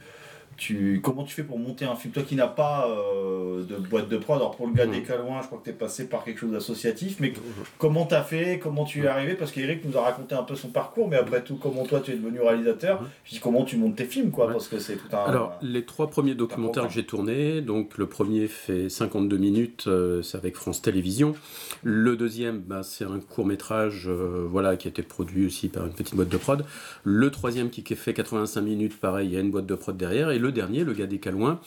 tu, 0.58 1.02
comment 1.04 1.24
tu 1.24 1.34
fais 1.34 1.44
pour 1.44 1.60
monter 1.60 1.86
un 1.86 1.96
film 1.96 2.14
Toi 2.14 2.24
qui 2.24 2.36
n'as 2.36 2.48
pas 2.48 2.88
euh, 2.90 3.64
de 3.64 3.76
boîte 3.76 4.10
de 4.10 4.18
prod, 4.18 4.38
alors 4.38 4.56
pour 4.56 4.68
le 4.68 4.74
gars 4.74 4.86
des 4.86 5.02
Calouins, 5.02 5.42
je 5.42 5.48
crois 5.48 5.60
que 5.60 5.66
tu 5.66 5.70
es 5.70 5.74
passé 5.74 6.08
par 6.08 6.24
quelque 6.24 6.40
chose 6.40 6.52
d'associatif, 6.52 7.18
mais 7.20 7.34
comment 7.78 8.06
tu 8.06 8.16
as 8.16 8.24
fait 8.24 8.60
Comment 8.62 8.86
tu 8.86 9.04
es 9.04 9.08
arrivé? 9.08 9.34
Parce 9.36 9.52
qu'Eric 9.52 9.84
nous 9.86 9.98
a 9.98 10.02
raconté 10.02 10.36
un 10.36 10.44
peu 10.44 10.56
son 10.56 10.70
parcours, 10.70 11.08
mais 11.10 11.18
après 11.18 11.44
tout, 11.44 11.56
comment 11.56 11.84
toi 11.86 12.00
tu 12.00 12.12
es 12.12 12.16
devenu 12.16 12.40
réalisateur? 12.42 13.04
Puis 13.24 13.40
comment 13.42 13.64
tu 13.64 13.78
montes 13.78 13.96
tes 13.96 14.06
films, 14.06 14.32
quoi, 14.32 14.46
Ouais. 14.48 14.54
parce 14.54 14.68
que 14.68 14.80
c'est 14.80 14.96
tout 14.96 15.16
un. 15.16 15.26
Alors, 15.30 15.58
les 15.62 15.84
trois 15.86 16.10
premiers 16.10 16.36
documentaires 16.36 16.88
que 16.88 16.94
j'ai 16.94 17.06
tournés, 17.06 17.62
donc 17.62 17.98
le 17.98 18.06
premier 18.08 18.48
fait 18.48 18.90
52 18.90 19.38
minutes, 19.38 19.86
euh, 19.88 20.22
c'est 20.22 20.38
avec 20.38 20.56
France 20.56 20.82
Télévisions. 20.82 21.36
Le 21.84 22.16
deuxième, 22.16 22.60
bah, 22.60 22.82
c'est 22.84 23.06
un 23.06 23.20
court 23.20 23.46
métrage 23.46 24.06
euh, 24.08 24.46
voilà, 24.50 24.78
qui 24.78 24.88
a 24.88 24.92
été 24.92 25.02
produit 25.04 25.46
aussi 25.46 25.68
par 25.70 25.86
une 25.86 25.94
petite 25.94 26.16
boîte 26.16 26.30
de 26.30 26.38
prod. 26.38 26.66
Le 27.04 27.30
troisième 27.32 27.70
qui 27.70 27.84
fait 27.96 28.14
85 28.14 28.62
minutes, 28.62 29.00
pareil, 29.00 29.28
il 29.30 29.34
y 29.34 29.38
a 29.38 29.40
une 29.40 29.52
boîte 29.52 29.66
de 29.66 29.76
prod 29.76 29.96
derrière. 29.96 30.32
Et 30.32 30.40
le 30.40 30.45
dernier, 30.52 30.84
Le 30.84 30.94
gars 30.94 31.08
des 31.08 31.20
Calouins, 31.20 31.60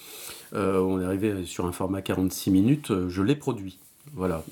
euh, 0.55 0.81
on 0.81 1.01
est 1.01 1.05
arrivé 1.05 1.45
sur 1.45 1.67
un 1.67 1.73
format 1.73 2.03
46 2.03 2.51
minutes, 2.51 2.91
euh, 2.91 3.09
je 3.09 3.23
l'ai 3.23 3.37
produit. 3.37 3.79
Voilà, 4.15 4.43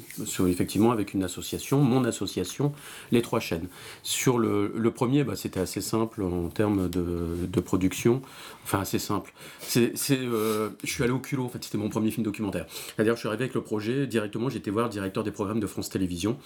effectivement 0.47 0.91
avec 0.91 1.15
une 1.15 1.25
association, 1.25 1.81
mon 1.81 2.05
association, 2.05 2.75
les 3.11 3.23
trois 3.23 3.41
chaînes. 3.41 3.69
Sur 4.03 4.39
le, 4.39 4.71
le 4.77 4.91
premier, 4.91 5.25
bah, 5.25 5.35
c'était 5.35 5.61
assez 5.61 5.81
simple 5.81 6.23
en 6.23 6.49
termes 6.49 6.91
de 6.91 7.61
production, 7.61 8.21
enfin 8.67 8.81
assez 8.81 8.99
simple. 8.99 9.33
C'est, 9.61 9.97
c'est, 9.97 10.19
euh, 10.19 10.71
je 10.83 10.91
suis 10.91 11.05
allé 11.05 11.13
au 11.13 11.21
culot, 11.21 11.45
en 11.45 11.49
fait, 11.49 11.63
c'était 11.63 11.79
mon 11.79 11.89
premier 11.89 12.11
film 12.11 12.25
documentaire. 12.25 12.67
C'est-à-dire, 12.69 13.15
je 13.15 13.21
suis 13.21 13.29
arrivé 13.29 13.45
avec 13.45 13.55
le 13.55 13.61
projet, 13.61 14.09
directement, 14.09 14.49
j'étais 14.49 14.73
voir 14.73 14.87
le 14.87 14.93
directeur 14.93 15.23
des 15.23 15.31
programmes 15.31 15.61
de 15.61 15.69
France 15.69 15.89
Télévisions. 15.89 16.37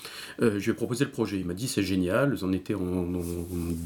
Euh, 0.43 0.59
je 0.59 0.65
lui 0.67 0.73
ai 0.73 0.75
proposé 0.75 1.07
le 1.07 1.11
projet, 1.11 1.41
il 1.41 1.47
m'a 1.47 1.55
dit 1.55 1.67
c'est 1.67 1.83
génial, 1.83 2.37
on 2.43 2.53
était 2.53 2.75
en, 2.75 2.83
en 2.83 3.23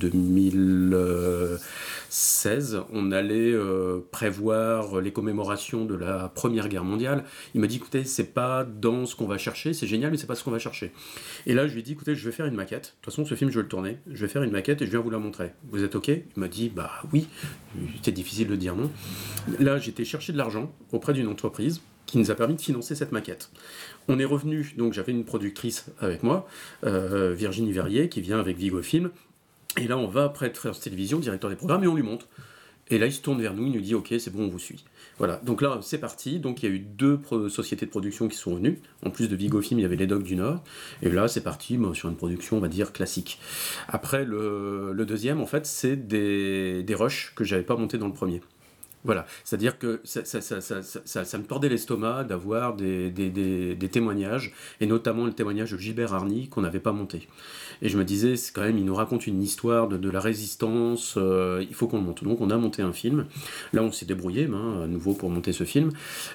2016, 0.01 2.81
on 2.93 3.13
allait 3.13 3.53
euh, 3.53 4.01
prévoir 4.11 5.01
les 5.01 5.13
commémorations 5.13 5.85
de 5.85 5.95
la 5.95 6.29
Première 6.29 6.69
Guerre 6.69 6.83
mondiale. 6.83 7.23
Il 7.55 7.61
m'a 7.61 7.69
dit 7.69 7.77
écoutez, 7.77 8.03
c'est 8.03 8.35
pas 8.35 8.65
dans 8.65 9.07
ce 9.07 9.15
qu'on 9.15 9.29
va 9.29 9.39
chercher, 9.39 9.75
c'est 9.75 9.87
génial, 9.87 10.11
mais 10.11 10.17
c'est 10.17 10.27
pas 10.27 10.35
ce 10.35 10.43
qu'on 10.43 10.51
va 10.51 10.59
chercher. 10.59 10.91
Et 11.47 11.55
là, 11.55 11.69
je 11.69 11.75
lui 11.75 11.81
ai 11.81 11.85
dit 11.85 11.93
écoutez, 11.93 12.17
je 12.17 12.25
vais 12.25 12.33
faire 12.33 12.47
une 12.47 12.57
maquette. 12.57 12.83
De 12.83 12.89
toute 13.03 13.13
façon, 13.13 13.25
ce 13.25 13.37
film, 13.37 13.51
je 13.51 13.57
vais 13.57 13.63
le 13.63 13.69
tourner. 13.69 13.99
Je 14.11 14.23
vais 14.23 14.29
faire 14.29 14.43
une 14.43 14.51
maquette 14.51 14.83
et 14.83 14.87
je 14.87 14.91
viens 14.91 14.99
vous 14.99 15.11
la 15.11 15.19
montrer. 15.19 15.53
Vous 15.71 15.85
êtes 15.85 15.95
OK? 15.95 16.09
Il 16.09 16.25
m'a 16.37 16.49
dit 16.49 16.73
bah 16.75 16.91
oui. 17.13 17.29
C'était 17.97 18.13
difficile 18.25 18.49
de 18.49 18.57
dire 18.57 18.75
non. 18.75 18.91
Là, 19.61 19.79
j'étais 19.79 20.05
chercher 20.05 20.33
de 20.33 20.39
l'argent 20.39 20.73
auprès 20.93 21.13
d'une 21.13 21.29
entreprise 21.29 21.83
qui 22.07 22.19
nous 22.19 22.31
a 22.31 22.35
permis 22.35 22.55
de 22.55 22.61
financer 22.61 22.95
cette 22.95 23.13
maquette. 23.13 23.51
On 24.09 24.19
est 24.19 24.25
revenu, 24.25 24.75
donc 24.79 24.95
j'avais 24.95 25.13
une 25.13 25.25
productrice 25.25 25.87
avec 26.01 26.23
moi, 26.23 26.49
euh, 26.85 27.35
Virginie 27.35 27.73
Verrier, 27.73 28.09
qui 28.09 28.23
vient 28.23 28.41
avec 28.41 28.57
Vigo 28.57 28.81
Film. 28.83 29.11
Et 29.77 29.87
là, 29.87 29.99
on 29.99 30.07
va 30.07 30.25
après 30.25 30.53
France 30.55 30.81
Télévisions, 30.81 31.19
directeur 31.19 31.51
des 31.51 31.57
programmes, 31.57 31.85
et 31.85 31.87
on 31.87 31.95
lui 31.95 32.03
montre. 32.03 32.27
Et 32.89 32.99
là, 32.99 33.07
il 33.07 33.13
se 33.13 33.21
tourne 33.21 33.41
vers 33.41 33.55
nous, 33.55 33.67
il 33.67 33.73
nous 33.73 33.81
dit 33.81 33.95
Ok, 33.95 34.15
c'est 34.19 34.31
bon, 34.31 34.45
on 34.45 34.49
vous 34.49 34.59
suit. 34.59 34.85
Voilà, 35.19 35.41
donc 35.45 35.63
là 35.63 35.79
c'est 35.83 35.99
parti. 35.99 36.41
Donc 36.41 36.63
il 36.63 36.69
y 36.69 36.73
a 36.73 36.75
eu 36.75 36.81
deux 36.81 37.21
sociétés 37.49 37.87
de 37.87 37.91
production 37.91 38.29
qui 38.29 38.37
sont 38.37 38.55
venues. 38.55 38.81
En 39.05 39.11
plus 39.11 39.29
de 39.29 39.37
Vigo 39.37 39.61
Film, 39.61 39.81
il 39.81 39.83
y 39.83 39.87
avait 39.87 39.97
les 39.97 40.07
Docs 40.07 40.25
du 40.25 40.37
Nord. 40.37 40.63
Et 41.03 41.11
là 41.11 41.29
c'est 41.29 41.43
parti 41.43 41.79
sur 41.95 42.09
une 42.09 42.17
production, 42.17 42.57
on 42.57 42.61
va 42.61 42.69
dire, 42.69 42.93
classique. 42.93 43.39
Après, 43.89 44.25
le, 44.25 44.93
le 44.93 45.07
deuxième, 45.07 45.41
en 45.41 45.47
fait, 45.47 45.67
c'est 45.67 45.97
des, 45.97 46.83
des 46.83 46.95
rushs 46.95 47.33
que 47.35 47.45
j'avais 47.45 47.63
pas 47.63 47.77
monté 47.77 47.99
dans 47.99 48.09
le 48.09 48.13
premier. 48.13 48.41
Voilà, 49.05 49.27
c'est-à-dire 49.45 49.79
que 49.79 50.01
ça, 50.05 50.19
me 50.23 51.45
tordait 51.45 51.69
l'estomac 51.69 52.25
d'avoir 52.25 52.75
des, 52.75 53.13
témoignages, 53.93 54.53
et 54.81 54.87
notamment 54.87 55.27
le 55.27 55.33
témoignage 55.33 55.73
de 55.73 55.79
Gilbert 55.79 56.15
Harny 56.15 56.49
qu'on 56.49 56.63
n'avait 56.63 56.81
pas 56.81 56.93
monté. 56.93 57.29
Et 57.83 57.91
je 57.91 57.99
me 57.99 58.05
disais, 58.05 58.37
c'est 58.37 58.53
quand 58.55 58.63
même, 58.63 58.79
il 58.79 58.85
nous 58.85 58.95
raconte 58.95 59.27
une 59.27 59.43
histoire 59.43 59.89
de, 59.89 60.11
la 60.11 60.21
résistance, 60.21 61.15
euh, 61.19 61.65
il 61.69 61.75
faut 61.75 61.87
qu'on 61.87 61.99
le 61.99 62.05
monte. 62.05 62.25
Donc 62.25 62.41
on 62.41 62.49
a 62.51 62.57
monté 62.57 62.83
un 62.83 62.93
film. 62.93 63.27
Là, 63.73 63.83
on 63.83 63.93
s'est 63.93 64.07
débrouillé, 64.07 64.49
hein, 64.51 64.83
à 64.85 64.87
nouveau, 64.87 65.13
pour 65.13 65.29
monter 65.29 65.53
ce 65.53 65.65
film. 65.65 65.91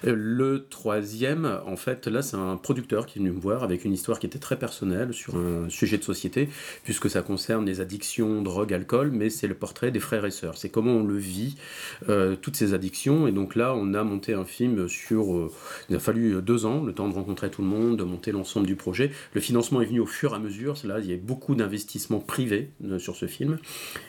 Euh, 0.05 0.13
Le 0.15 0.67
troisième, 0.69 1.59
en 1.65 1.75
fait, 1.75 2.07
là, 2.07 2.21
c'est 2.21 2.37
un 2.37 2.57
producteur 2.57 3.05
qui 3.05 3.17
est 3.17 3.21
venu 3.21 3.31
me 3.31 3.39
voir 3.39 3.63
avec 3.63 3.83
une 3.85 3.93
histoire 3.93 4.19
qui 4.19 4.27
était 4.27 4.39
très 4.39 4.59
personnelle 4.59 5.13
sur 5.13 5.37
un 5.37 5.69
sujet 5.69 5.97
de 5.97 6.03
société, 6.03 6.49
puisque 6.83 7.09
ça 7.09 7.21
concerne 7.23 7.65
les 7.65 7.81
addictions, 7.81 8.41
drogue, 8.43 8.73
alcool, 8.73 9.11
mais 9.11 9.29
c'est 9.29 9.47
le 9.47 9.55
portrait 9.55 9.91
des 9.91 9.99
frères 9.99 10.25
et 10.25 10.31
sœurs. 10.31 10.57
C'est 10.57 10.69
comment 10.69 10.93
on 10.93 11.03
le 11.03 11.17
vit, 11.17 11.55
euh, 12.09 12.35
ces 12.59 12.73
addictions. 12.73 13.27
Et 13.27 13.31
donc 13.31 13.55
là, 13.55 13.73
on 13.75 13.93
a 13.93 14.03
monté 14.03 14.33
un 14.33 14.45
film 14.45 14.87
sur. 14.87 15.35
euh, 15.35 15.51
il 15.89 15.95
a 15.95 15.99
fallu 15.99 16.41
deux 16.41 16.65
ans, 16.65 16.83
le 16.83 16.93
temps 16.93 17.07
de 17.07 17.13
rencontrer 17.13 17.49
tout 17.49 17.61
le 17.61 17.67
monde, 17.67 17.97
de 17.97 18.03
monter 18.03 18.31
l'ensemble 18.31 18.67
du 18.67 18.75
projet. 18.75 19.11
Le 19.33 19.41
financement 19.41 19.81
est 19.81 19.85
venu 19.85 19.99
au 19.99 20.05
fur 20.05 20.33
et 20.33 20.35
à 20.35 20.39
mesure. 20.39 20.75
Là, 20.83 20.99
il 20.99 21.09
y 21.09 21.13
a 21.13 21.17
beaucoup 21.17 21.55
d'investissements 21.55 22.19
privés 22.19 22.69
euh, 22.85 22.99
sur 22.99 23.15
ce 23.15 23.25
film. 23.25 23.57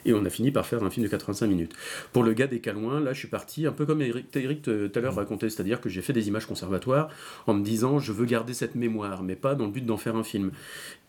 Et 0.04 0.12
on 0.12 0.24
a 0.24 0.30
fini 0.30 0.50
par 0.50 0.66
faire 0.66 0.82
un 0.82 0.90
film 0.90 1.04
de 1.06 1.10
85 1.10 1.46
minutes. 1.46 1.72
Pour 2.12 2.22
le 2.22 2.32
gars 2.32 2.46
des 2.46 2.60
Calouins, 2.60 3.00
là, 3.00 3.12
je 3.12 3.18
suis 3.18 3.28
parti 3.28 3.66
un 3.66 3.72
peu 3.72 3.86
comme 3.86 4.02
Eric, 4.02 4.36
euh, 4.68 4.88
tout 4.88 4.98
à 4.98 5.02
l'heure 5.02 5.14
racontait, 5.14 5.48
c'est-à-dire 5.48 5.80
que 5.80 5.88
j'ai 5.88 6.02
fait 6.02 6.12
des 6.12 6.28
images 6.28 6.46
conservatoires 6.46 7.08
en 7.46 7.54
me 7.54 7.64
disant 7.64 7.98
je 7.98 8.12
veux 8.12 8.26
garder 8.26 8.54
cette 8.54 8.74
mémoire, 8.74 9.22
mais 9.22 9.36
pas 9.36 9.54
dans 9.54 9.66
le 9.66 9.72
but 9.72 9.84
d'en 9.84 9.96
faire 9.96 10.16
un 10.16 10.24
film. 10.24 10.50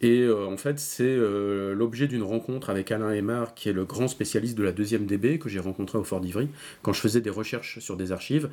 Et 0.02 0.22
euh, 0.22 0.48
en 0.48 0.58
fait, 0.58 0.80
c'est 0.80 1.04
euh, 1.04 1.76
l'objet 1.76 2.08
d'une 2.08 2.24
rencontre 2.24 2.72
avec 2.72 2.92
Alain 2.92 3.12
Aymar, 3.12 3.54
qui 3.54 3.70
est 3.70 3.74
le 3.74 3.86
grand 3.86 4.08
spécialiste 4.08 4.58
de 4.58 4.64
la 4.64 4.72
deuxième 4.72 5.06
DB 5.06 5.38
que 5.38 5.48
j'ai 5.48 5.60
rencontré 5.60 6.00
au 6.00 6.04
Fort 6.04 6.22
d'Ivry 6.22 6.50
quand 6.82 6.92
je 6.92 7.00
faisais 7.00 7.22
des 7.22 7.30
recherches 7.32 7.80
sur 7.80 7.98
des 7.98 8.12
archives, 8.12 8.50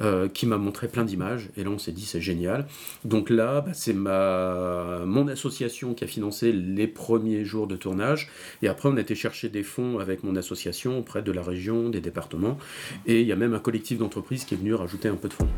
euh, 0.00 0.28
qui 0.28 0.46
m'a 0.46 0.56
montré 0.56 0.88
plein 0.88 1.04
d'images. 1.04 1.50
Et 1.56 1.64
là, 1.64 1.70
on 1.70 1.78
s'est 1.78 1.92
dit 1.92 2.06
c'est 2.06 2.20
génial. 2.20 2.66
Donc 3.04 3.30
là, 3.30 3.60
bah, 3.60 3.72
c'est 3.74 3.94
mon 3.94 5.28
association 5.28 5.94
qui 5.94 6.04
a 6.04 6.06
financé 6.06 6.52
les 6.52 6.86
premiers 6.86 7.44
jours 7.44 7.66
de 7.66 7.76
tournage. 7.76 8.28
Et 8.62 8.68
après, 8.68 8.88
on 8.88 8.96
a 8.96 9.00
été 9.00 9.14
chercher 9.14 9.48
des 9.48 9.62
fonds 9.62 9.98
avec 9.98 10.22
mon 10.24 10.36
association 10.36 10.98
auprès 10.98 11.22
de 11.22 11.32
la 11.32 11.42
région, 11.42 11.90
des 11.90 12.00
départements. 12.00 12.58
Et 13.06 13.20
il 13.20 13.26
y 13.26 13.32
a 13.32 13.36
même 13.36 13.54
un 13.54 13.58
collectif 13.58 13.98
d'entreprises 13.98 14.44
qui 14.44 14.54
est 14.54 14.58
venu 14.58 14.74
rajouter 14.74 15.08
un 15.08 15.16
peu 15.16 15.28
de 15.28 15.34
fonds. 15.34 15.48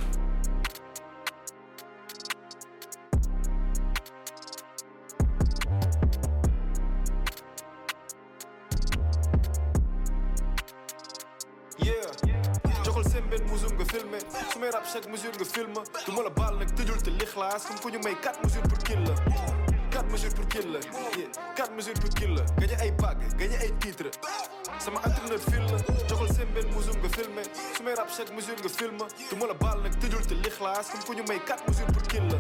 Ku 17.83 17.91
ñu 17.91 17.99
may 18.05 18.15
4 18.15 18.45
mesures 18.45 18.63
pour 18.69 18.79
kill 18.79 19.03
la 19.03 19.15
4 19.91 20.07
mesures 20.13 20.33
pour 20.35 20.47
kill 20.49 20.71
la 20.73 20.79
yeah 21.19 21.27
4 21.57 21.75
mesures 21.75 21.95
pour 21.99 22.11
kill 22.11 22.35
la 22.35 22.43
gagné 22.61 22.77
ay 22.81 22.91
bague 22.93 23.27
gagné 23.37 23.57
ay 23.59 23.73
titre 23.81 24.07
sama 24.79 24.99
entraîneur 25.03 25.41
fil 25.51 25.63
la 25.67 25.79
joxal 26.09 26.29
seen 26.37 26.49
benn 26.55 26.69
musul 26.75 26.95
nga 27.03 27.09
filmé 27.17 27.43
su 27.77 27.83
may 27.83 27.95
rap 27.95 28.09
chaque 28.17 28.31
mesure 28.35 28.55
nga 28.63 28.69
film 28.69 28.99
du 29.31 29.35
ma 29.37 29.47
la 29.51 29.55
baal 29.55 29.83
nag 29.83 29.99
tëjul 29.99 30.23
te 30.27 30.35
lixlaas 30.35 30.91
comme 30.93 31.05
ku 31.05 31.13
ñu 31.19 31.25
may 31.29 31.41
4 31.43 31.69
mesures 31.69 31.91
pour 31.93 32.03
kill 32.07 32.27
la 32.31 32.39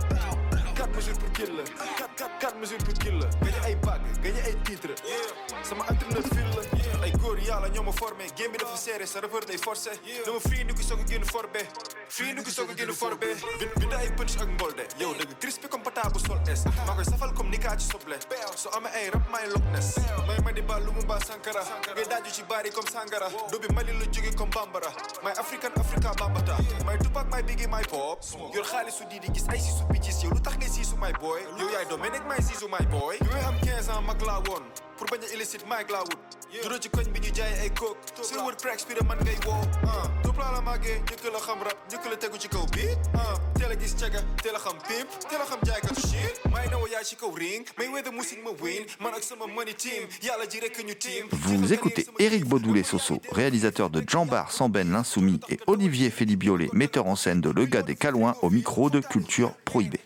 4 0.78 0.94
mesures 0.96 1.18
pour 1.18 1.32
kill 1.32 1.50
la 1.58 1.64
4 1.98 2.14
4 2.16 2.38
4 2.38 2.58
mesures 2.62 2.78
pour 2.86 2.94
kill 3.02 3.18
la 3.18 3.26
gagné 3.42 3.60
ay 3.66 3.74
bague 3.82 4.08
gagné 4.22 4.40
ay 4.46 4.54
titre 4.62 4.94
sama 5.62 5.82
entraîneur 5.90 6.22
fil 6.30 6.48
la 6.54 6.62
ay 7.04 7.12
góor 7.18 7.38
yàlla 7.42 7.68
ñoo 7.74 7.82
ma 7.82 7.92
Geen 8.34 8.50
midden 8.50 8.68
van 8.68 8.78
serie, 8.78 9.06
sarap 9.06 9.30
hoor 9.30 9.40
dat 9.40 9.52
je 9.52 9.58
force 9.58 9.90
Doe 10.24 10.34
een 10.34 10.40
free 10.40 10.64
nuke, 10.64 10.82
sok 10.82 10.98
no 10.98 11.04
in 11.14 11.20
de 11.20 11.26
voorbe 11.26 11.58
Free 12.08 12.32
nuke, 12.32 12.50
sok 12.50 12.70
ik 12.70 12.80
in 12.80 12.86
de 12.86 12.92
voorbe 12.92 13.26
Binda 13.74 13.98
ik 13.98 14.14
punch, 14.14 14.40
ak 14.40 14.56
bolde 14.56 14.86
Yo, 14.96 15.12
nigga 15.12 15.34
crispy, 15.38 15.68
compatabo, 15.68 16.18
sol 16.18 16.38
S 16.54 16.62
Maak 16.86 16.98
een 16.98 17.04
safal, 17.04 17.32
comme 17.72 17.78
ni 17.78 17.78
kaa 17.78 17.78
ci 17.78 17.86
soble 17.86 18.16
so 18.56 18.70
amee 18.70 19.10
rap 19.12 19.30
may 19.32 19.48
Loch 19.48 19.64
Ness. 19.72 19.98
May 20.26 20.36
ma 20.44 20.52
di 20.52 20.60
ba 20.62 20.78
lu 20.78 20.92
mu 20.92 21.02
ba 21.06 21.18
Sankara. 21.24 21.62
Ngay 21.94 22.04
daaju 22.08 22.30
ci 22.30 22.42
baari 22.42 22.70
comme 22.70 22.88
Sangara. 22.90 23.28
Do 23.50 23.58
bi 23.58 23.66
Mali 23.74 23.92
la 23.92 24.04
jóge 24.10 24.34
comme 24.36 24.50
Bambara. 24.50 24.92
May 25.24 25.32
African 25.32 25.72
Africa 25.76 26.12
Bambata. 26.16 26.56
May 26.86 26.96
Tupac 26.98 27.30
may 27.30 27.42
Biggie 27.42 27.68
may 27.68 27.82
Pop. 27.88 28.20
Yor 28.54 28.64
xaalisu 28.64 29.04
di 29.08 29.18
di 29.20 29.28
gis 29.32 29.48
ay 29.48 29.58
siisu 29.58 29.84
bitches 29.90 30.22
yow 30.22 30.30
lu 30.30 30.40
tax 30.40 30.56
ngay 30.56 30.68
siisu 30.68 30.96
my 31.00 31.12
boy. 31.20 31.40
Yow 31.58 31.68
yaay 31.72 31.86
Dominic 31.88 32.22
may 32.28 32.40
siisu 32.40 32.68
my 32.68 32.84
boy. 32.90 33.16
May 33.32 33.42
am 33.44 33.56
15 33.60 33.88
ans 33.88 34.02
mag 34.06 34.20
laa 34.22 34.40
woon 34.48 34.62
pour 34.96 35.06
bañ 35.08 35.24
a 35.24 35.34
illicite 35.34 35.64
Mike 35.66 35.90
laa 35.90 36.04
wut 36.04 36.20
juróo 36.62 36.78
ci 36.78 36.88
koñ 36.88 37.08
bi 37.12 37.18
ñu 37.20 37.32
jaay 37.34 37.52
ay 37.64 37.70
coke. 37.74 37.98
Si 38.22 38.36
wër 38.36 38.54
cracks 38.56 38.84
bi 38.86 38.94
de 38.94 39.02
man 39.04 39.18
ngay 39.24 39.36
woo 39.46 39.56
ah 39.88 40.06
tout 40.22 40.32
plat 40.32 40.52
la 40.52 40.60
màggee 40.60 41.00
njëkk 41.02 41.32
la 41.32 41.40
xam 41.40 41.58
rap 41.64 41.76
njëkk 41.88 42.04
la 42.10 42.16
tegu 42.16 42.38
ci 42.38 42.48
kaw 42.48 42.66
beat. 42.76 42.98
Ah 43.16 43.34
teel 43.56 43.72
a 43.72 43.76
gis 43.76 43.94
caga 43.98 44.20
teel 44.42 44.54
a 44.54 44.58
xam 44.60 44.78
pimp 44.86 45.08
teel 45.28 45.40
a 45.40 45.44
xam 45.48 45.60
jaaykatu 45.64 46.00
shit. 46.06 46.38
May 46.52 46.68
na 46.68 46.76
wa 46.78 46.86
yaay 46.88 47.04
ci 47.04 47.16
kaw 47.16 47.32
ring 47.34 47.61
Vous 51.30 51.72
écoutez 51.72 52.06
Éric 52.18 52.44
Baudoulet 52.44 52.82
Soso, 52.82 53.20
réalisateur 53.30 53.90
de 53.90 54.02
Jambar, 54.06 54.52
Samben 54.52 54.90
l'Insoumis 54.90 55.40
et 55.48 55.58
Olivier 55.66 56.10
Félibiolé, 56.10 56.68
metteur 56.72 57.06
en 57.06 57.16
scène 57.16 57.40
de 57.40 57.50
Le 57.50 57.66
Gars 57.66 57.82
des 57.82 57.96
Calouins 57.96 58.34
au 58.42 58.50
micro 58.50 58.90
de 58.90 59.00
Culture 59.00 59.52
Prohibée. 59.64 60.00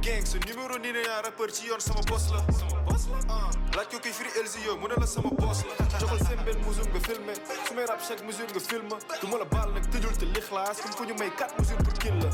gang 0.04 0.26
sa 0.26 0.38
numéro 0.38 0.78
ni 0.78 0.92
ne 0.92 1.00
yaa 1.02 1.22
rappeur 1.22 1.50
ci 1.50 1.66
yoon 1.66 1.80
sama 1.80 2.00
boss 2.10 2.30
la 2.32 2.40
sama 2.52 2.80
boss 2.88 3.08
la 3.08 3.18
ah 3.34 3.50
laaj 3.76 3.88
ko 3.88 3.98
koy 4.04 4.12
firi 4.12 4.30
Elzi 4.40 4.60
yow 4.66 4.76
mu 4.76 4.88
ne 4.88 4.96
la 5.00 5.06
sama 5.06 5.30
boss 5.30 5.64
la 5.64 5.74
joxal 5.98 6.20
seen 6.26 6.40
benn 6.44 6.58
mesure 6.66 6.88
nga 6.92 7.00
filmé 7.08 7.34
su 7.68 7.74
may 7.74 7.86
rap 7.86 8.00
chaque 8.08 8.22
mesure 8.26 8.48
nga 8.52 8.60
film 8.60 8.88
du 9.20 9.26
ma 9.32 9.38
la 9.38 9.44
baal 9.44 9.72
nag 9.72 9.84
tëjul 9.90 10.16
te 10.18 10.26
lixlaas 10.26 10.76
comme 10.82 10.94
fu 10.98 11.04
ñu 11.06 11.14
may 11.18 11.30
4 11.30 11.58
mesures 11.60 11.82
pour 11.84 11.94
kill. 11.94 12.18
La 12.18 12.30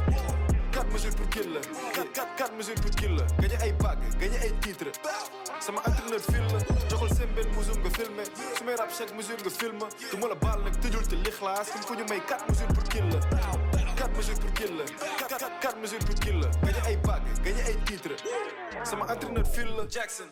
4 0.73 0.93
mesures 0.93 1.15
pour 1.17 1.29
kill. 1.29 1.53
La 1.53 1.61
4 1.95 2.13
4 2.13 2.37
4 2.37 2.57
mesures 2.57 2.75
pour 2.83 2.91
kill. 2.91 3.15
La 3.17 3.25
gagné 3.43 3.57
ay 3.63 3.73
bague 3.73 4.07
gagné 4.21 4.39
ay 4.39 4.53
titre 4.61 4.91
sama 5.61 5.81
entraîneur 5.87 6.21
fil 6.21 6.45
la 6.53 6.59
joxal 6.91 7.11
seen 7.17 7.31
benn 7.37 7.49
mesure 7.57 7.79
nga 7.83 7.91
filmé 7.99 8.25
su 8.57 8.65
may 8.65 8.77
rap 8.77 8.91
chaque 8.99 9.15
mesure 9.17 9.39
nga 9.45 9.51
film 9.51 9.79
du 10.11 10.17
ma 10.19 10.29
la 10.29 10.35
baal 10.35 10.63
nag 10.65 10.75
tëjul 10.81 11.07
te 11.07 11.15
lixlaas 11.17 11.71
comme 11.73 11.83
fu 11.87 11.95
ñu 11.97 12.05
may 12.09 12.21
4 12.27 12.49
mesures 12.51 12.73
pour 12.75 12.85
kill. 12.85 13.09
la 13.11 13.70
4 14.01 14.17
mesures 14.17 14.39
pour 14.39 14.53
kill. 14.55 14.71
La 14.79 15.29
4 15.29 15.39
4 15.39 15.61
4 15.61 15.79
mesures 15.79 15.99
pour 15.99 16.15
kill. 16.15 16.41
La 16.41 16.73
gagné 16.73 16.89
ay 16.89 16.97
bague 17.05 17.23
gagné 17.45 17.61
ay 17.69 17.77
titre 17.85 18.17
sama 18.83 19.05
entraîneur 19.13 19.47
fil 19.47 19.67
la 19.77 19.87
Jackson. 19.87 20.25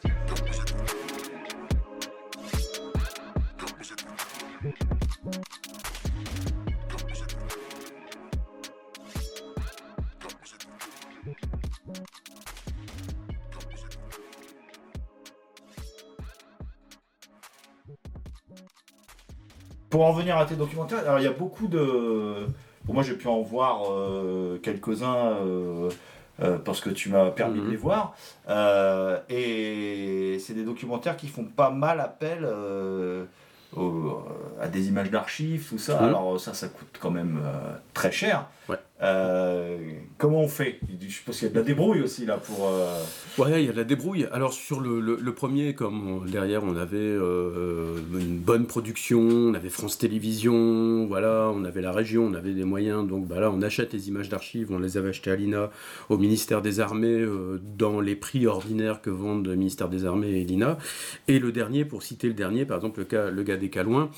Pour 19.91 20.07
en 20.07 20.13
venir 20.13 20.39
à 20.39 20.47
tes 20.47 20.55
documentaires, 20.57 21.01
alors 21.01 21.19
il 21.19 21.25
y 21.25 21.29
a 21.29 21.33
beaucoup 21.33 21.67
de. 21.69 22.47
Moi 22.89 23.03
j'ai 23.03 23.15
pu 23.15 23.29
en 23.29 23.41
voir 23.43 23.83
euh, 23.91 24.59
quelques-uns 24.63 25.33
euh, 25.43 25.91
euh, 26.43 26.59
parce 26.59 26.81
que 26.81 26.91
tu 26.91 27.11
m'as 27.11 27.31
permis 27.31 27.59
de 27.61 27.65
Mhm. 27.65 27.71
les 27.71 27.77
voir. 27.77 28.15
Euh, 28.49 29.19
et 29.29 30.39
c'est 30.41 30.55
des 30.55 30.65
documentaires 30.65 31.17
qui 31.17 31.29
font 31.29 31.45
pas 31.45 31.71
mal 31.71 32.01
appel 32.01 32.41
euh, 32.45 33.25
au- 33.77 34.23
à 34.61 34.69
des 34.69 34.89
images 34.89 35.11
d'archives, 35.11 35.67
tout 35.69 35.79
ça. 35.79 36.01
Mhm. 36.01 36.09
Alors 36.09 36.41
ça, 36.41 36.55
ça 36.55 36.69
coûte 36.69 36.97
quand 37.01 37.11
même 37.11 37.41
très 37.95 38.11
cher. 38.13 38.47
Ouais. 38.69 38.77
Euh, 39.01 39.77
comment 40.17 40.41
on 40.41 40.49
fait? 40.49 40.81
Je 41.01 41.07
suppose 41.09 41.39
qu'il 41.39 41.47
y 41.47 41.51
a 41.51 41.55
de 41.55 41.59
la 41.59 41.65
débrouille 41.65 42.03
aussi 42.03 42.27
là 42.27 42.37
pour. 42.37 42.67
euh, 42.69 43.01
Ouais, 43.39 43.63
il 43.63 43.67
y 43.67 43.69
a 43.69 43.73
de 43.73 43.77
la 43.77 43.85
débrouille. 43.85 44.27
Alors 44.33 44.53
sur 44.53 44.81
le, 44.81 44.99
le- 45.01 45.33
premier, 45.33 45.75
comme 45.75 46.29
derrière 46.29 46.65
on 46.65 46.75
avait 46.77 46.97
euh, 46.99 47.97
une 48.19 48.39
bonne 48.39 48.67
production, 48.67 49.21
on 49.21 49.55
avait 49.55 49.69
France 49.69 49.99
Télévisions, 49.99 51.07
voilà, 51.07 51.53
on 51.55 51.65
avait 51.65 51.81
la 51.81 51.93
région, 51.93 52.25
on 52.25 52.35
avait 52.35 52.55
des 52.55 52.65
moyens, 52.65 53.07
donc 53.07 53.29
bah 53.29 53.39
là 53.39 53.53
on 53.53 53.63
achète 53.63 53.93
les 53.93 54.09
images 54.09 54.29
d'archives, 54.29 54.73
on 54.73 54.81
les 54.81 54.97
avait 54.97 55.11
achetées 55.11 55.31
à 55.31 55.37
l'INA, 55.37 55.71
au 56.09 56.19
ministère 56.19 56.61
des 56.61 56.81
Armées, 56.81 57.07
euh, 57.07 57.61
dans 57.79 58.01
les 58.01 58.17
prix 58.17 58.49
ordinaires 58.49 59.01
que 59.01 59.11
vendent 59.11 59.47
le 59.47 59.55
ministère 59.55 59.89
des 59.89 60.05
Armées 60.07 60.41
et 60.41 60.45
l'INA. 60.45 60.77
Et 61.29 61.39
le 61.39 61.53
dernier, 61.53 61.85
pour 61.85 62.03
citer 62.03 62.27
le 62.27 62.35
dernier, 62.35 62.65
par 62.65 62.79
exemple 62.79 62.99
le, 62.99 63.05
cas, 63.05 63.31
le 63.31 63.43
gars 63.45 63.57
des 63.57 63.71
Calouins, 63.71 64.11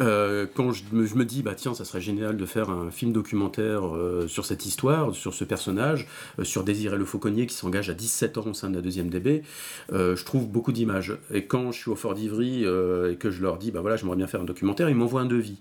euh, 0.00 0.46
quand 0.52 0.72
je 0.72 0.82
me, 0.92 1.24
dis, 1.24 1.42
bah 1.42 1.54
tiens, 1.54 1.74
ça 1.74 1.84
serait 1.84 2.00
génial 2.00 2.36
de 2.36 2.46
faire 2.46 2.70
un 2.70 2.90
film 2.90 3.12
documentaire 3.12 3.86
euh, 3.86 4.26
sur 4.26 4.44
cette 4.44 4.66
histoire, 4.66 5.14
sur 5.14 5.34
ce 5.34 5.44
personnage, 5.44 6.08
euh, 6.38 6.44
sur 6.44 6.64
Désiré 6.64 6.96
Le 6.96 7.04
Fauconnier 7.04 7.46
qui 7.46 7.54
s'engage 7.54 7.90
à 7.90 7.94
17 7.94 8.38
ans 8.38 8.46
au 8.46 8.54
sein 8.54 8.70
de 8.70 8.74
la 8.74 8.82
deuxième 8.82 9.08
DB, 9.08 9.42
je 9.90 10.24
trouve 10.24 10.48
beaucoup 10.48 10.72
d'images. 10.72 11.16
Et 11.32 11.46
quand 11.46 11.72
je 11.72 11.80
suis 11.80 11.90
au 11.90 11.96
Fort 11.96 12.14
d'Ivry 12.14 12.64
et 12.64 13.16
que 13.16 13.30
je 13.30 13.42
leur 13.42 13.58
dis, 13.58 13.70
bah 13.70 13.80
voilà, 13.80 13.96
j'aimerais 13.96 14.16
bien 14.16 14.26
faire 14.26 14.40
un 14.40 14.44
documentaire, 14.44 14.88
ils 14.88 14.96
m'envoient 14.96 15.20
un 15.20 15.26
devis. 15.26 15.58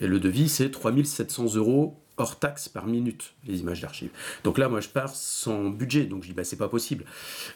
Et 0.00 0.06
le 0.06 0.18
devis, 0.18 0.48
c'est 0.48 0.70
3700 0.70 1.54
euros 1.56 2.03
hors 2.16 2.38
taxe 2.38 2.68
par 2.68 2.86
minute, 2.86 3.34
les 3.46 3.60
images 3.60 3.80
d'archives. 3.80 4.10
Donc 4.44 4.58
là, 4.58 4.68
moi, 4.68 4.80
je 4.80 4.88
pars 4.88 5.14
sans 5.14 5.70
budget, 5.70 6.04
donc 6.04 6.22
je 6.22 6.28
dis, 6.28 6.34
bah, 6.34 6.44
c'est 6.44 6.56
pas 6.56 6.68
possible. 6.68 7.04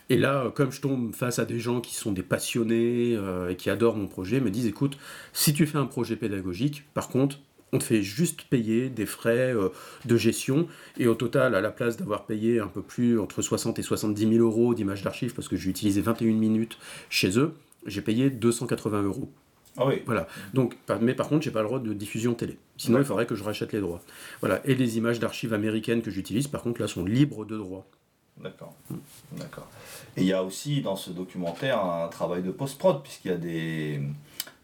Et 0.08 0.16
là, 0.16 0.50
comme 0.54 0.72
je 0.72 0.80
tombe 0.80 1.14
face 1.14 1.38
à 1.38 1.44
des 1.44 1.58
gens 1.58 1.80
qui 1.80 1.94
sont 1.94 2.12
des 2.12 2.22
passionnés 2.22 3.14
euh, 3.16 3.50
et 3.50 3.56
qui 3.56 3.70
adorent 3.70 3.96
mon 3.96 4.08
projet, 4.08 4.40
me 4.40 4.50
disent, 4.50 4.66
écoute, 4.66 4.98
si 5.32 5.52
tu 5.52 5.66
fais 5.66 5.78
un 5.78 5.86
projet 5.86 6.16
pédagogique, 6.16 6.84
par 6.94 7.08
contre, 7.08 7.38
on 7.72 7.78
te 7.78 7.84
fait 7.84 8.02
juste 8.02 8.44
payer 8.44 8.88
des 8.88 9.06
frais 9.06 9.54
euh, 9.54 9.68
de 10.06 10.16
gestion 10.16 10.66
et 10.98 11.06
au 11.06 11.14
total, 11.14 11.54
à 11.54 11.60
la 11.60 11.70
place 11.70 11.96
d'avoir 11.96 12.24
payé 12.24 12.60
un 12.60 12.66
peu 12.66 12.82
plus 12.82 13.20
entre 13.20 13.42
60 13.42 13.78
et 13.78 13.82
70 13.82 14.28
000 14.28 14.44
euros 14.44 14.74
d'images 14.74 15.02
d'archives 15.02 15.34
parce 15.34 15.48
que 15.48 15.56
j'ai 15.56 15.70
utilisé 15.70 16.00
21 16.00 16.32
minutes 16.32 16.78
chez 17.10 17.38
eux, 17.38 17.54
j'ai 17.86 18.00
payé 18.00 18.30
280 18.30 19.02
euros. 19.02 19.30
Ah 19.78 19.86
oui. 19.86 20.02
Voilà. 20.06 20.26
Donc, 20.54 20.76
mais 21.00 21.14
par 21.14 21.28
contre, 21.28 21.42
j'ai 21.44 21.50
pas 21.50 21.62
le 21.62 21.68
droit 21.68 21.78
de 21.78 21.92
diffusion 21.92 22.34
télé. 22.34 22.58
Sinon, 22.76 22.98
il 22.98 23.04
faudrait 23.04 23.26
que 23.26 23.36
je 23.36 23.44
rachète 23.44 23.72
les 23.72 23.80
droits. 23.80 24.00
Voilà. 24.40 24.60
Et 24.64 24.74
les 24.74 24.98
images 24.98 25.20
d'archives 25.20 25.54
américaines 25.54 26.02
que 26.02 26.10
j'utilise, 26.10 26.48
par 26.48 26.62
contre, 26.62 26.80
là, 26.80 26.88
sont 26.88 27.04
libres 27.04 27.44
de 27.44 27.56
droit. 27.56 27.86
D'accord. 28.38 28.74
D'accord. 29.32 29.68
Et 30.16 30.22
il 30.22 30.26
y 30.26 30.32
a 30.32 30.42
aussi 30.42 30.80
dans 30.82 30.96
ce 30.96 31.10
documentaire 31.10 31.84
un 31.84 32.08
travail 32.08 32.42
de 32.42 32.50
post-prod, 32.50 33.02
puisqu'il 33.02 33.30
y 33.30 33.34
a 33.34 33.36
des. 33.36 34.00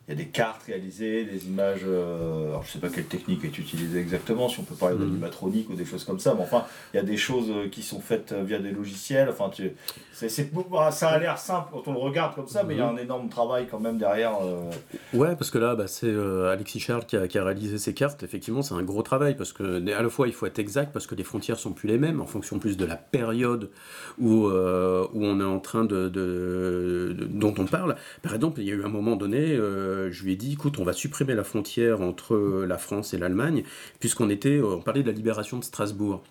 Il 0.07 0.11
y 0.11 0.15
a 0.15 0.23
des 0.23 0.29
cartes 0.29 0.65
réalisées, 0.65 1.25
des 1.25 1.47
images. 1.47 1.81
euh, 1.87 2.49
alors 2.51 2.63
je 2.63 2.73
sais 2.73 2.79
pas 2.79 2.91
quelle 2.91 3.07
technique 3.07 3.43
est 3.45 3.59
utilisée 3.59 3.99
exactement, 4.01 4.51
si 4.51 4.61
on 4.61 4.65
peut 4.65 4.75
parler 4.75 4.97
d'animatronique 4.99 5.71
ou 5.71 5.75
des 5.75 5.87
choses 5.87 6.05
comme 6.05 6.19
ça, 6.19 6.35
mais 6.35 6.43
enfin, 6.43 6.65
il 6.93 6.99
y 6.99 7.01
a 7.01 7.03
des 7.03 7.17
choses 7.17 7.47
euh, 7.51 7.69
qui 7.71 7.83
sont 7.83 8.01
faites 8.01 8.33
euh, 8.33 8.43
via 8.45 8.59
des 8.59 8.71
logiciels. 8.71 9.31
Enfin, 9.31 9.49
tu, 9.49 9.71
c'est, 10.13 10.29
c'est- 10.29 10.51
bah, 10.71 10.91
ça 10.91 11.09
a 11.09 11.19
l'air 11.19 11.39
simple 11.39 11.69
quand 11.73 11.89
on 11.89 11.93
le 11.95 11.99
regarde 12.01 12.35
comme 12.35 12.49
ça, 12.49 12.65
mais 12.65 12.75
il 12.75 12.79
y 12.79 12.81
a 12.83 12.89
un 12.89 12.97
énorme 12.99 13.31
travail 13.31 13.67
quand 13.71 13.81
même 13.81 13.97
derrière. 13.97 14.35
euh, 14.43 14.71
Ouais, 15.15 15.37
parce 15.37 15.51
que 15.51 15.57
là, 15.57 15.75
bah, 15.75 15.87
c'est 15.87 16.07
euh, 16.07 16.53
Alexis 16.53 16.81
Charles 16.81 17.07
qui 17.07 17.17
a, 17.17 17.27
qui 17.27 17.39
a 17.39 17.45
réalisé 17.45 17.79
ces 17.79 17.95
cartes. 17.95 18.23
Effectivement, 18.23 18.61
c'est 18.61 18.75
un 18.75 18.83
gros 18.83 19.03
travail 19.03 19.37
parce 19.39 19.55
que 19.55 19.65
à 19.91 20.03
la 20.03 20.09
fois 20.11 20.27
il 20.29 20.35
faut 20.35 20.45
être 20.45 20.59
exact 20.59 20.93
parce 20.93 21.07
que 21.07 21.15
les 21.15 21.25
frontières 21.25 21.59
sont 21.59 21.73
plus 21.73 21.89
les 21.89 21.97
mêmes 21.99 22.21
en 22.21 22.27
fonction 22.27 22.59
plus 22.59 22.77
de 22.77 22.85
la 22.85 22.97
période 22.97 23.71
où, 24.19 24.49
euh, 24.49 25.07
où 25.15 25.25
on 25.25 25.41
est 25.41 25.45
en 25.45 25.61
train 25.61 25.85
de, 25.85 26.09
de- 26.11 27.15
de- 27.19 27.25
dont 27.25 27.55
on 27.57 27.65
parle. 27.65 27.97
Par 28.23 28.35
exemple, 28.35 28.61
il 28.61 28.67
y 28.69 28.71
a 28.71 28.75
eu 28.75 28.85
un 28.85 28.89
moment 28.89 29.17
donné, 29.17 29.57
euh, 29.95 30.11
je 30.11 30.25
lui 30.25 30.33
ai 30.33 30.37
dit, 30.37 30.53
écoute, 30.53 30.79
on 30.79 30.85
va 30.85 30.93
supprimer 30.93 31.35
la 31.35 31.45
frontière 31.45 32.01
entre 32.01 32.37
la 32.67 32.79
France 32.79 33.15
et 33.15 33.19
l'Allemagne 33.19 33.65
puisqu'on 34.01 34.31
était, 34.31 34.61
on 34.61 34.81
parlait 34.81 35.03
de 35.03 35.09
la 35.09 35.15
libération 35.15 35.59
de 35.59 35.65
Strasbourg. 35.65 36.23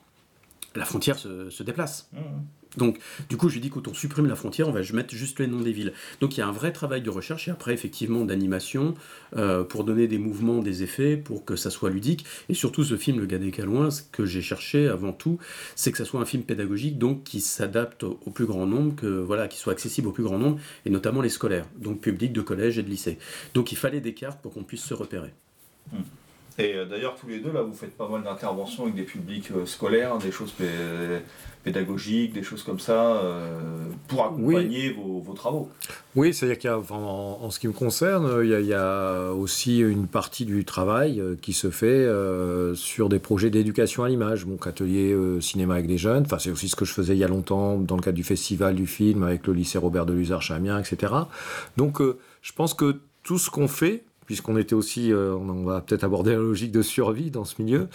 La 0.75 0.85
frontière 0.85 1.17
se, 1.19 1.49
se 1.49 1.63
déplace. 1.63 2.09
Donc, 2.77 2.99
du 3.29 3.37
coup, 3.37 3.49
je 3.49 3.59
dis, 3.59 3.67
écoute, 3.67 3.87
on 3.87 3.93
supprime 3.93 4.27
la 4.27 4.35
frontière, 4.35 4.67
on 4.67 4.71
va 4.71 4.81
mettre 4.93 5.13
juste 5.15 5.39
les 5.39 5.47
noms 5.47 5.61
des 5.61 5.71
villes. 5.71 5.93
Donc, 6.21 6.37
il 6.37 6.39
y 6.39 6.43
a 6.43 6.47
un 6.47 6.51
vrai 6.51 6.71
travail 6.71 7.01
de 7.01 7.09
recherche 7.09 7.47
et 7.47 7.51
après, 7.51 7.73
effectivement, 7.73 8.25
d'animation 8.25 8.95
euh, 9.35 9.63
pour 9.63 9.83
donner 9.83 10.07
des 10.07 10.17
mouvements, 10.17 10.59
des 10.59 10.83
effets, 10.83 11.17
pour 11.17 11.45
que 11.45 11.55
ça 11.55 11.69
soit 11.69 11.89
ludique. 11.89 12.25
Et 12.49 12.53
surtout, 12.53 12.83
ce 12.83 12.97
film, 12.97 13.19
Le 13.19 13.25
Gars 13.25 13.37
des 13.37 13.51
Calouins, 13.51 13.91
ce 13.91 14.01
que 14.01 14.25
j'ai 14.25 14.41
cherché 14.41 14.87
avant 14.87 15.13
tout, 15.13 15.37
c'est 15.75 15.91
que 15.91 15.97
ça 15.97 16.05
soit 16.05 16.19
un 16.19 16.25
film 16.25 16.43
pédagogique, 16.43 16.97
donc 16.97 17.23
qui 17.23 17.41
s'adapte 17.41 18.03
au 18.03 18.31
plus 18.33 18.45
grand 18.45 18.65
nombre, 18.65 18.95
que 18.95 19.07
voilà, 19.07 19.47
qui 19.47 19.57
soit 19.57 19.73
accessible 19.73 20.07
au 20.07 20.11
plus 20.11 20.23
grand 20.23 20.39
nombre, 20.39 20.59
et 20.85 20.89
notamment 20.89 21.21
les 21.21 21.29
scolaires, 21.29 21.67
donc 21.77 22.01
public 22.01 22.33
de 22.33 22.41
collège 22.41 22.77
et 22.77 22.83
de 22.83 22.89
lycée. 22.89 23.17
Donc, 23.53 23.71
il 23.71 23.77
fallait 23.77 24.01
des 24.01 24.13
cartes 24.13 24.41
pour 24.41 24.53
qu'on 24.53 24.63
puisse 24.63 24.83
se 24.83 24.93
repérer. 24.93 25.33
Et 26.59 26.75
euh, 26.75 26.85
d'ailleurs, 26.85 27.15
tous 27.15 27.27
les 27.27 27.39
deux, 27.39 27.51
là, 27.51 27.61
vous 27.63 27.73
faites 27.73 27.97
pas 27.97 28.07
mal 28.07 28.23
d'interventions 28.23 28.83
avec 28.83 28.95
des 28.95 29.03
publics 29.03 29.49
euh, 29.55 29.65
scolaires, 29.65 30.17
des 30.19 30.31
choses 30.31 30.51
pé- 30.51 30.65
pédagogiques, 31.63 32.33
des 32.33 32.43
choses 32.43 32.61
comme 32.61 32.79
ça, 32.79 33.15
euh, 33.15 33.49
pour 34.07 34.25
accompagner 34.25 34.91
vos, 34.91 35.19
vos 35.19 35.33
travaux. 35.33 35.69
Oui, 36.15 36.33
c'est-à-dire 36.33 36.57
qu'il 36.59 36.69
y 36.69 36.73
a, 36.73 36.77
enfin, 36.77 36.95
en, 36.95 37.39
en 37.41 37.49
ce 37.49 37.59
qui 37.59 37.67
me 37.67 37.73
concerne, 37.73 38.41
il 38.43 38.49
y, 38.49 38.53
a, 38.53 38.59
il 38.59 38.65
y 38.67 38.73
a 38.73 39.31
aussi 39.31 39.79
une 39.79 40.07
partie 40.07 40.45
du 40.45 40.65
travail 40.65 41.23
qui 41.41 41.53
se 41.53 41.71
fait 41.71 41.85
euh, 41.87 42.75
sur 42.75 43.09
des 43.09 43.19
projets 43.19 43.49
d'éducation 43.49 44.03
à 44.03 44.09
l'image, 44.09 44.45
donc 44.45 44.67
atelier 44.67 45.11
euh, 45.13 45.39
cinéma 45.41 45.75
avec 45.75 45.87
des 45.87 45.97
jeunes. 45.97 46.23
Enfin, 46.25 46.37
c'est 46.37 46.51
aussi 46.51 46.67
ce 46.69 46.75
que 46.75 46.85
je 46.85 46.93
faisais 46.93 47.13
il 47.15 47.19
y 47.19 47.23
a 47.23 47.27
longtemps 47.29 47.77
dans 47.77 47.95
le 47.95 48.01
cadre 48.01 48.17
du 48.17 48.23
festival 48.23 48.75
du 48.75 48.85
film 48.85 49.23
avec 49.23 49.47
le 49.47 49.53
lycée 49.53 49.77
Robert 49.77 50.05
de 50.05 50.13
Amiens, 50.51 50.79
etc. 50.79 51.13
Donc, 51.77 52.01
euh, 52.01 52.17
je 52.41 52.51
pense 52.51 52.73
que 52.73 52.97
tout 53.23 53.37
ce 53.39 53.49
qu'on 53.49 53.69
fait, 53.69 54.03
puisqu'on 54.25 54.57
était 54.57 54.75
aussi, 54.75 55.11
euh, 55.11 55.35
on 55.35 55.63
va 55.63 55.81
peut-être 55.81 56.03
aborder 56.03 56.31
la 56.31 56.37
logique 56.37 56.71
de 56.71 56.81
survie 56.81 57.31
dans 57.31 57.45
ce 57.45 57.61
milieu, 57.61 57.87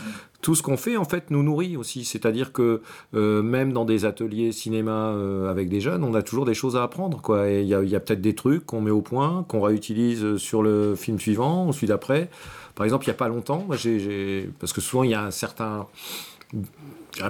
tout 0.42 0.54
ce 0.54 0.62
qu'on 0.62 0.76
fait 0.76 0.96
en 0.96 1.04
fait 1.04 1.30
nous 1.30 1.42
nourrit 1.42 1.76
aussi. 1.76 2.04
C'est-à-dire 2.04 2.52
que 2.52 2.80
euh, 3.14 3.42
même 3.42 3.72
dans 3.72 3.84
des 3.84 4.04
ateliers 4.04 4.52
cinéma 4.52 5.08
euh, 5.10 5.50
avec 5.50 5.68
des 5.68 5.80
jeunes, 5.80 6.04
on 6.04 6.14
a 6.14 6.22
toujours 6.22 6.44
des 6.44 6.54
choses 6.54 6.76
à 6.76 6.82
apprendre. 6.82 7.20
Il 7.48 7.66
y 7.66 7.74
a, 7.74 8.00
peut-être 8.00 8.20
des 8.20 8.34
trucs 8.34 8.64
qu'on 8.66 8.80
met 8.80 8.90
au 8.90 9.02
point, 9.02 9.44
qu'on 9.48 9.60
réutilise 9.60 10.36
sur 10.36 10.62
le 10.62 10.94
film 10.94 11.18
suivant, 11.18 11.72
celui 11.72 11.88
d'après. 11.88 12.30
Par 12.74 12.84
exemple, 12.84 13.04
il 13.06 13.08
n'y 13.08 13.14
a 13.14 13.18
pas 13.18 13.28
longtemps, 13.28 13.64
moi, 13.66 13.76
j'ai- 13.76 14.48
parce 14.60 14.72
que 14.72 14.80
souvent 14.80 15.02
il 15.02 15.10
y 15.10 15.14
a 15.14 15.24
un 15.24 15.32
certain 15.32 15.86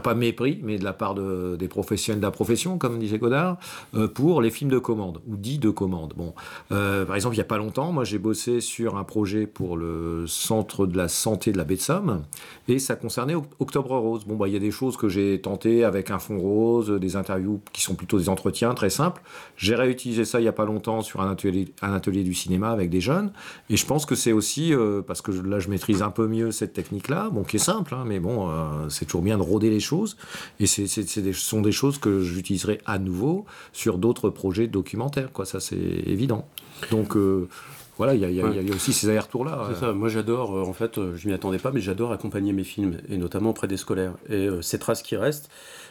pas 0.03 0.15
mépris, 0.15 0.61
mais 0.63 0.79
de 0.79 0.85
la 0.85 0.93
part 0.93 1.15
de- 1.15 1.57
des 1.59 1.69
professionnels 1.69 2.21
de 2.21 2.27
la 2.27 2.31
profession, 2.31 2.79
comme 2.79 2.99
disait 2.99 3.19
Godard, 3.19 3.57
euh, 3.95 4.09
pour 4.09 4.43
les 4.43 4.51
films 4.51 4.71
de 4.71 4.79
commande, 4.79 5.21
ou 5.27 5.37
dits 5.37 5.59
de 5.59 5.71
commande. 5.71 6.13
Bon, 6.17 6.35
euh, 6.73 7.05
par 7.05 7.17
exemple, 7.17 7.35
il 7.35 7.39
n'y 7.39 7.43
a 7.43 7.47
pas 7.47 7.59
longtemps, 7.59 7.93
moi 7.93 8.05
j'ai 8.05 8.19
bossé 8.19 8.61
sur 8.61 8.97
un 8.97 9.05
projet 9.05 9.47
pour 9.47 9.77
le 9.77 10.27
Centre 10.27 10.87
de 10.87 10.97
la 10.97 11.09
Santé 11.09 11.53
de 11.53 11.59
la 11.59 11.65
baie 11.65 11.77
de 11.77 11.81
Somme, 11.81 12.23
et 12.69 12.79
ça 12.79 12.97
concernait 12.97 13.35
Oc- 13.35 13.47
Octobre 13.61 13.97
Rose. 13.99 14.25
Bon, 14.27 14.37
bah, 14.37 14.49
il 14.49 14.55
y 14.55 14.57
a 14.57 14.61
des 14.61 14.71
choses 14.71 14.97
que 14.97 15.09
j'ai 15.09 15.41
tentées 15.41 15.85
avec 15.85 16.11
un 16.11 16.19
fond 16.19 16.39
rose, 16.39 16.91
des 16.91 17.17
interviews 17.17 17.61
qui 17.73 17.83
sont 17.83 17.95
plutôt 17.95 18.19
des 18.19 18.29
entretiens 18.29 18.75
très 18.75 18.91
simples. 18.91 19.23
J'ai 19.57 19.75
réutilisé 19.75 20.25
ça 20.25 20.39
il 20.41 20.43
n'y 20.43 20.49
a 20.49 20.53
pas 20.53 20.65
longtemps 20.67 21.01
sur 21.01 21.21
un 21.21 21.31
atelier, 21.31 21.69
un 21.83 21.93
atelier 21.93 22.25
du 22.25 22.35
cinéma 22.35 22.71
avec 22.71 22.91
des 22.91 23.01
jeunes, 23.01 23.33
et 23.71 23.77
je 23.77 23.87
pense 23.87 24.07
que 24.07 24.15
c'est 24.15 24.33
aussi, 24.33 24.75
euh, 24.75 25.03
parce 25.03 25.23
que 25.23 25.31
là 25.33 25.59
je 25.61 25.69
maîtrise 25.69 26.03
un 26.03 26.11
peu 26.11 26.27
mieux 26.27 26.51
cette 26.51 26.73
technique-là, 26.73 27.31
bon, 27.31 27.43
qui 27.45 27.57
est 27.57 27.61
simple, 27.61 27.95
hein, 27.95 28.05
mais 28.07 28.21
bon, 28.21 28.49
c'est 28.89 29.05
toujours 29.07 29.23
bien 29.23 29.39
de 29.39 29.43
rôder 29.43 29.68
les 29.71 29.81
choses, 29.81 30.17
et 30.61 30.67
ce 30.67 31.33
sont 31.33 31.61
des 31.63 31.73
choses 31.73 31.99
que 31.99 32.21
j'utiliserai 32.23 32.81
à 32.87 32.99
nouveau 32.99 33.47
sur 33.73 33.99
d'autres 33.99 34.31
projets 34.31 34.67
documentaires, 34.67 35.33
quoi, 35.33 35.45
ça 35.45 35.61
c'est 35.61 35.77
évident. 35.77 36.47
Donc 36.91 37.17
euh, 37.17 37.49
voilà, 37.97 38.15
il 38.15 38.21
y, 38.21 38.25
a- 38.25 38.31
y 38.31 38.67
y 38.67 38.71
aussi 38.73 38.93
ces 38.93 39.09
allers-retours-là. 39.09 39.71
C'est 39.75 39.81
ça, 39.81 39.93
moi 39.93 40.09
j'adore, 40.09 40.57
euh, 40.57 40.63
en 40.63 40.73
fait, 40.73 40.99
euh, 40.99 41.17
je 41.17 41.27
m'y 41.27 41.35
attendais 41.35 41.59
pas, 41.59 41.73
mais 41.73 41.81
j'adore 41.81 42.13
accompagner 42.13 42.53
mes 42.53 42.63
films, 42.65 42.99
et 43.09 43.17
notamment 43.17 43.51
auprès 43.51 43.67
des 43.67 43.77
scolaires. 43.77 44.15
Et 44.29 44.47
euh, 44.49 44.63
ces 44.63 44.79
traces 44.79 45.03
qui 45.03 45.17
restent 45.17 45.51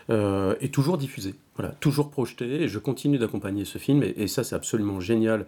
euh, 0.10 0.56
est 0.62 0.74
toujours 0.74 0.98
diffusée, 0.98 1.36
voilà, 1.58 1.74
toujours 1.80 2.10
projetée, 2.10 2.64
et 2.64 2.68
je 2.68 2.80
continue 2.80 3.18
d'accompagner 3.18 3.66
ce 3.66 3.78
film, 3.78 4.04
et, 4.04 4.14
et 4.18 4.28
ça 4.28 4.44
c'est 4.44 4.56
absolument 4.56 5.00
génial, 5.00 5.46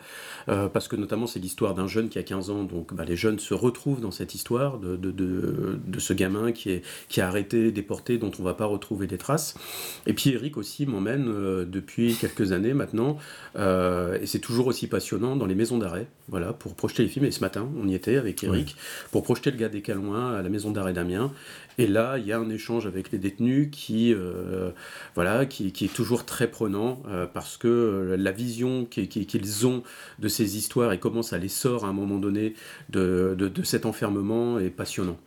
euh, 0.49 0.68
parce 0.68 0.88
que 0.88 0.95
notamment 0.95 1.28
c'est 1.28 1.39
l'histoire 1.39 1.76
d'un 1.76 1.88
jeune 1.88 2.10
qui 2.10 2.20
a 2.20 2.24
15 2.24 2.49
ans, 2.49 2.64
donc 2.64 2.93
bah, 2.93 3.05
les 3.05 3.16
jeunes 3.16 3.39
se 3.39 3.53
retrouvent 3.53 4.01
dans 4.01 4.12
cette 4.12 4.36
histoire 4.36 4.80
de, 4.80 4.95
de, 4.95 5.12
de, 5.12 5.80
de 5.86 5.99
ce 5.99 6.14
gamin 6.14 6.51
qui 6.51 6.72
est, 6.72 6.82
qui 7.07 7.20
est 7.20 7.24
arrêté, 7.24 7.72
déporté, 7.72 8.18
dont 8.18 8.32
on 8.39 8.43
va 8.43 8.53
pas 8.53 8.66
retrouver 8.66 9.07
des 9.07 9.18
traces. 9.18 9.55
Et 10.07 10.14
puis 10.14 10.32
Eric 10.32 10.57
aussi 10.57 10.86
m'emmène 10.86 11.28
euh, 11.30 11.66
depuis 11.66 12.16
quelques 12.16 12.51
années 12.51 12.74
maintenant, 12.74 13.18
euh, 13.55 14.18
et 14.22 14.26
c'est 14.26 14.39
toujours 14.39 14.68
aussi 14.68 14.88
passionnant 14.88 15.36
dans 15.36 15.45
les 15.45 15.55
maisons 15.55 15.78
d'arrêt, 15.78 16.07
voilà, 16.28 16.53
pour 16.53 16.76
projeter 16.76 17.03
les 17.03 17.10
films. 17.10 17.26
Et 17.26 17.32
ce 17.32 17.41
matin, 17.41 17.68
on 17.82 17.88
y 17.88 17.93
était 17.93 18.18
avec 18.18 18.43
Eric 18.43 18.76
pour 19.12 19.24
projeter 19.24 19.51
le 19.51 19.57
gars 19.57 19.70
des 19.70 19.82
Calouins 19.82 20.34
à 20.34 20.41
la 20.41 20.49
maison 20.49 20.72
d'arrêt 20.72 20.93
d'Amiens. 20.93 21.32
Et 21.80 21.88
là, 21.88 22.17
il 22.17 22.27
y 22.27 22.34
a 22.34 22.38
un 22.38 22.49
échange 22.49 22.86
avec 22.86 23.09
les 23.13 23.17
détenus 23.17 23.69
qui, 23.71 24.13
euh, 24.13 24.71
voilà, 25.15 25.45
qui, 25.45 25.71
qui 25.71 25.86
est 25.86 25.93
toujours 25.93 26.25
très 26.25 26.51
prenant 26.51 27.01
euh, 27.07 27.25
parce 27.25 27.55
que 27.55 27.69
euh, 27.69 28.17
la 28.17 28.32
vision 28.34 28.84
qui- 28.84 29.07
qui- 29.07 29.25
qu'ils 29.25 29.65
ont 29.65 29.82
de 30.19 30.27
ces 30.27 30.57
histoires 30.57 30.91
et 30.91 30.99
comment 30.99 31.23
ça 31.23 31.38
les 31.38 31.47
sort 31.47 31.86
à 31.86 31.88
un 31.88 31.93
moment 31.93 32.17
donné 32.17 32.53
de, 32.89 33.34
de, 33.38 33.47
de 33.47 33.63
cet 33.63 33.86
enfermement 33.86 34.59
est 34.59 34.71
passionnant. 34.71 35.17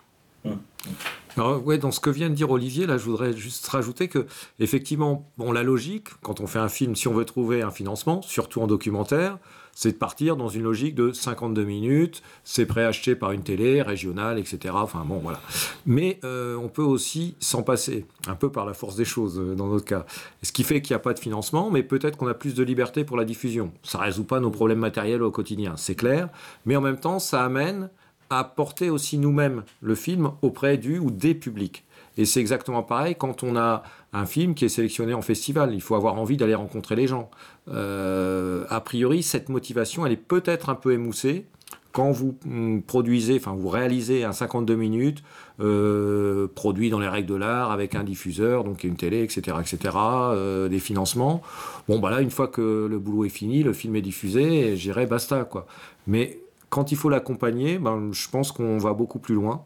Alors, 1.39 1.65
ouais, 1.65 1.79
dans 1.79 1.91
ce 1.91 2.01
que 2.01 2.11
vient 2.11 2.29
de 2.29 2.35
dire 2.35 2.51
Olivier, 2.51 2.87
là, 2.87 2.99
je 2.99 3.05
voudrais 3.05 3.33
juste 3.35 3.67
rajouter 3.69 4.09
que, 4.09 4.27
effectivement, 4.61 5.27
bon, 5.39 5.53
la 5.53 5.63
logique, 5.63 6.09
quand 6.21 6.41
on 6.41 6.47
fait 6.47 6.59
un 6.59 6.69
film, 6.69 6.95
si 6.97 7.09
on 7.09 7.15
veut 7.15 7.25
trouver 7.25 7.63
un 7.63 7.71
financement, 7.71 8.21
surtout 8.21 8.61
en 8.61 8.67
documentaire, 8.67 9.39
c'est 9.75 9.93
de 9.93 9.97
partir 9.97 10.37
dans 10.37 10.49
une 10.49 10.63
logique 10.63 10.95
de 10.95 11.13
52 11.13 11.65
minutes, 11.65 12.23
c'est 12.45 12.67
préacheté 12.67 13.15
par 13.15 13.33
une 13.33 13.43
télé 13.43 13.83
régionale, 13.83 14.39
etc. 14.39 14.75
Enfin 14.75 15.05
bon, 15.07 15.19
voilà. 15.19 15.41
Mais 15.87 16.21
euh, 16.25 16.57
on 16.57 16.69
peut 16.69 16.83
aussi 16.83 17.35
s'en 17.41 17.63
passer, 17.63 18.07
un 18.27 18.35
peu 18.35 18.51
par 18.51 18.67
la 18.67 18.75
force 18.75 18.97
des 18.97 19.05
choses 19.05 19.39
euh, 19.39 19.55
dans 19.55 19.69
notre 19.69 19.85
cas. 19.85 20.05
Ce 20.43 20.53
qui 20.53 20.63
fait 20.63 20.83
qu'il 20.83 20.95
n'y 20.95 20.97
a 20.97 21.03
pas 21.03 21.15
de 21.15 21.19
financement, 21.19 21.71
mais 21.71 21.83
peut-être 21.83 22.17
qu'on 22.17 22.29
a 22.29 22.35
plus 22.35 22.55
de 22.55 22.63
liberté 22.63 23.05
pour 23.05 23.17
la 23.17 23.25
diffusion. 23.25 23.73
Ça 23.83 23.99
ne 23.99 24.05
résout 24.05 24.25
pas 24.25 24.41
nos 24.41 24.51
problèmes 24.51 24.79
matériels 24.79 25.23
au 25.23 25.31
quotidien, 25.31 25.75
c'est 25.77 25.95
clair. 25.95 26.29
Mais 26.67 26.77
en 26.77 26.81
même 26.81 26.99
temps, 26.99 27.19
ça 27.19 27.45
amène 27.45 27.89
à 28.31 28.45
porter 28.45 28.91
aussi 28.91 29.19
nous-mêmes 29.19 29.63
le 29.81 29.95
film 29.95 30.33
auprès 30.43 30.79
du 30.79 30.99
ou 30.99 31.11
des 31.11 31.35
publics. 31.35 31.85
Et 32.17 32.25
c'est 32.25 32.41
exactement 32.41 32.83
pareil 32.83 33.15
quand 33.17 33.43
on 33.43 33.57
a 33.57 33.83
un 34.13 34.27
film 34.27 34.55
qui 34.55 34.65
est 34.65 34.69
sélectionné 34.69 35.15
en 35.15 35.23
festival. 35.23 35.75
Il 35.75 35.81
faut 35.81 35.95
avoir 35.95 36.19
envie 36.19 36.37
d'aller 36.37 36.55
rencontrer 36.55 36.97
les 36.97 37.07
gens. 37.07 37.31
Euh, 37.69 38.65
a 38.69 38.81
priori, 38.81 39.23
cette 39.23 39.49
motivation, 39.49 40.05
elle 40.05 40.13
est 40.13 40.17
peut-être 40.17 40.69
un 40.69 40.75
peu 40.75 40.93
émoussée 40.93 41.47
quand 41.93 42.11
vous 42.11 42.35
mm, 42.45 42.81
produisez, 42.81 43.37
enfin 43.37 43.55
vous 43.55 43.69
réalisez 43.69 44.25
un 44.25 44.33
52 44.33 44.75
minutes 44.75 45.23
euh, 45.61 46.49
produit 46.55 46.91
dans 46.91 46.99
les 46.99 47.09
règles 47.09 47.29
de 47.29 47.35
l'art 47.35 47.71
avec 47.71 47.95
un 47.95 48.03
diffuseur, 48.03 48.65
donc 48.65 48.85
une 48.85 48.97
télé, 48.97 49.23
etc., 49.23 49.59
etc., 49.61 49.95
euh, 49.97 50.69
des 50.69 50.79
financements. 50.79 51.43
Bon, 51.89 51.99
bah 51.99 52.11
là, 52.11 52.21
une 52.21 52.31
fois 52.31 52.49
que 52.49 52.87
le 52.91 52.99
boulot 52.99 53.27
est 53.27 53.31
fini, 53.31 53.63
le 53.63 53.73
film 53.73 53.95
est 53.97 54.03
diffusé, 54.03 54.77
j'irai 54.77 55.07
basta, 55.07 55.45
quoi. 55.45 55.67
Mais 56.07 56.41
quand 56.71 56.91
il 56.91 56.97
faut 56.97 57.11
l'accompagner, 57.11 57.79
ben, 57.79 58.11
je 58.13 58.29
pense 58.31 58.51
qu'on 58.51 58.79
va 58.79 58.95
beaucoup 58.95 59.19
plus 59.19 59.35
loin. 59.35 59.65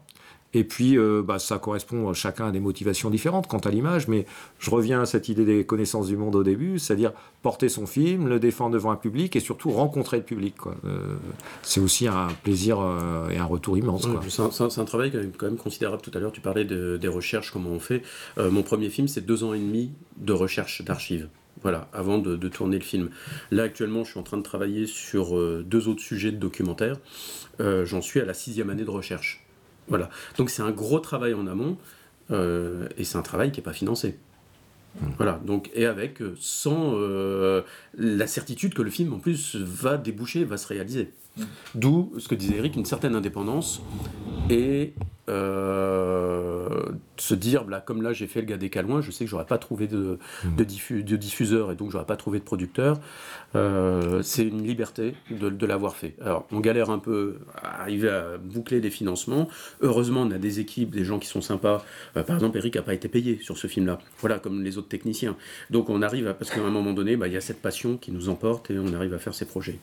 Et 0.57 0.63
puis, 0.63 0.97
euh, 0.97 1.21
bah, 1.23 1.37
ça 1.37 1.59
correspond 1.59 2.11
chacun 2.15 2.47
à 2.47 2.51
des 2.51 2.59
motivations 2.59 3.11
différentes 3.11 3.45
quant 3.45 3.59
à 3.59 3.69
l'image, 3.69 4.07
mais 4.07 4.25
je 4.57 4.71
reviens 4.71 5.01
à 5.01 5.05
cette 5.05 5.29
idée 5.29 5.45
des 5.45 5.67
connaissances 5.67 6.07
du 6.07 6.17
monde 6.17 6.35
au 6.35 6.43
début, 6.43 6.79
c'est-à-dire 6.79 7.11
porter 7.43 7.69
son 7.69 7.85
film, 7.85 8.27
le 8.27 8.39
défendre 8.39 8.73
devant 8.73 8.89
un 8.89 8.95
public 8.95 9.35
et 9.35 9.39
surtout 9.39 9.69
rencontrer 9.69 10.17
le 10.17 10.23
public. 10.23 10.55
Euh, 10.83 11.15
c'est 11.61 11.79
aussi 11.79 12.07
un 12.07 12.29
plaisir 12.41 12.79
euh, 12.79 13.29
et 13.29 13.37
un 13.37 13.45
retour 13.45 13.77
immense. 13.77 14.07
c'est 14.29 14.79
un, 14.79 14.85
travail 14.85 15.11
quand 15.37 15.45
même, 15.45 15.57
considérable. 15.57 16.01
Tout 16.01 16.09
à 16.15 16.19
l'heure, 16.19 16.31
tu 16.31 16.41
parlais 16.41 16.65
des 16.65 17.07
recherches, 17.07 17.51
comment 17.51 17.69
on 17.69 17.79
fait. 17.79 18.01
mon 18.37 18.63
premier 18.63 18.89
film, 18.89 19.07
c'est 19.07 19.23
deux 19.23 19.43
ans 19.43 19.53
et 19.53 19.59
demi 19.59 19.91
de 20.17 20.33
recherche 20.33 20.81
d'archives. 20.83 21.29
Voilà, 21.61 21.87
avant 21.93 22.17
de, 22.17 22.35
de, 22.35 22.47
tourner 22.49 22.79
le 22.79 22.83
film. 22.83 23.09
Là, 23.51 23.63
actuellement, 23.63 24.03
je 24.03 24.11
suis 24.11 24.19
en 24.19 24.23
train 24.23 24.37
de 24.37 24.43
travailler 24.43 24.87
sur 24.87 25.37
deux 25.63 25.87
autres 25.87 26.01
sujets 26.01 26.31
de 26.31 26.37
documentaire. 26.37 26.97
J'en 27.59 28.01
suis 28.01 28.19
à 28.19 28.25
la 28.25 28.33
sixième 28.33 28.71
année 28.71 28.85
de 28.85 28.89
recherche. 28.89 29.46
Voilà. 29.87 30.09
Donc 30.37 30.49
c'est 30.49 30.61
un 30.61 30.71
gros 30.71 30.99
travail 30.99 31.33
en 31.33 31.47
amont 31.47 31.77
euh, 32.31 32.87
et 32.97 33.03
c'est 33.03 33.17
un 33.17 33.21
travail 33.21 33.51
qui 33.51 33.59
n'est 33.59 33.63
pas 33.63 33.73
financé. 33.73 34.17
Mmh. 34.99 35.05
Voilà, 35.17 35.39
donc, 35.45 35.69
et 35.73 35.85
avec, 35.85 36.21
euh, 36.21 36.35
sans 36.39 36.93
euh, 36.95 37.61
la 37.97 38.27
certitude 38.27 38.73
que 38.73 38.81
le 38.81 38.89
film 38.89 39.13
en 39.13 39.19
plus 39.19 39.55
va 39.55 39.97
déboucher, 39.97 40.43
va 40.43 40.57
se 40.57 40.67
réaliser. 40.67 41.11
Mmh. 41.37 41.43
D'où 41.75 42.13
ce 42.17 42.27
que 42.27 42.35
disait 42.35 42.57
Eric, 42.57 42.75
une 42.75 42.85
certaine 42.85 43.15
indépendance 43.15 43.81
et 44.49 44.93
euh, 45.29 46.67
se 47.17 47.33
dire, 47.33 47.65
là, 47.67 47.81
comme 47.81 48.01
là 48.01 48.13
j'ai 48.13 48.27
fait 48.27 48.39
le 48.39 48.45
gars 48.45 48.57
des 48.57 48.69
Calouins, 48.69 49.01
je 49.01 49.11
sais 49.11 49.25
que 49.25 49.29
j'aurais 49.29 49.45
pas 49.45 49.57
trouvé 49.57 49.87
de, 49.87 50.19
mmh. 50.45 50.55
de, 50.55 51.15
diffuseur 51.15 51.71
et 51.71 51.75
donc 51.75 51.91
j'aurais 51.91 52.05
pas 52.05 52.15
trouvé 52.15 52.39
de 52.39 52.43
producteur. 52.43 52.99
Euh, 53.55 54.21
c'est 54.21 54.43
une 54.43 54.65
liberté 54.65 55.15
de, 55.31 55.65
l'avoir 55.65 55.95
fait. 55.95 56.15
Alors 56.21 56.47
on 56.51 56.59
galère 56.59 56.89
un 56.89 56.99
peu 56.99 57.37
à 57.55 57.81
arriver 57.81 58.09
à 58.09 58.37
boucler 58.37 58.79
des 58.79 58.89
financements. 58.89 59.49
Heureusement 59.81 60.21
on 60.21 60.31
a 60.31 60.37
des 60.37 60.59
équipes, 60.59 60.91
des 60.91 61.03
gens 61.03 61.19
qui 61.19 61.27
sont 61.27 61.41
sympas. 61.41 61.83
Euh, 62.15 62.23
par 62.23 62.37
exemple 62.37 62.57
Eric 62.57 62.75
n'a 62.75 62.81
pas 62.81 62.93
été 62.93 63.07
payé 63.07 63.39
sur 63.41 63.57
ce 63.57 63.67
film-là. 63.67 63.99
Voilà, 64.19 64.39
comme 64.39 64.63
les 64.63 64.77
autres 64.77 64.89
techniciens. 64.89 65.35
Donc 65.69 65.89
on 65.89 66.01
arrive 66.01 66.27
à, 66.27 66.33
parce 66.33 66.51
qu'à 66.51 66.61
un 66.61 66.69
moment 66.69 66.93
donné, 66.93 67.17
bah, 67.17 67.27
il 67.27 67.33
y 67.33 67.37
a 67.37 67.41
cette 67.41 67.61
passion 67.61 67.97
qui 67.97 68.11
nous 68.11 68.29
emporte 68.29 68.71
et 68.71 68.79
on 68.79 68.93
arrive 68.93 69.13
à 69.13 69.19
faire 69.19 69.33
ces 69.33 69.45
projets. 69.45 69.79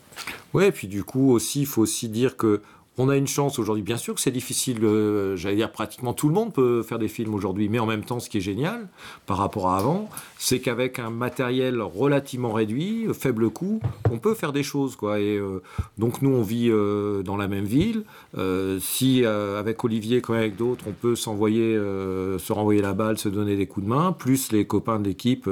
Ouais, 0.53 0.69
et 0.69 0.71
puis 0.71 0.87
du 0.87 1.03
coup 1.03 1.31
aussi, 1.31 1.61
il 1.61 1.67
faut 1.67 1.81
aussi 1.81 2.09
dire 2.09 2.37
que 2.37 2.61
on 2.97 3.09
a 3.09 3.17
une 3.17 3.27
chance 3.27 3.59
aujourd'hui, 3.59 3.83
bien 3.83 3.97
sûr 3.97 4.15
que 4.15 4.21
c'est 4.21 4.31
difficile, 4.31 4.83
euh, 4.83 5.35
j'allais 5.35 5.57
dire 5.57 5.71
pratiquement 5.71 6.13
tout 6.13 6.29
le 6.29 6.33
monde 6.33 6.53
peut 6.53 6.81
faire 6.81 6.99
des 6.99 7.07
films 7.07 7.33
aujourd'hui, 7.33 7.67
mais 7.67 7.79
en 7.79 7.85
même 7.85 8.03
temps 8.03 8.19
ce 8.19 8.29
qui 8.29 8.37
est 8.37 8.41
génial 8.41 8.87
par 9.25 9.37
rapport 9.37 9.69
à 9.69 9.77
avant, 9.77 10.09
c'est 10.37 10.59
qu'avec 10.59 10.99
un 10.99 11.09
matériel 11.09 11.81
relativement 11.81 12.53
réduit, 12.53 13.07
faible 13.13 13.49
coût, 13.49 13.81
on 14.09 14.17
peut 14.17 14.33
faire 14.33 14.53
des 14.53 14.63
choses. 14.63 14.95
Quoi. 14.95 15.17
Euh, 15.17 15.59
donc 15.97 16.21
nous 16.21 16.29
on 16.29 16.41
vit 16.41 16.69
euh, 16.69 17.21
dans 17.23 17.35
la 17.35 17.47
même 17.47 17.65
ville, 17.65 18.03
si 18.79 19.25
avec 19.25 19.83
Olivier 19.83 20.21
comme 20.21 20.35
avec 20.35 20.55
d'autres 20.55 20.85
on 20.87 20.91
peut 20.91 21.15
s'envoyer, 21.15 21.75
se 21.75 22.53
renvoyer 22.53 22.81
la 22.81 22.93
balle, 22.93 23.17
se 23.17 23.29
donner 23.29 23.55
des 23.55 23.65
coups 23.65 23.85
de 23.85 23.89
main, 23.89 24.11
plus 24.11 24.51
les 24.51 24.65
copains 24.65 24.99
de 24.99 25.05
l'équipe 25.05 25.49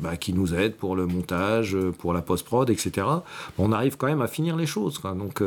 bah, 0.00 0.16
qui 0.16 0.32
nous 0.32 0.54
aident 0.54 0.74
pour 0.74 0.96
le 0.96 1.06
montage, 1.06 1.76
pour 1.98 2.12
la 2.12 2.22
post-prod, 2.22 2.70
etc., 2.70 3.06
on 3.58 3.72
arrive 3.72 3.96
quand 3.96 4.06
même 4.06 4.22
à 4.22 4.28
finir 4.28 4.56
les 4.56 4.66
choses. 4.66 5.00
Donc 5.02 5.42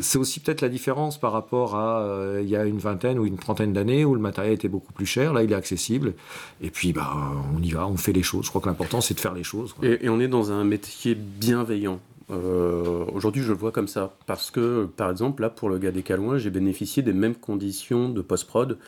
c'est 0.00 0.18
aussi 0.18 0.40
peut-être 0.40 0.60
la 0.60 0.68
différence 0.68 1.18
par 1.18 1.32
rapport 1.32 1.74
à 1.74 2.00
euh, 2.00 2.40
il 2.42 2.48
y 2.48 2.56
a 2.56 2.64
une 2.64 2.78
vingtaine 2.78 3.18
ou 3.18 3.26
une 3.26 3.36
trentaine 3.36 3.72
d'années 3.72 4.04
où 4.04 4.14
le 4.14 4.20
matériel 4.20 4.54
était 4.54 4.68
beaucoup 4.68 4.92
plus 4.92 5.06
cher. 5.06 5.32
Là, 5.32 5.42
il 5.42 5.52
est 5.52 5.56
accessible. 5.56 6.14
Et 6.60 6.70
puis, 6.70 6.92
bah, 6.92 7.12
on 7.56 7.62
y 7.62 7.70
va, 7.70 7.86
on 7.86 7.96
fait 7.96 8.12
les 8.12 8.22
choses. 8.22 8.44
Je 8.44 8.50
crois 8.50 8.60
que 8.60 8.68
l'important, 8.68 9.00
c'est 9.00 9.14
de 9.14 9.20
faire 9.20 9.34
les 9.34 9.42
choses. 9.42 9.74
Et, 9.82 10.08
on 10.08 10.20
est 10.20 10.28
dans 10.28 10.52
un 10.52 10.64
métier 10.64 11.14
bienveillant. 11.14 12.00
Euh, 12.30 13.04
aujourd'hui, 13.12 13.42
je 13.42 13.48
le 13.48 13.58
vois 13.58 13.72
comme 13.72 13.88
ça. 13.88 14.14
Parce 14.26 14.50
que, 14.50 14.86
par 14.96 15.10
exemple, 15.10 15.42
là, 15.42 15.50
pour 15.50 15.68
le 15.68 15.78
gars 15.78 15.90
des 15.90 16.02
Calouins, 16.02 16.38
j'ai 16.38 16.50
bénéficié 16.50 17.02
des 17.02 17.12
mêmes 17.12 17.34
conditions 17.34 18.08
de 18.08 18.22
post-prod 18.22 18.78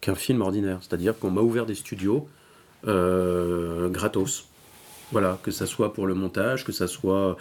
qu'un 0.00 0.14
film 0.14 0.42
ordinaire. 0.42 0.78
C'est-à-dire 0.80 1.18
qu'on 1.18 1.30
m'a 1.30 1.40
ouvert 1.40 1.66
des 1.66 1.74
studios 1.74 2.28
euh, 2.86 3.88
gratos. 3.88 4.48
Voilà, 5.12 5.38
que 5.42 5.52
ça 5.52 5.66
soit 5.66 5.92
pour 5.92 6.06
le 6.06 6.14
montage, 6.14 6.64
que 6.64 6.72
ça 6.72 6.88
soit 6.88 7.36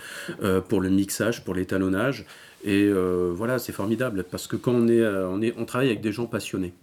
pour 0.69 0.81
le 0.81 0.89
mixage, 0.89 1.43
pour 1.43 1.55
l'étalonnage. 1.55 2.25
Et 2.65 2.85
euh, 2.87 3.31
voilà, 3.31 3.59
c'est 3.59 3.71
formidable 3.71 4.23
parce 4.23 4.47
que 4.47 4.55
quand 4.55 4.71
on 4.71 4.87
est, 4.87 4.99
euh, 4.99 5.29
on 5.29 5.39
est, 5.41 5.53
on 5.55 5.65
travaille 5.65 5.89
avec 5.89 6.01
des 6.01 6.11
gens 6.11 6.25
passionnés. 6.25 6.73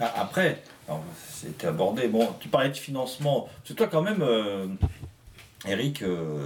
Ah, 0.00 0.14
après, 0.16 0.62
c'était 1.30 1.66
abordé. 1.66 2.08
Bon, 2.08 2.26
tu 2.40 2.48
parlais 2.48 2.70
de 2.70 2.76
financement. 2.76 3.50
C'est 3.64 3.74
toi 3.74 3.86
quand 3.86 4.00
même, 4.00 4.22
euh, 4.22 4.66
Eric, 5.66 6.02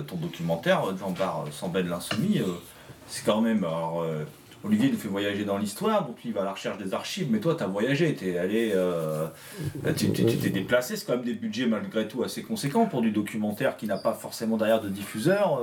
ton 0.08 0.16
documentaire, 0.16 0.82
Jean 0.98 1.10
Bar 1.10 1.44
sans 1.52 1.72
l'insoumis, 1.72 2.40
c'est 3.06 3.24
quand 3.24 3.40
même. 3.40 3.62
Alors, 3.62 4.04
Olivier 4.64 4.90
nous 4.90 4.98
fait 4.98 5.08
voyager 5.08 5.44
dans 5.44 5.58
l'histoire, 5.58 6.06
donc 6.06 6.16
lui 6.22 6.30
il 6.30 6.32
va 6.32 6.42
à 6.42 6.44
la 6.44 6.52
recherche 6.52 6.78
des 6.78 6.94
archives, 6.94 7.28
mais 7.30 7.40
toi 7.40 7.54
tu 7.56 7.62
as 7.62 7.66
voyagé, 7.66 8.14
tu 8.14 8.28
es 8.28 8.38
allé, 8.38 8.72
tu 9.96 10.10
t'es 10.12 10.50
déplacé, 10.50 10.96
c'est 10.96 11.06
quand 11.06 11.16
même 11.16 11.24
des 11.24 11.34
budgets 11.34 11.66
malgré 11.66 12.08
tout 12.08 12.22
assez 12.22 12.42
conséquents 12.42 12.86
pour 12.86 13.02
du 13.02 13.10
documentaire 13.10 13.76
qui 13.76 13.86
n'a 13.86 13.98
pas 13.98 14.14
forcément 14.14 14.56
derrière 14.56 14.80
de 14.80 14.88
diffuseur. 14.88 15.60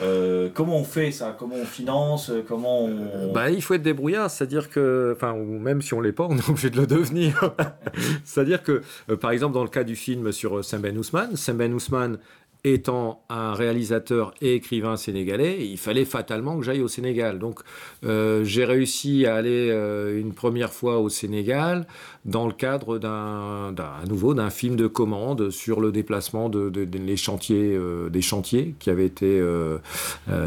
Euh, 0.00 0.48
comment 0.54 0.76
on 0.76 0.84
fait 0.84 1.10
ça 1.10 1.34
Comment 1.38 1.56
on 1.56 1.64
finance 1.64 2.30
Comment. 2.46 2.88
Bah, 3.34 3.50
il 3.50 3.62
faut 3.62 3.74
être 3.74 3.82
débrouillard, 3.82 4.30
c'est-à-dire 4.30 4.70
que, 4.70 5.14
enfin, 5.16 5.34
même 5.34 5.82
si 5.82 5.94
on 5.94 6.00
l'est 6.00 6.12
pas, 6.12 6.26
on 6.28 6.36
est 6.36 6.48
obligé 6.48 6.70
de 6.70 6.80
le 6.80 6.86
devenir. 6.86 7.54
c'est-à-dire 8.24 8.62
que, 8.62 8.82
euh, 9.10 9.16
par 9.16 9.32
exemple, 9.32 9.54
dans 9.54 9.64
le 9.64 9.70
cas 9.70 9.84
du 9.84 9.96
film 9.96 10.30
sur 10.32 10.64
Sam 10.64 10.82
Ben 10.82 10.96
Ousmane, 10.96 11.36
Sam 11.36 11.56
Ben 11.56 11.72
Ousmane 11.72 12.18
étant 12.64 13.22
un 13.28 13.54
réalisateur 13.54 14.34
et 14.40 14.54
écrivain 14.54 14.96
sénégalais, 14.96 15.64
il 15.64 15.78
fallait 15.78 16.04
fatalement 16.04 16.58
que 16.58 16.64
j'aille 16.64 16.82
au 16.82 16.88
Sénégal. 16.88 17.38
Donc 17.38 17.60
euh, 18.04 18.44
j'ai 18.44 18.64
réussi 18.64 19.26
à 19.26 19.36
aller 19.36 19.70
euh, 19.70 20.20
une 20.20 20.32
première 20.32 20.72
fois 20.72 20.98
au 20.98 21.08
Sénégal 21.08 21.86
dans 22.24 22.46
le 22.46 22.52
cadre 22.52 22.98
d'un, 22.98 23.72
nouveau 24.08 24.34
d'un 24.34 24.50
film 24.50 24.76
de 24.76 24.86
commande 24.86 25.50
sur 25.50 25.80
le 25.80 25.92
déplacement 25.92 26.48
de, 26.48 26.70
chantiers, 27.16 27.74
euh, 27.74 28.10
des 28.10 28.22
chantiers 28.22 28.74
qui 28.78 28.90
avaient 28.90 29.06
été 29.06 29.42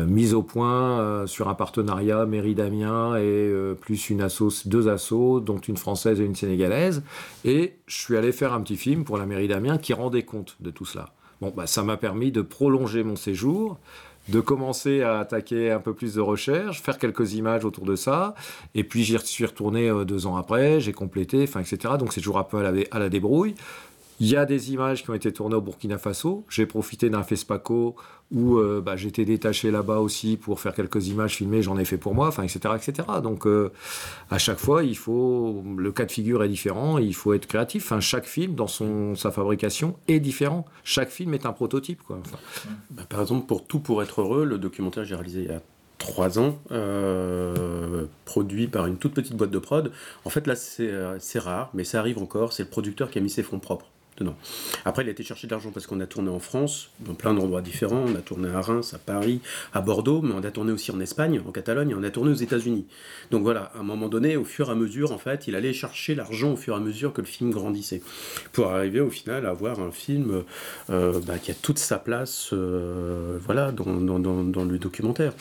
mis 0.07 0.34
au 0.34 0.43
point 0.43 1.26
sur 1.28 1.47
un 1.47 1.55
partenariat 1.55 2.26
mairie 2.26 2.55
d'Amiens 2.55 3.16
et 3.18 3.51
plus 3.80 4.12
deux 4.66 4.88
assos, 4.89 5.39
dont 5.39 5.59
une 5.59 5.78
française 5.78 6.20
et 6.20 6.26
une 6.26 6.36
sénégalaise. 6.36 7.03
Et 7.45 7.76
je 7.88 7.97
suis 7.97 8.18
allé 8.18 8.32
faire 8.32 8.53
un 8.53 8.62
petit 8.62 8.78
film 8.78 9.03
pour 9.03 9.18
la 9.18 9.26
mairie 9.26 9.47
d'Amiens 9.47 9.78
qui 9.78 9.93
rendait 9.93 10.24
compte 10.24 10.57
de 10.59 10.72
tout 10.72 10.86
cela. 10.86 11.14
Bon, 11.42 11.52
bah, 11.56 11.68
ça 11.68 11.84
m'a 11.84 11.98
permis 11.98 12.32
de 12.32 12.42
prolonger 12.42 13.04
mon 13.04 13.16
séjour, 13.16 13.80
de 14.30 14.39
commencer 14.39 15.02
à 15.02 15.20
attaquer 15.20 15.72
un 15.72 15.80
peu 15.80 15.94
plus 15.94 16.14
de 16.14 16.22
recherche, 16.22 16.82
faire 16.82 17.00
quelques 17.00 17.34
images 17.34 17.66
autour 17.66 17.86
de 17.86 17.96
ça, 17.96 18.36
et 18.76 18.84
puis 18.84 19.04
j'y 19.04 19.18
suis 19.20 19.46
retourné 19.46 19.89
euh, 19.89 20.06
deux 20.06 20.28
ans 20.28 20.36
après, 20.36 20.80
j'ai 20.80 20.94
complété, 20.94 21.44
enfin, 21.44 21.62
etc. 21.62 21.96
Donc 21.98 22.14
c'est 22.14 22.22
toujours 22.22 22.38
un 22.38 22.44
peu 22.44 22.58
à 22.58 22.72
la, 22.72 22.84
à 22.92 23.00
la 23.00 23.10
débrouille. 23.10 23.56
Il 24.20 24.28
y 24.28 24.36
a 24.36 24.46
des 24.46 24.72
images 24.72 25.02
qui 25.02 25.10
ont 25.10 25.16
été 25.16 25.34
tournées 25.34 25.56
au 25.56 25.62
Burkina 25.62 25.98
Faso. 25.98 26.46
J'ai 26.48 26.68
profité 26.68 27.10
d'un 27.10 27.24
FESPACO 27.24 27.96
où 28.32 28.58
euh, 28.58 28.82
bah, 28.84 28.96
j'étais 28.96 29.26
détaché 29.26 29.72
là-bas 29.72 30.00
aussi 30.00 30.38
pour 30.38 30.60
faire 30.60 30.74
quelques 30.74 31.08
images 31.08 31.36
filmées, 31.36 31.62
j'en 31.62 31.78
ai 31.78 31.86
fait 31.86 31.98
pour 31.98 32.14
moi, 32.14 32.28
enfin, 32.28 32.44
etc., 32.44 32.60
etc. 32.76 33.08
Donc, 33.22 33.46
euh, 33.46 33.72
à 34.30 34.38
chaque 34.38 34.60
fois, 34.60 34.84
il 34.84 34.98
faut, 34.98 35.64
le 35.78 35.92
cas 35.92 36.06
de 36.06 36.12
figure 36.12 36.44
est 36.44 36.50
différent, 36.50 36.98
il 36.98 37.14
faut 37.14 37.34
être 37.34 37.46
créatif. 37.46 37.86
Enfin, 37.86 38.00
chaque 38.00 38.26
film, 38.26 38.56
dans 38.56 38.68
son, 38.68 39.16
sa 39.16 39.32
fabrication, 39.32 39.98
est 40.08 40.20
différent. 40.20 40.66
Chaque 40.84 41.10
film 41.10 41.34
est 41.34 41.46
un 41.46 41.54
prototype, 41.54 42.02
quoi. 42.04 42.20
Bah, 42.92 43.04
par 43.10 43.22
exemple, 43.22 43.46
pour 43.48 43.66
Tout 43.66 43.80
pour 43.80 44.02
être 44.02 44.22
heureux, 44.22 44.46
le 44.46 44.58
documentaire 44.58 45.04
que 45.04 45.10
j'ai 45.10 45.16
réalisé 45.16 45.42
il 45.42 45.48
y 45.48 45.52
a 45.52 45.62
trois 45.98 46.40
ans, 46.40 46.58
euh, 46.72 48.06
produit 48.26 48.68
par 48.68 48.88
une 48.88 48.98
toute 48.98 49.14
petite 49.14 49.36
boîte 49.36 49.52
de 49.52 49.60
prod. 49.60 49.92
En 50.26 50.30
fait, 50.30 50.48
là, 50.48 50.56
c'est 50.56 51.40
rare, 51.40 51.70
mais 51.74 51.84
ça 51.84 52.00
arrive 52.00 52.18
encore. 52.18 52.54
C'est 52.54 52.64
le 52.64 52.70
producteur 52.70 53.12
qui 53.12 53.20
a 53.20 53.22
mis 53.22 53.30
ses 53.30 53.44
fonds 53.44 53.60
propres 53.60 53.88
Après, 54.86 55.04
il 55.04 55.08
a 55.08 55.12
été 55.12 55.24
chercher 55.24 55.48
de 55.48 55.52
l'argent 55.52 55.72
parce 55.72 55.88
qu'on 55.88 56.00
a 56.00 56.06
tourné 56.06 56.30
en 56.30 56.40
France, 56.40 56.90
dans 57.00 57.14
plein 57.14 57.34
d'endroits 57.34 57.62
différents. 57.62 58.06
On 58.08 58.16
a 58.16 58.22
tourné 58.22 58.50
à 58.50 58.62
Reims, 58.62 58.94
à 58.94 58.98
Paris, 58.98 59.42
à 59.74 59.82
Bordeaux, 59.82 60.22
mais 60.22 60.34
on 60.34 60.44
a 60.44 60.52
tourné 60.52 60.72
aussi 60.72 60.92
en 60.92 61.00
Espagne, 61.00 61.42
en 61.46 61.52
Catalogne, 61.52 61.92
et 61.92 61.96
on 61.96 62.04
a 62.04 62.10
tourné 62.10 62.32
aux 62.32 62.36
États-Unis. 62.36 62.86
Donc 63.32 63.44
voilà, 63.44 63.72
à 63.76 63.80
un 63.80 63.84
moment 63.84 64.08
donné, 64.08 64.38
au 64.38 64.44
fur 64.44 64.70
et 64.70 64.72
à 64.72 64.76
mesure, 64.76 65.12
en 65.12 65.18
fait, 65.18 65.48
il 65.48 65.56
allait 65.56 65.74
chercher 65.74 66.16
l'argent 66.16 66.54
au 66.54 66.58
fur 66.58 66.74
et 66.74 66.78
à 66.78 66.80
mesure 66.80 67.14
que 67.14 67.22
le 67.22 67.28
film 67.28 67.52
grandissait, 67.52 68.02
pour 68.52 68.68
arriver 68.68 69.00
au 69.00 69.10
final 69.10 69.46
à 69.46 69.50
avoir 69.50 69.80
un 69.80 69.92
film 69.92 70.44
euh, 70.90 71.20
bah, 71.26 71.38
qui 71.38 71.52
a 71.52 71.54
toute 71.54 71.80
sa 71.80 71.98
place, 71.98 72.50
euh, 72.54 73.38
voilà, 73.42 73.72
dans 73.72 73.86
le 73.86 74.78
documentaire. 74.78 75.34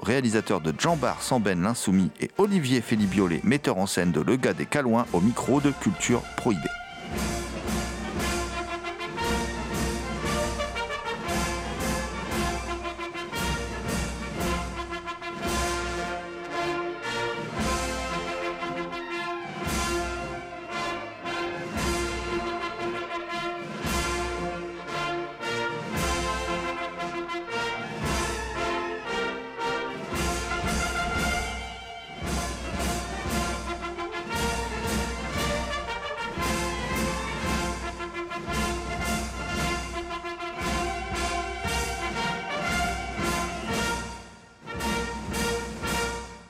Réalisateur 0.00 0.60
de 0.60 0.74
Jambar 0.78 1.22
Samben 1.22 1.62
l'Insoumis 1.62 2.10
et 2.20 2.30
Olivier 2.38 2.80
Félibiolet, 2.80 3.40
metteur 3.44 3.78
en 3.78 3.86
scène 3.86 4.12
de 4.12 4.20
Le 4.20 4.36
Gars 4.36 4.54
des 4.54 4.66
Calouins 4.66 5.06
au 5.12 5.20
micro 5.20 5.60
de 5.60 5.70
Culture 5.70 6.22
Prohibée. 6.36 6.83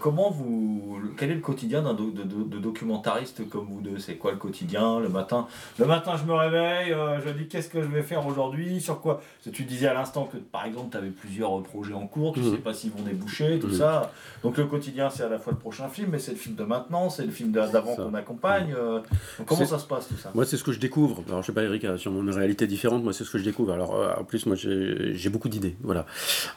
Comment 0.05 0.30
vous. 0.30 0.98
Quel 1.16 1.30
est 1.30 1.34
le 1.34 1.40
quotidien 1.40 1.80
d'un 1.80 1.94
do- 1.94 2.11
de, 2.11 2.24
de- 2.24 2.42
de 2.44 2.59
documentariste 2.59 3.48
comme 3.48 3.64
vous 3.70 3.80
deux? 3.80 3.98
C'est 3.98 4.16
quoi 4.16 4.32
le 4.32 4.36
quotidien 4.36 5.00
Le 5.00 5.09
matin, 5.09 5.46
le 5.78 5.86
matin 5.86 6.18
je 6.18 6.24
me 6.24 6.34
réveille, 6.34 6.92
euh, 6.92 7.18
je 7.24 7.30
dis 7.30 7.48
qu'est-ce 7.48 7.70
que 7.70 7.80
je 7.80 7.86
vais 7.86 8.02
faire 8.02 8.26
aujourd'hui? 8.26 8.82
Sur 8.82 9.00
quoi? 9.00 9.22
Tu 9.50 9.62
disais 9.64 9.86
à 9.86 9.94
l'instant 9.94 10.28
que 10.30 10.36
par 10.36 10.66
exemple 10.66 10.88
tu 10.90 10.98
avais 10.98 11.09
plusieurs 11.09 11.59
euh, 11.59 11.62
projets 11.62 11.94
en 11.94 12.07
cours, 12.07 12.34
tu 12.34 12.40
Mhm. 12.40 12.50
sais 12.50 12.59
pas 12.59 12.74
s'ils 12.74 12.90
vont 12.90 13.00
déboucher, 13.02 13.59
tout 13.59 13.70
ça. 13.72 14.12
Donc 14.42 14.59
le 14.59 14.66
quotidien 14.66 15.09
c'est 15.09 15.22
à 15.22 15.30
la 15.30 15.38
fois 15.38 15.55
le 15.55 15.59
prochain 15.59 15.88
film, 15.88 16.11
mais 16.12 16.18
c'est 16.18 16.32
le 16.32 16.36
film 16.36 16.55
de 16.55 16.64
maintenant, 16.64 17.09
c'est 17.09 17.24
le 17.24 17.32
film 17.32 17.50
d'avant 17.52 17.96
qu'on 17.96 18.12
accompagne. 18.12 18.74
euh, 18.78 18.98
donc 19.38 19.46
comment 19.46 19.64
ça 19.64 19.78
se 19.78 19.86
passe 19.86 20.09
tout 20.09 20.16
ça? 20.18 20.32
Moi, 20.34 20.44
c'est 20.44 20.59
ce 20.59 20.64
que 20.64 20.72
je 20.72 20.80
découvre. 20.80 21.22
Alors, 21.28 21.40
je 21.40 21.46
sais 21.46 21.52
pas, 21.55 21.62
Eric 21.62 21.82
a 21.86 21.96
sûrement 21.96 22.20
une 22.20 22.28
réalité 22.30 22.66
différente. 22.66 23.02
Moi, 23.02 23.14
c'est 23.14 23.24
ce 23.24 23.30
que 23.30 23.38
je 23.38 23.44
découvre. 23.44 23.72
Alors, 23.72 23.94
euh, 23.94 24.12
en 24.20 24.24
plus, 24.24 24.44
moi, 24.44 24.55
j'ai 24.55 25.14
j'ai 25.14 25.30
beaucoup 25.30 25.48
d'idées. 25.48 25.76
Voilà. 25.82 26.05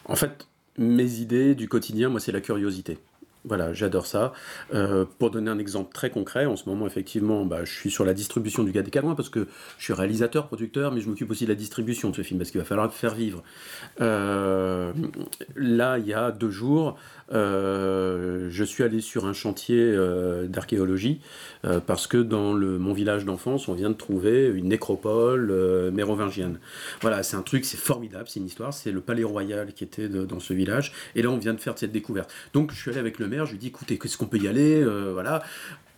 En 0.04 0.16
fait, 0.16 0.46
mes 0.76 1.14
idées 1.20 1.54
du 1.54 1.66
quotidien, 1.66 2.10
moi, 2.10 2.20
c'est 2.20 2.32
la 2.32 2.42
curiosité. 2.42 2.98
Voilà, 3.48 3.72
j'adore 3.72 4.06
ça. 4.06 4.32
Euh, 4.74 5.06
pour 5.18 5.30
donner 5.30 5.50
un 5.50 5.58
exemple 5.58 5.92
très 5.92 6.10
concret, 6.10 6.44
en 6.44 6.56
ce 6.56 6.68
moment, 6.68 6.86
effectivement, 6.86 7.46
bah, 7.46 7.64
je 7.64 7.72
suis 7.72 7.90
sur 7.90 8.04
la 8.04 8.12
distribution 8.12 8.62
du 8.62 8.72
Calouins 8.72 9.14
parce 9.14 9.30
que 9.30 9.48
je 9.78 9.84
suis 9.84 9.94
réalisateur, 9.94 10.46
producteur, 10.46 10.92
mais 10.92 11.00
je 11.00 11.08
m'occupe 11.08 11.30
aussi 11.30 11.44
de 11.44 11.48
la 11.50 11.54
distribution 11.54 12.10
de 12.10 12.16
ce 12.16 12.22
film 12.22 12.38
parce 12.38 12.50
qu'il 12.50 12.60
va 12.60 12.66
falloir 12.66 12.86
le 12.86 12.92
faire 12.92 13.14
vivre. 13.14 13.42
Euh, 14.02 14.92
là, 15.56 15.98
il 15.98 16.06
y 16.06 16.12
a 16.12 16.30
deux 16.30 16.50
jours, 16.50 16.98
euh, 17.32 18.48
je 18.50 18.64
suis 18.64 18.82
allé 18.82 19.00
sur 19.00 19.26
un 19.26 19.34
chantier 19.34 19.78
euh, 19.78 20.46
d'archéologie 20.46 21.20
euh, 21.64 21.78
parce 21.78 22.06
que 22.06 22.16
dans 22.16 22.54
le, 22.54 22.78
mon 22.78 22.92
village 22.92 23.24
d'enfance, 23.24 23.68
on 23.68 23.74
vient 23.74 23.90
de 23.90 23.94
trouver 23.94 24.46
une 24.46 24.68
nécropole 24.68 25.52
mérovingienne. 25.92 26.58
Voilà, 27.00 27.22
c'est 27.22 27.36
un 27.36 27.42
truc, 27.42 27.64
c'est 27.64 27.76
formidable, 27.76 28.24
c'est 28.28 28.40
une 28.40 28.46
histoire. 28.46 28.72
C'est 28.72 28.92
le 28.92 29.00
palais 29.00 29.24
royal 29.24 29.72
qui 29.74 29.84
était 29.84 30.08
dans 30.08 30.40
ce 30.40 30.54
village. 30.54 30.92
Et 31.14 31.22
là, 31.22 31.30
on 31.30 31.38
vient 31.38 31.54
de 31.54 31.60
faire 31.60 31.76
cette 31.76 31.92
découverte. 31.92 32.32
Donc, 32.54 32.72
je 32.72 32.80
suis 32.80 32.90
allé 32.90 33.00
avec 33.00 33.18
le 33.18 33.28
maire, 33.28 33.46
je 33.46 33.52
lui 33.52 33.58
ai 33.58 33.60
dit, 33.60 33.68
écoutez, 33.68 33.98
qu'est-ce 33.98 34.16
qu'on 34.16 34.26
peut 34.26 34.38
y 34.38 34.48
aller 34.48 34.84
Voilà, 35.12 35.42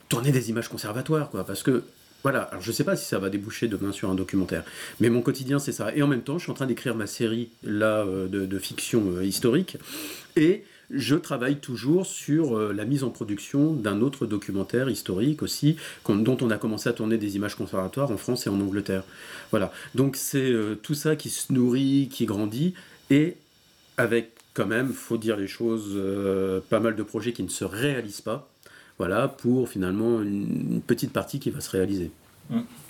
tourner 0.08 0.32
des 0.32 0.50
images 0.50 0.68
conservatoires, 0.68 1.30
quoi, 1.30 1.44
parce 1.44 1.62
que. 1.62 1.84
Voilà, 2.22 2.42
alors 2.42 2.60
je 2.60 2.70
sais 2.70 2.84
pas 2.84 2.96
si 2.96 3.06
ça 3.06 3.18
va 3.18 3.30
déboucher 3.30 3.66
demain 3.66 3.92
sur 3.92 4.10
un 4.10 4.14
documentaire, 4.14 4.62
mais 5.00 5.08
mon 5.08 5.22
quotidien 5.22 5.58
c'est 5.58 5.72
ça. 5.72 5.90
Et 5.96 6.02
en 6.02 6.06
même 6.06 6.20
temps, 6.20 6.36
je 6.36 6.42
suis 6.42 6.50
en 6.50 6.54
train 6.54 6.66
d'écrire 6.66 6.94
ma 6.94 7.06
série 7.06 7.48
là 7.62 8.04
de, 8.04 8.58
fiction 8.58 9.22
historique, 9.22 9.78
et 10.36 10.62
je 10.90 11.14
travaille 11.14 11.56
toujours 11.56 12.06
sur 12.06 12.56
euh, 12.56 12.72
la 12.72 12.84
mise 12.84 13.04
en 13.04 13.10
production 13.10 13.72
d'un 13.72 14.00
autre 14.00 14.26
documentaire 14.26 14.88
historique 14.88 15.42
aussi, 15.42 15.76
dont 16.08 16.36
on 16.40 16.50
a 16.50 16.58
commencé 16.58 16.88
à 16.88 16.92
tourner 16.92 17.18
des 17.18 17.36
images 17.36 17.54
conservatoires 17.54 18.10
en 18.10 18.16
France 18.16 18.46
et 18.46 18.50
en 18.50 18.60
Angleterre. 18.60 19.04
Voilà, 19.50 19.72
donc 19.94 20.16
c'est 20.16 20.50
euh, 20.50 20.74
tout 20.74 20.94
ça 20.94 21.16
qui 21.16 21.30
se 21.30 21.52
nourrit, 21.52 22.08
qui 22.10 22.26
grandit, 22.26 22.74
et 23.10 23.36
avec 23.96 24.32
quand 24.54 24.66
même, 24.66 24.92
faut 24.92 25.18
dire 25.18 25.36
les 25.36 25.46
choses, 25.46 25.92
euh, 25.94 26.60
pas 26.68 26.80
mal 26.80 26.96
de 26.96 27.02
projets 27.02 27.32
qui 27.32 27.42
ne 27.42 27.48
se 27.48 27.64
réalisent 27.64 28.20
pas. 28.20 28.48
Voilà, 28.98 29.28
pour 29.28 29.68
finalement 29.68 30.20
une 30.20 30.82
petite 30.86 31.12
partie 31.12 31.40
qui 31.40 31.50
va 31.50 31.60
se 31.60 31.70
réaliser. 31.70 32.10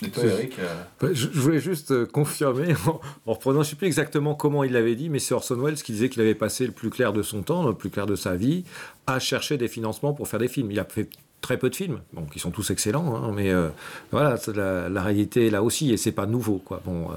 Et 0.03 0.09
toi, 0.09 0.23
Eric 0.23 0.57
euh, 0.59 0.83
Bah, 0.99 1.09
Je, 1.13 1.27
je 1.31 1.39
voulais 1.39 1.59
juste 1.59 1.91
euh, 1.91 2.05
confirmer, 2.05 2.73
en, 2.87 2.99
en 3.25 3.33
reprenant, 3.33 3.61
je 3.63 3.67
ne 3.67 3.69
sais 3.71 3.75
plus 3.75 3.87
exactement 3.87 4.35
comment 4.35 4.63
il 4.63 4.73
l'avait 4.73 4.95
dit, 4.95 5.09
mais 5.09 5.19
c'est 5.19 5.33
Orson 5.33 5.57
Welles 5.57 5.81
qui 5.81 5.91
disait 5.91 6.09
qu'il 6.09 6.21
avait 6.21 6.35
passé 6.35 6.65
le 6.65 6.71
plus 6.71 6.89
clair 6.89 7.13
de 7.13 7.21
son 7.21 7.41
temps, 7.43 7.67
le 7.67 7.73
plus 7.73 7.89
clair 7.89 8.05
de 8.05 8.15
sa 8.15 8.35
vie, 8.35 8.63
à 9.07 9.19
chercher 9.19 9.57
des 9.57 9.67
financements 9.67 10.13
pour 10.13 10.27
faire 10.27 10.39
des 10.39 10.47
films. 10.47 10.71
Il 10.71 10.79
a 10.79 10.85
fait 10.85 11.09
très 11.41 11.57
peu 11.57 11.69
de 11.69 11.75
films, 11.75 11.99
donc 12.13 12.29
ils 12.35 12.39
sont 12.39 12.51
tous 12.51 12.69
excellents, 12.69 13.15
hein, 13.15 13.31
mais 13.35 13.51
euh, 13.51 13.69
voilà, 14.11 14.37
la, 14.55 14.89
la 14.89 15.03
réalité 15.03 15.47
est 15.47 15.49
là 15.49 15.63
aussi, 15.63 15.91
et 15.91 15.97
c'est 15.97 16.11
pas 16.11 16.25
nouveau, 16.27 16.61
quoi. 16.63 16.81
Bon, 16.85 17.11
euh, 17.11 17.15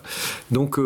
donc, 0.50 0.78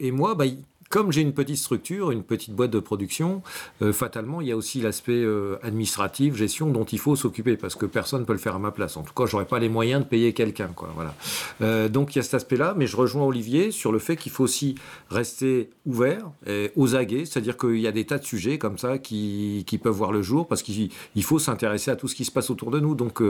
et 0.00 0.10
moi, 0.10 0.34
bah, 0.34 0.44
comme 0.88 1.12
j'ai 1.12 1.20
une 1.20 1.32
petite 1.32 1.56
structure, 1.56 2.10
une 2.10 2.22
petite 2.22 2.54
boîte 2.54 2.70
de 2.70 2.78
production, 2.78 3.42
euh, 3.82 3.92
fatalement, 3.92 4.40
il 4.40 4.48
y 4.48 4.52
a 4.52 4.56
aussi 4.56 4.80
l'aspect 4.80 5.12
euh, 5.12 5.58
administratif, 5.62 6.36
gestion 6.36 6.70
dont 6.70 6.84
il 6.84 6.98
faut 6.98 7.16
s'occuper 7.16 7.56
parce 7.56 7.74
que 7.74 7.86
personne 7.86 8.20
ne 8.20 8.24
peut 8.24 8.32
le 8.32 8.38
faire 8.38 8.54
à 8.54 8.58
ma 8.58 8.70
place. 8.70 8.96
En 8.96 9.02
tout 9.02 9.12
cas, 9.12 9.26
j'aurais 9.26 9.46
pas 9.46 9.58
les 9.58 9.68
moyens 9.68 10.02
de 10.02 10.08
payer 10.08 10.32
quelqu'un. 10.32 10.70
Voilà. 10.94 11.14
Euh, 11.60 11.88
donc 11.88 12.14
il 12.14 12.18
y 12.18 12.20
a 12.20 12.22
cet 12.22 12.34
aspect-là, 12.34 12.74
mais 12.76 12.86
je 12.86 12.96
rejoins 12.96 13.24
Olivier 13.24 13.70
sur 13.70 13.92
le 13.92 13.98
fait 13.98 14.16
qu'il 14.16 14.32
faut 14.32 14.44
aussi 14.44 14.76
rester 15.10 15.70
ouvert, 15.84 16.30
aux 16.74 16.94
aguets, 16.94 17.24
c'est-à-dire 17.24 17.56
qu'il 17.56 17.78
y 17.78 17.86
a 17.86 17.92
des 17.92 18.04
tas 18.04 18.18
de 18.18 18.24
sujets 18.24 18.58
comme 18.58 18.78
ça 18.78 18.98
qui, 18.98 19.64
peuvent 19.82 19.94
voir 19.94 20.10
le 20.10 20.22
jour 20.22 20.48
parce 20.48 20.62
qu'il 20.62 20.90
il 21.14 21.22
faut 21.22 21.38
s'intéresser 21.38 21.90
à 21.90 21.96
tout 21.96 22.08
ce 22.08 22.14
qui 22.14 22.24
se 22.24 22.30
passe 22.30 22.50
autour 22.50 22.70
de 22.70 22.80
nous, 22.80 22.94
donc 22.94 23.22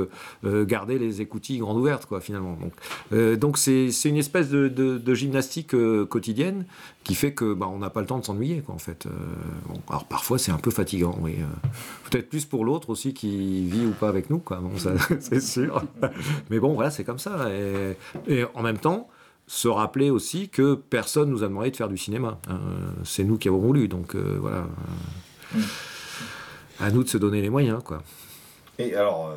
garder 0.44 0.98
les 0.98 1.20
écoutilles 1.20 1.58
grandes 1.58 1.78
ouvertes, 1.78 2.06
quoi, 2.06 2.20
finalement. 2.20 2.58
Donc 3.12 3.58
c'est 3.58 3.90
une 4.04 4.16
espèce 4.16 4.48
de, 4.48 5.14
gymnastique 5.14 5.74
quotidienne 6.08 6.64
qui 7.06 7.14
fait 7.14 7.32
que 7.34 7.54
bah, 7.54 7.68
on 7.72 7.78
n'a 7.78 7.88
pas 7.88 8.00
le 8.00 8.06
temps 8.06 8.18
de 8.18 8.24
s'ennuyer, 8.24 8.62
quoi, 8.62 8.74
en 8.74 8.78
fait. 8.78 9.06
Euh, 9.06 9.10
alors 9.88 10.06
parfois 10.06 10.38
c'est 10.38 10.50
un 10.50 10.58
peu 10.58 10.72
fatigant, 10.72 11.16
oui. 11.20 11.36
euh, 11.38 11.68
Peut-être 12.10 12.28
plus 12.28 12.44
pour 12.44 12.64
l'autre 12.64 12.90
aussi 12.90 13.14
qui 13.14 13.64
vit 13.68 13.86
ou 13.86 13.92
pas 13.92 14.08
avec 14.08 14.28
nous, 14.28 14.40
quoi. 14.40 14.60
C'est 15.20 15.40
sûr. 15.40 15.84
Mais 16.50 16.58
bon, 16.58 16.74
voilà, 16.74 16.90
c'est 16.90 17.04
comme 17.04 17.20
ça. 17.20 17.48
Et, 18.26 18.44
en 18.54 18.62
même 18.62 18.78
temps, 18.78 19.08
se 19.46 19.68
rappeler 19.68 20.10
aussi 20.10 20.48
que 20.48 20.74
personne 20.74 21.30
nous 21.30 21.44
a 21.44 21.46
demandé 21.46 21.70
de 21.70 21.76
faire 21.76 21.88
du 21.88 21.96
cinéma. 21.96 22.40
hein. 22.48 22.58
c'est 23.04 23.22
nous 23.22 23.38
qui 23.38 23.46
avons 23.46 23.58
voulu, 23.60 23.86
donc 23.86 24.16
euh, 24.16 24.38
voilà. 24.40 24.66
À 26.80 26.90
nous 26.90 27.04
de 27.04 27.08
se 27.08 27.18
donner 27.18 27.40
les 27.40 27.50
moyens, 27.50 27.82
quoi. 27.84 28.02
Et 28.80 28.96
alors, 28.96 29.32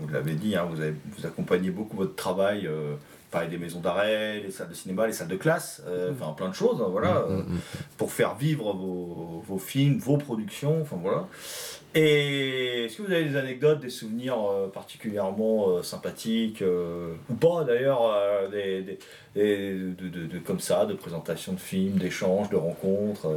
vous 0.00 0.08
l'avez 0.08 0.34
dit, 0.34 0.56
hein, 0.56 0.66
vous, 0.68 0.76
vous 1.16 1.26
accompagnez 1.26 1.70
beaucoup 1.70 1.96
votre 1.96 2.16
travail 2.16 2.68
pareil 3.32 3.48
des 3.48 3.58
maisons 3.58 3.80
d'arrêt, 3.80 4.38
les 4.40 4.50
salles 4.52 4.68
de 4.68 4.74
cinéma, 4.74 5.06
les 5.08 5.12
salles 5.12 5.26
de 5.28 5.36
classe, 5.36 5.82
euh, 5.88 6.12
enfin 6.12 6.32
plein 6.34 6.48
de 6.50 6.54
choses, 6.54 6.80
hein, 6.80 6.88
voilà, 6.90 7.24
euh, 7.28 7.42
pour 7.96 8.12
faire 8.12 8.36
vivre 8.36 8.72
vos, 8.74 9.42
vos 9.44 9.58
films, 9.58 9.98
vos 9.98 10.18
productions, 10.18 10.82
enfin 10.82 10.96
voilà. 11.02 11.26
Et 11.94 12.84
est-ce 12.84 12.96
que 12.98 13.02
vous 13.02 13.12
avez 13.12 13.24
des 13.24 13.36
anecdotes, 13.36 13.80
des 13.80 13.90
souvenirs 13.90 14.36
euh, 14.50 14.68
particulièrement 14.68 15.82
sympathiques, 15.82 16.62
ou 17.30 17.34
pas 17.34 17.64
d'ailleurs, 17.64 18.02
des, 18.50 18.82
des- 18.82 18.98
des- 19.34 19.72
de, 19.94 20.08
de- 20.08 20.26
de- 20.26 20.38
comme 20.38 20.60
ça, 20.60 20.86
de 20.86 20.94
présentations 20.94 21.52
de 21.54 21.60
films, 21.60 21.96
d'échanges, 21.98 22.48
de 22.50 22.56
rencontres 22.56 23.28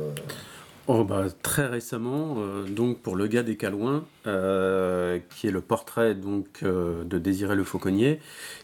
Oh 0.88 1.03
bah, 1.03 1.25
très 1.41 1.65
récemment, 1.65 2.36
euh, 2.38 2.63
donc 2.63 2.99
pour 2.99 3.15
Le 3.15 3.25
gars 3.25 3.41
des 3.41 3.57
Calouins, 3.57 4.05
euh, 4.27 5.17
qui 5.36 5.47
est 5.47 5.51
le 5.51 5.61
portrait 5.61 6.13
donc 6.13 6.59
euh, 6.61 7.03
de 7.03 7.17
Désiré 7.17 7.55
Le 7.55 7.63
Fauconnier, 7.63 8.19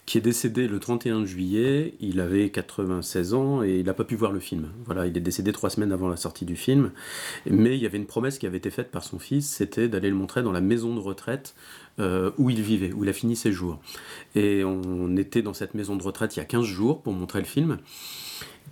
qui 0.06 0.20
est 0.20 0.22
décédé 0.22 0.68
le 0.68 0.80
31 0.80 1.26
juillet. 1.26 1.96
Il 2.00 2.20
avait 2.20 2.52
96 2.52 3.34
ans 3.34 3.64
et 3.64 3.80
il 3.80 3.86
n'a 3.88 3.96
pas 3.96 4.04
pu 4.04 4.16
voir 4.16 4.32
le 4.32 4.40
film. 4.40 4.70
Voilà, 4.86 5.08
il 5.08 5.18
est 5.18 5.22
décédé 5.22 5.52
trois 5.52 5.72
semaines 5.72 5.92
avant 5.92 6.10
la 6.10 6.16
sortie 6.16 6.46
du 6.46 6.56
film. 6.56 6.92
Mais 7.50 7.76
il 7.76 7.82
y 7.82 7.88
avait 7.88 7.98
une 7.98 8.06
promesse 8.06 8.38
qui 8.38 8.46
avait 8.46 8.60
été 8.60 8.70
faite 8.70 8.92
par 8.92 9.04
son 9.04 9.18
fils, 9.18 9.50
c'était 9.50 9.88
d'aller 9.88 10.10
le 10.10 10.16
montrer 10.16 10.44
dans 10.44 10.52
la 10.52 10.62
maison 10.62 10.94
de 10.94 11.00
retraite 11.00 11.56
euh, 12.00 12.30
où 12.38 12.52
il 12.52 12.62
vivait, 12.62 12.94
où 12.94 13.04
il 13.04 13.10
a 13.10 13.14
fini 13.14 13.36
ses 13.36 13.52
jours. 13.52 13.80
Et 14.36 14.64
on 14.64 15.18
était 15.18 15.42
dans 15.42 15.56
cette 15.56 15.74
maison 15.74 15.96
de 15.96 16.04
retraite 16.04 16.36
il 16.36 16.40
y 16.40 16.44
a 16.44 16.46
15 16.46 16.66
jours 16.66 17.02
pour 17.02 17.14
montrer 17.14 17.40
le 17.40 17.46
film. 17.46 17.80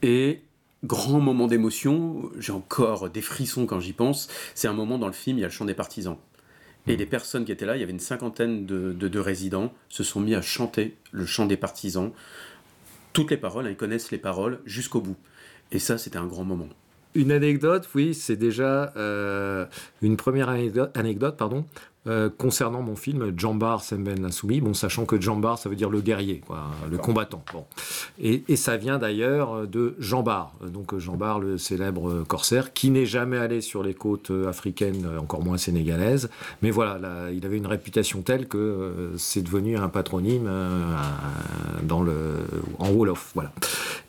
Et 0.04 0.42
grand 0.84 1.20
moment 1.20 1.48
d'émotion, 1.48 2.30
j'ai 2.40 2.52
encore 2.54 3.10
des 3.10 3.22
frissons 3.22 3.66
quand 3.66 3.80
j'y 3.80 3.94
pense. 3.94 4.30
C'est 4.56 4.68
un 4.68 4.74
moment 4.74 4.98
dans 4.98 5.08
le 5.08 5.14
film, 5.14 5.38
il 5.38 5.42
y 5.42 5.44
a 5.44 5.48
le 5.48 5.54
chant 5.54 5.66
des 5.66 5.74
partisans. 5.74 6.18
Et 6.88 6.96
les 6.96 7.06
personnes 7.06 7.46
qui 7.46 7.52
étaient 7.52 7.66
là, 7.66 7.76
il 7.76 7.82
y 7.82 7.84
avait 7.84 7.92
une 7.92 8.00
cinquantaine 8.00 8.66
de, 8.66 8.94
de- 8.94 9.08
de 9.08 9.20
résidents, 9.20 9.72
se 9.90 10.04
sont 10.04 10.20
mis 10.22 10.34
à 10.34 10.42
chanter 10.42 10.96
le 11.12 11.26
chant 11.26 11.46
des 11.46 11.58
partisans. 11.58 12.12
Toutes 13.14 13.30
les 13.32 13.38
paroles, 13.38 13.68
hein, 13.68 13.70
ils 13.72 13.76
connaissent 13.76 14.12
les 14.12 14.18
paroles 14.18 14.60
jusqu'au 14.66 15.02
bout. 15.02 15.18
Et 15.72 15.80
ça, 15.80 15.98
c'était 15.98 16.18
un 16.18 16.26
grand 16.26 16.46
moment. 16.46 16.70
Une 17.16 17.32
anecdote, 17.32 17.88
oui, 17.96 18.14
c'est 18.14 18.36
déjà 18.38 18.94
euh, 18.96 19.66
une 20.02 20.16
première 20.16 20.50
anecdote, 20.50 20.96
anecdote 20.96 21.38
pardon, 21.38 21.66
euh, 22.08 22.30
concernant 22.30 22.82
mon 22.82 22.96
film 22.96 23.34
Jambar 23.38 23.82
Semben 23.84 24.24
Assoumi, 24.26 24.62
bon, 24.62 24.74
sachant 24.74 25.06
que 25.06 25.20
Jambar, 25.20 25.58
ça 25.58 25.70
veut 25.70 25.76
dire 25.76 25.90
le 25.90 26.02
guerrier, 26.02 26.42
quoi, 26.46 26.68
le 26.90 26.98
combattant. 26.98 27.44
Bon. 27.54 27.66
Et, 28.20 28.44
et 28.48 28.56
ça 28.56 28.78
vient 28.78 28.98
d'ailleurs 28.98 29.68
de 29.68 29.96
Jambar, 30.00 30.54
donc 30.66 30.98
Jambar, 30.98 31.40
le 31.40 31.58
célèbre 31.58 32.24
corsaire, 32.28 32.74
qui 32.74 32.90
n'est 32.90 33.06
jamais 33.06 33.38
allé 33.38 33.62
sur 33.62 33.84
les 33.84 33.94
côtes 33.94 34.32
africaines, 34.48 35.08
encore 35.20 35.44
moins 35.44 35.58
sénégalaises. 35.58 36.30
Mais 36.62 36.72
voilà, 36.72 36.98
là, 37.00 37.32
il 37.32 37.46
avait 37.46 37.58
une 37.58 37.68
réputation 37.68 38.22
telle 38.22 38.48
que 38.48 38.58
euh, 38.58 39.18
c'est 39.18 39.42
devenu 39.42 39.78
un 39.78 39.90
patronyme 39.90 40.46
euh, 40.48 40.96
dans 41.84 42.02
le, 42.02 42.14
en 42.80 42.90
Wolof. 42.92 43.32
Voilà. 43.36 43.52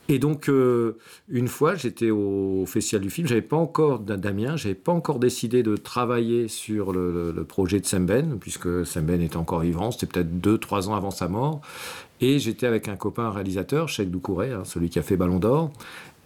Et 0.09 0.19
donc, 0.19 0.49
euh, 0.49 0.97
une 1.29 1.47
fois, 1.47 1.75
j'étais 1.75 2.09
au 2.09 2.65
Festival 2.67 3.01
du 3.01 3.09
film, 3.09 3.27
j'avais 3.27 3.41
pas 3.41 3.55
encore, 3.55 3.99
Damien, 3.99 4.57
j'avais 4.57 4.75
pas 4.75 4.91
encore 4.91 5.19
décidé 5.19 5.63
de 5.63 5.77
travailler 5.77 6.47
sur 6.49 6.91
le- 6.91 7.31
le 7.31 7.43
projet 7.45 7.79
de 7.81 7.85
Semben, 7.85 8.37
puisque 8.39 8.85
Semben 8.85 9.21
était 9.21 9.37
encore 9.37 9.59
vivant, 9.59 9.91
c'était 9.91 10.05
peut-être 10.07 10.39
deux, 10.39 10.57
trois 10.57 10.89
ans 10.89 10.95
avant 10.95 11.11
sa 11.11 11.27
mort. 11.27 11.61
Et 12.21 12.39
j'étais 12.39 12.67
avec 12.67 12.87
un 12.87 12.95
copain 12.95 13.29
réalisateur, 13.31 13.89
Cheikh 13.89 14.09
Doucouré, 14.11 14.51
hein, 14.51 14.63
celui 14.63 14.89
qui 14.89 14.99
a 14.99 15.01
fait 15.01 15.17
Ballon 15.17 15.39
d'Or, 15.39 15.71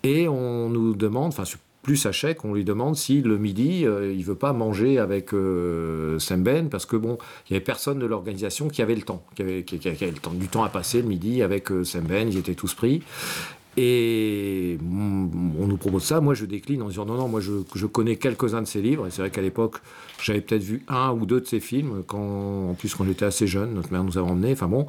et 0.03 0.27
on 0.27 0.69
nous 0.69 0.93
demande, 0.93 1.29
enfin, 1.29 1.43
plus 1.81 2.05
à 2.07 2.11
Cheikh, 2.11 2.43
on 2.43 2.53
lui 2.53 2.63
demande 2.65 2.95
si 2.95 3.21
le 3.21 3.37
midi, 3.37 3.85
euh, 3.85 4.11
il 4.11 4.23
veut 4.25 4.35
pas 4.35 4.53
manger 4.53 4.97
avec 4.97 5.33
euh, 5.33 6.17
Semben, 6.19 6.67
parce 6.69 6.85
que 6.85 6.95
bon, 6.95 7.17
il 7.49 7.53
y 7.53 7.55
avait 7.55 7.63
personne 7.63 7.99
de 7.99 8.05
l'organisation 8.07 8.67
qui 8.69 8.81
avait 8.81 8.95
le 8.95 9.03
temps, 9.03 9.23
qui 9.35 9.43
avait, 9.43 9.63
qui- 9.63 9.77
qui 9.79 9.87
avait 9.87 10.07
le 10.11 10.17
temps, 10.17 10.31
du 10.33 10.47
temps 10.47 10.63
à 10.63 10.69
passer 10.69 11.01
le 11.01 11.07
midi 11.07 11.41
avec 11.43 11.71
euh, 11.71 11.83
Semben, 11.83 12.27
ils 12.27 12.37
étaient 12.37 12.55
tous 12.55 12.73
pris. 12.73 13.03
Et 13.77 14.77
on 14.81 15.67
nous 15.67 15.77
propose 15.77 16.03
ça. 16.03 16.21
Moi, 16.21 16.33
je 16.33 16.45
décline 16.45 16.81
en 16.81 16.87
disant 16.87 17.05
non, 17.05 17.15
non, 17.15 17.27
moi, 17.27 17.41
je, 17.41 17.85
connais 17.85 18.15
quelques-uns 18.15 18.61
de 18.61 18.67
ses 18.67 18.81
livres. 18.81 19.07
Et 19.07 19.11
c'est 19.11 19.21
vrai 19.21 19.31
qu'à 19.31 19.41
l'époque, 19.41 19.77
j'avais 20.21 20.41
peut-être 20.41 20.63
vu 20.63 20.83
un 20.87 21.11
ou 21.11 21.25
deux 21.25 21.41
de 21.41 21.45
ses 21.45 21.59
films, 21.59 22.03
en 22.09 22.75
plus, 22.77 22.95
quand 22.95 23.05
j'étais 23.05 23.25
assez 23.25 23.47
jeune. 23.47 23.73
Notre 23.73 23.91
mère 23.91 24.03
nous 24.03 24.17
avait 24.17 24.29
emmenés. 24.29 24.53
Enfin 24.53 24.67
bon. 24.67 24.87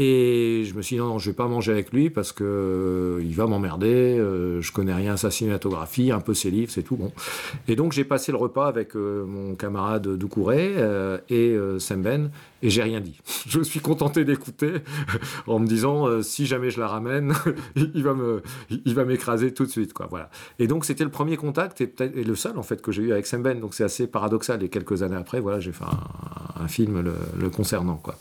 Et 0.00 0.62
je 0.64 0.74
me 0.74 0.82
suis 0.82 0.94
dit 0.94 1.00
non, 1.00 1.08
non, 1.08 1.18
je 1.18 1.30
vais 1.30 1.34
pas 1.34 1.48
manger 1.48 1.72
avec 1.72 1.92
lui 1.92 2.08
parce 2.08 2.30
que 2.30 2.44
euh, 2.44 3.20
il 3.24 3.34
va 3.34 3.46
m'emmerder. 3.48 4.16
euh, 4.16 4.62
je 4.62 4.70
connais 4.70 4.94
rien 4.94 5.14
à 5.14 5.16
sa 5.16 5.32
cinématographie, 5.32 6.12
un 6.12 6.20
peu 6.20 6.34
ses 6.34 6.52
livres, 6.52 6.70
c'est 6.70 6.84
tout. 6.84 6.96
Bon. 6.96 7.10
Et 7.66 7.74
donc, 7.74 7.92
j'ai 7.92 8.04
passé 8.04 8.30
le 8.30 8.38
repas 8.38 8.68
avec 8.68 8.94
euh, 8.94 9.24
mon 9.26 9.56
camarade 9.56 10.06
Doucouré 10.06 10.74
euh, 10.76 11.18
et 11.28 11.50
euh, 11.50 11.80
Semben. 11.80 12.30
Et 12.62 12.70
j'ai 12.70 12.82
rien 12.82 13.00
dit. 13.00 13.20
Je 13.48 13.58
me 13.58 13.64
suis 13.64 13.80
contenté 13.80 14.24
d'écouter 14.24 14.74
en 15.48 15.58
me 15.58 15.66
disant 15.66 16.22
si 16.22 16.46
jamais 16.46 16.70
je 16.70 16.80
la 16.80 16.88
ramène, 16.88 17.32
il 17.76 18.94
va 18.94 19.04
m'écraser 19.04 19.52
tout 19.54 19.64
de 19.64 19.70
suite, 19.70 19.92
quoi. 19.92 20.06
Voilà. 20.10 20.30
Et 20.58 20.66
donc 20.66 20.84
c'était 20.84 21.04
le 21.04 21.10
premier 21.10 21.36
contact 21.36 21.80
et 21.80 21.86
peut-être 21.86 22.14
le 22.16 22.34
seul 22.34 22.58
en 22.58 22.62
fait 22.62 22.82
que 22.82 22.92
j'ai 22.92 23.02
eu 23.02 23.12
avec 23.12 23.26
Semben. 23.26 23.60
Donc 23.60 23.74
c'est 23.74 23.84
assez 23.84 24.06
paradoxal. 24.06 24.62
Et 24.62 24.68
quelques 24.68 25.02
années 25.02 25.16
après, 25.16 25.40
voilà, 25.40 25.60
j'ai 25.60 25.72
fait 25.72 25.84
un, 25.84 25.88
un 26.60 26.68
film 26.68 27.00
le, 27.00 27.50
concernant, 27.50 27.96
quoi. 27.96 28.16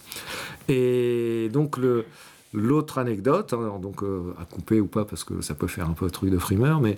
Et 0.69 1.49
donc 1.51 1.77
le 1.77 2.05
L'autre 2.53 2.97
anecdote, 2.97 3.53
hein, 3.53 3.77
donc 3.81 4.03
euh, 4.03 4.33
à 4.39 4.45
couper 4.45 4.79
ou 4.79 4.87
pas 4.87 5.03
parce 5.03 5.25
que 5.25 5.41
ça 5.41 5.53
peut 5.53 5.67
faire 5.67 5.89
un 5.89 5.93
peu 5.93 6.09
truc 6.09 6.29
de 6.29 6.37
frimeur, 6.37 6.79
mais 6.79 6.97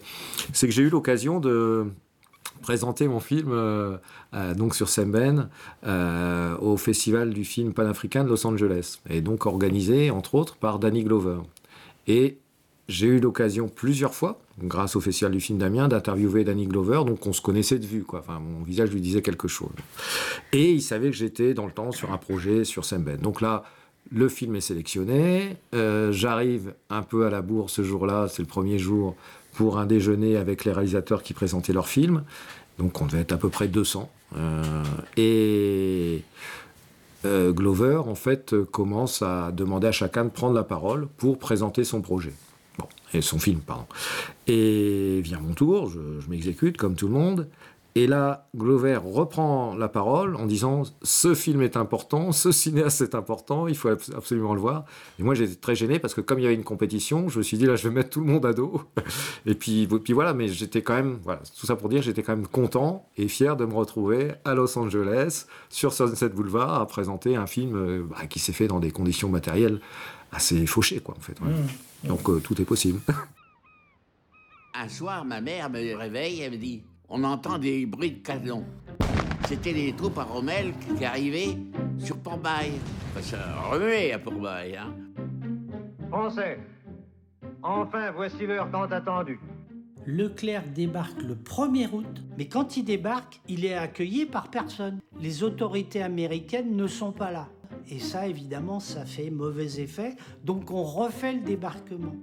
c'est 0.53 0.67
que 0.67 0.73
j'ai 0.73 0.83
eu 0.83 0.89
l'occasion 0.89 1.39
de 1.39 1.87
présenter 2.61 3.07
mon 3.07 3.19
film 3.19 3.49
euh, 3.51 3.97
donc 4.55 4.75
sur 4.75 4.89
Semben 4.89 5.49
euh, 5.85 6.55
au 6.59 6.77
festival 6.77 7.33
du 7.33 7.45
film 7.45 7.73
panafricain 7.73 8.23
de 8.23 8.29
Los 8.29 8.45
Angeles 8.45 8.99
et 9.09 9.21
donc 9.21 9.45
organisé 9.45 10.11
entre 10.11 10.35
autres 10.35 10.55
par 10.55 10.77
Danny 10.77 11.03
Glover 11.03 11.37
et 12.07 12.37
j'ai 12.89 13.07
eu 13.07 13.19
l'occasion 13.21 13.69
plusieurs 13.69 14.13
fois 14.13 14.41
grâce 14.61 14.97
au 14.97 14.99
festival 14.99 15.31
du 15.31 15.39
film 15.39 15.57
d'Amiens 15.57 15.87
d'interviewer 15.87 16.43
Danny 16.43 16.67
Glover 16.67 17.03
donc 17.05 17.25
on 17.25 17.31
se 17.31 17.41
connaissait 17.41 17.79
de 17.79 17.85
vue 17.85 18.03
quoi 18.03 18.19
enfin 18.19 18.39
mon 18.39 18.63
visage 18.63 18.91
lui 18.91 18.99
disait 18.99 19.21
quelque 19.21 19.47
chose 19.47 19.69
et 20.51 20.71
il 20.71 20.81
savait 20.81 21.09
que 21.09 21.15
j'étais 21.15 21.53
dans 21.53 21.65
le 21.65 21.71
temps 21.71 21.93
sur 21.93 22.11
un 22.11 22.17
projet 22.17 22.65
sur 22.65 22.83
Semben 22.83 23.17
donc 23.21 23.39
là 23.39 23.63
le 24.11 24.27
film 24.27 24.55
est 24.55 24.61
sélectionné. 24.61 25.57
Euh, 25.75 26.11
J'arrive 26.11 26.73
un 26.89 27.03
peu 27.03 27.25
à 27.25 27.29
la 27.29 27.41
bourre 27.41 27.69
ce 27.69 27.83
jour-là, 27.83 28.27
c'est 28.27 28.41
le 28.41 28.47
premier 28.47 28.79
jour, 28.79 29.15
pour 29.53 29.77
un 29.77 29.85
déjeuner 29.85 30.37
avec 30.37 30.65
les 30.65 30.71
réalisateurs 30.71 31.23
qui 31.23 31.33
présentaient 31.33 31.73
leur 31.73 31.87
film. 31.87 32.23
Donc 32.77 33.01
on 33.01 33.05
devait 33.05 33.21
être 33.21 33.33
à 33.33 33.37
peu 33.37 33.49
près 33.49 33.67
200. 33.67 34.09
Euh, 34.35 34.83
et 35.17 36.23
euh, 37.25 37.51
Glover, 37.51 38.01
en 38.07 38.15
fait, 38.15 38.55
commence 38.71 39.21
à 39.21 39.51
demander 39.51 39.87
à 39.87 39.91
chacun 39.91 40.25
de 40.25 40.29
prendre 40.29 40.55
la 40.55 40.63
parole 40.63 41.07
pour 41.17 41.37
présenter 41.37 41.83
son 41.83 42.01
projet. 42.01 42.33
Et 43.13 43.21
son 43.21 43.39
film, 43.39 43.59
pardon. 43.59 43.85
Et 44.47 45.21
vient 45.21 45.39
mon 45.39 45.53
tour, 45.53 45.89
je, 45.89 45.99
m'exécute 46.29 46.77
comme 46.77 46.95
tout 46.95 47.07
le 47.07 47.13
monde. 47.13 47.47
Et 47.95 48.05
là, 48.05 48.47
Glover 48.55 48.97
reprend 49.03 49.75
la 49.75 49.89
parole 49.89 50.35
en 50.35 50.45
disant 50.45 50.83
ce 51.01 51.33
film 51.33 51.63
est 51.63 51.75
important, 51.75 52.31
ce 52.31 52.51
cinéaste 52.51 53.01
est 53.01 53.15
important, 53.15 53.67
il 53.67 53.75
faut 53.75 53.89
abs- 53.89 54.13
absolument 54.15 54.53
le 54.53 54.61
voir. 54.61 54.85
Et 55.17 55.23
moi, 55.23 55.33
j'étais 55.33 55.55
très 55.55 55.73
gêné 55.73 55.97
parce 55.97 56.13
que 56.13 56.21
comme 56.21 56.37
il 56.37 56.43
y 56.43 56.45
avait 56.45 56.55
une 56.55 56.63
compétition, 56.63 57.29
je 57.29 57.39
me 57.39 57.43
suis 57.43 57.57
dit 57.57 57.65
là, 57.65 57.75
je 57.75 57.87
vais 57.87 57.93
mettre 57.93 58.11
tout 58.11 58.19
le 58.21 58.27
monde 58.27 58.45
à 58.45 58.53
dos. 58.53 58.83
Et 59.47 59.55
puis, 59.55 59.87
puis 59.87 60.13
voilà, 60.13 60.35
mais 60.35 60.47
j'étais 60.47 60.83
quand 60.83 60.93
même, 60.93 61.17
voilà, 61.23 61.41
tout 61.59 61.65
ça 61.65 61.75
pour 61.75 61.89
dire, 61.89 62.03
j'étais 62.03 62.21
quand 62.21 62.35
même 62.35 62.47
content 62.47 63.07
et 63.17 63.27
fier 63.27 63.57
de 63.57 63.65
me 63.65 63.73
retrouver 63.73 64.33
à 64.45 64.53
Los 64.53 64.77
Angeles 64.77 65.47
sur 65.69 65.91
Sunset 65.91 66.29
Boulevard 66.29 66.79
à 66.79 66.85
présenter 66.85 67.35
un 67.35 67.47
film 67.47 67.75
euh, 67.75 68.03
bah, 68.07 68.27
qui 68.27 68.37
s'est 68.37 68.53
fait 68.53 68.67
dans 68.67 68.79
des 68.79 68.91
conditions 68.91 69.29
matérielles 69.29 69.79
assez 70.31 70.67
fauchées, 70.67 70.99
quoi, 70.99 71.15
en 71.17 71.21
fait. 71.21 71.35
voilà. 71.41 71.55
Donc 72.03 72.29
euh, 72.29 72.39
tout 72.39 72.59
est 72.61 72.65
possible. 72.65 72.99
Un 74.73 74.87
soir, 74.87 75.25
ma 75.25 75.41
mère 75.41 75.69
me 75.69 75.95
réveille, 75.95 76.41
elle 76.41 76.53
me 76.53 76.57
dit 76.57 76.83
On 77.09 77.23
entend 77.23 77.57
des 77.57 77.85
bruits 77.85 78.11
de 78.11 78.19
canon. 78.19 78.65
C'était 79.47 79.73
les 79.73 79.93
troupes 79.93 80.17
à 80.17 80.23
Rommel 80.23 80.73
qui 80.97 81.03
arrivées 81.03 81.57
sur 81.97 82.17
Port-Bail. 82.17 82.71
Enfin, 83.11 83.21
ça 83.21 83.61
remuait 83.69 84.13
à 84.13 84.19
Port-Bail, 84.19 84.77
hein. 84.77 84.93
Français, 86.09 86.59
enfin 87.61 88.11
voici 88.11 88.45
l'heure 88.45 88.69
tant 88.71 88.83
attendue. 88.83 89.39
Leclerc 90.05 90.63
débarque 90.73 91.21
le 91.21 91.35
1er 91.35 91.91
août, 91.91 92.23
mais 92.37 92.47
quand 92.47 92.77
il 92.77 92.83
débarque, 92.83 93.41
il 93.47 93.65
est 93.65 93.75
accueilli 93.75 94.25
par 94.25 94.49
personne. 94.49 94.99
Les 95.19 95.43
autorités 95.43 96.01
américaines 96.01 96.75
ne 96.75 96.87
sont 96.87 97.11
pas 97.11 97.31
là. 97.31 97.47
Et 97.91 97.99
ça, 97.99 98.27
évidemment, 98.27 98.79
ça 98.79 99.03
fait 99.05 99.31
mauvais 99.31 99.79
effet. 99.81 100.15
Donc 100.43 100.69
on 100.69 100.83
refait 100.83 101.33
le 101.33 101.39
débarquement. 101.39 102.13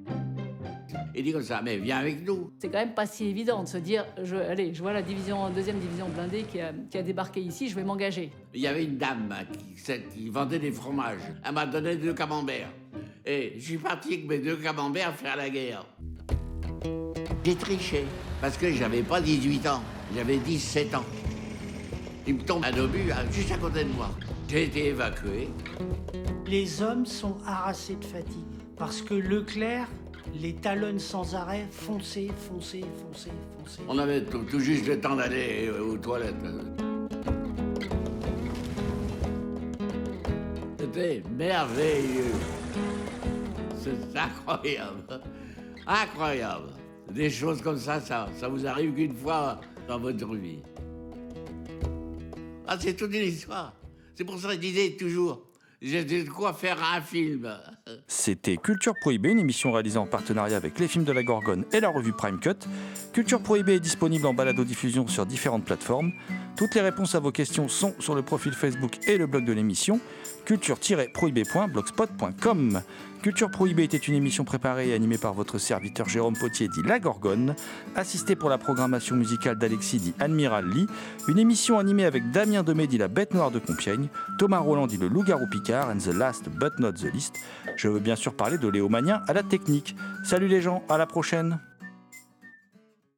Il 1.14 1.24
dit 1.24 1.32
comme 1.32 1.42
ça 1.42 1.60
Mais 1.62 1.76
viens 1.78 1.98
avec 1.98 2.24
nous. 2.24 2.52
C'est 2.58 2.68
quand 2.68 2.78
même 2.78 2.94
pas 2.94 3.06
si 3.06 3.26
évident 3.26 3.64
de 3.64 3.68
se 3.68 3.78
dire, 3.78 4.06
je, 4.22 4.36
allez, 4.36 4.72
je 4.72 4.80
vois 4.80 4.92
la 4.92 5.02
division, 5.02 5.50
deuxième 5.50 5.80
division 5.80 6.08
blindée 6.08 6.44
qui 6.44 6.60
a, 6.60 6.72
qui 6.90 6.98
a 6.98 7.02
débarqué 7.02 7.40
ici, 7.40 7.68
je 7.68 7.74
vais 7.74 7.82
m'engager. 7.82 8.30
Il 8.54 8.60
y 8.60 8.68
avait 8.68 8.84
une 8.84 8.96
dame 8.96 9.34
qui, 9.52 9.92
qui 10.14 10.28
vendait 10.28 10.60
des 10.60 10.70
fromages. 10.70 11.18
Elle 11.44 11.52
m'a 11.52 11.66
donné 11.66 11.96
deux 11.96 12.14
camemberts. 12.14 12.72
Et 13.24 13.54
je 13.56 13.64
suis 13.64 13.78
parti 13.78 14.14
avec 14.14 14.28
mes 14.28 14.38
deux 14.38 14.56
camemberts 14.56 15.14
faire 15.16 15.36
la 15.36 15.50
guerre. 15.50 15.84
J'ai 17.44 17.56
triché, 17.56 18.04
parce 18.40 18.56
que 18.56 18.72
j'avais 18.72 19.02
pas 19.02 19.20
18 19.20 19.66
ans, 19.66 19.82
j'avais 20.14 20.38
17 20.38 20.94
ans. 20.94 21.04
Il 22.28 22.34
me 22.34 22.42
tombe 22.42 22.64
un 22.64 22.76
obus 22.76 23.12
hein, 23.12 23.24
juste 23.30 23.52
à 23.52 23.56
côté 23.56 23.84
de 23.84 23.92
moi. 23.92 24.10
J'ai 24.48 24.64
été 24.64 24.86
évacué. 24.86 25.48
Les 26.46 26.82
hommes 26.82 27.06
sont 27.06 27.36
harassés 27.46 27.94
de 27.94 28.04
fatigue. 28.04 28.42
Parce 28.76 29.00
que 29.00 29.14
Leclerc 29.14 29.88
les 30.34 30.54
talonne 30.54 30.98
sans 30.98 31.34
arrêt, 31.34 31.66
foncez, 31.70 32.30
foncez, 32.48 32.84
foncez, 33.00 33.30
foncez. 33.58 33.80
On 33.88 33.98
avait 33.98 34.24
tout, 34.24 34.42
tout 34.42 34.58
juste 34.58 34.86
le 34.86 35.00
temps 35.00 35.16
d'aller 35.16 35.68
euh, 35.68 35.92
aux 35.92 35.96
toilettes. 35.96 36.34
C'était 40.80 41.22
merveilleux. 41.30 42.34
C'est 43.78 44.18
incroyable. 44.18 45.20
Incroyable. 45.86 46.70
Des 47.12 47.30
choses 47.30 47.62
comme 47.62 47.78
ça, 47.78 48.00
ça, 48.00 48.28
ça 48.36 48.48
vous 48.48 48.66
arrive 48.66 48.94
qu'une 48.94 49.14
fois 49.14 49.60
dans 49.86 50.00
votre 50.00 50.34
vie. 50.34 50.60
Ah, 52.68 52.76
c'est 52.80 52.94
toute 52.94 53.14
une 53.14 53.28
histoire. 53.28 53.74
C'est 54.16 54.24
pour 54.24 54.40
ça 54.40 54.48
que 54.48 54.54
je 54.54 54.58
disais 54.58 54.96
toujours, 54.98 55.46
j'ai 55.80 56.04
de 56.04 56.28
quoi 56.28 56.52
faire 56.52 56.82
un 56.82 57.00
film. 57.00 57.48
C'était 58.08 58.56
Culture 58.56 58.94
Prohibée, 59.00 59.30
une 59.30 59.38
émission 59.38 59.70
réalisée 59.70 59.98
en 59.98 60.06
partenariat 60.06 60.56
avec 60.56 60.78
les 60.80 60.88
films 60.88 61.04
de 61.04 61.12
la 61.12 61.22
Gorgone 61.22 61.64
et 61.72 61.78
la 61.78 61.90
revue 61.90 62.12
Prime 62.12 62.40
Cut. 62.40 62.66
Culture 63.12 63.40
Prohibée 63.40 63.74
est 63.74 63.80
disponible 63.80 64.26
en 64.26 64.34
balado-diffusion 64.34 65.06
sur 65.06 65.26
différentes 65.26 65.64
plateformes. 65.64 66.12
Toutes 66.56 66.74
les 66.74 66.80
réponses 66.80 67.14
à 67.14 67.20
vos 67.20 67.30
questions 67.30 67.68
sont 67.68 67.94
sur 68.00 68.16
le 68.16 68.22
profil 68.22 68.52
Facebook 68.52 68.98
et 69.06 69.16
le 69.16 69.26
blog 69.26 69.44
de 69.44 69.52
l'émission 69.52 70.00
culture-prohibée.blogspot.com. 70.46 72.80
Culture 73.22 73.50
Prohibée 73.50 73.82
était 73.82 73.96
une 73.96 74.14
émission 74.14 74.44
préparée 74.44 74.90
et 74.90 74.94
animée 74.94 75.18
par 75.18 75.34
votre 75.34 75.58
serviteur 75.58 76.08
Jérôme 76.08 76.38
Potier 76.38 76.68
dit 76.68 76.84
La 76.84 77.00
Gorgone, 77.00 77.56
assisté 77.96 78.36
pour 78.36 78.48
la 78.48 78.56
programmation 78.56 79.16
musicale 79.16 79.58
d'Alexis 79.58 79.98
dit 79.98 80.14
Admiral 80.20 80.68
Lee, 80.68 80.86
une 81.26 81.38
émission 81.38 81.80
animée 81.80 82.04
avec 82.04 82.30
Damien 82.30 82.62
Demé 82.62 82.86
dit 82.86 82.98
La 82.98 83.08
Bête 83.08 83.34
Noire 83.34 83.50
de 83.50 83.58
Compiègne, 83.58 84.06
Thomas 84.38 84.58
Roland 84.58 84.86
dit 84.86 84.96
Le 84.96 85.08
Loup-Garou 85.08 85.48
Picard 85.50 85.90
and 85.90 85.98
the 85.98 86.14
Last 86.14 86.48
but 86.48 86.78
not 86.78 86.92
the 86.92 87.12
least. 87.12 87.34
Je 87.76 87.88
veux 87.88 87.98
bien 87.98 88.14
sûr 88.14 88.32
parler 88.34 88.58
de 88.58 88.68
Léo 88.68 88.88
à 89.26 89.32
la 89.32 89.42
technique. 89.42 89.96
Salut 90.24 90.46
les 90.46 90.62
gens, 90.62 90.84
à 90.88 90.96
la 90.96 91.06
prochaine 91.06 91.58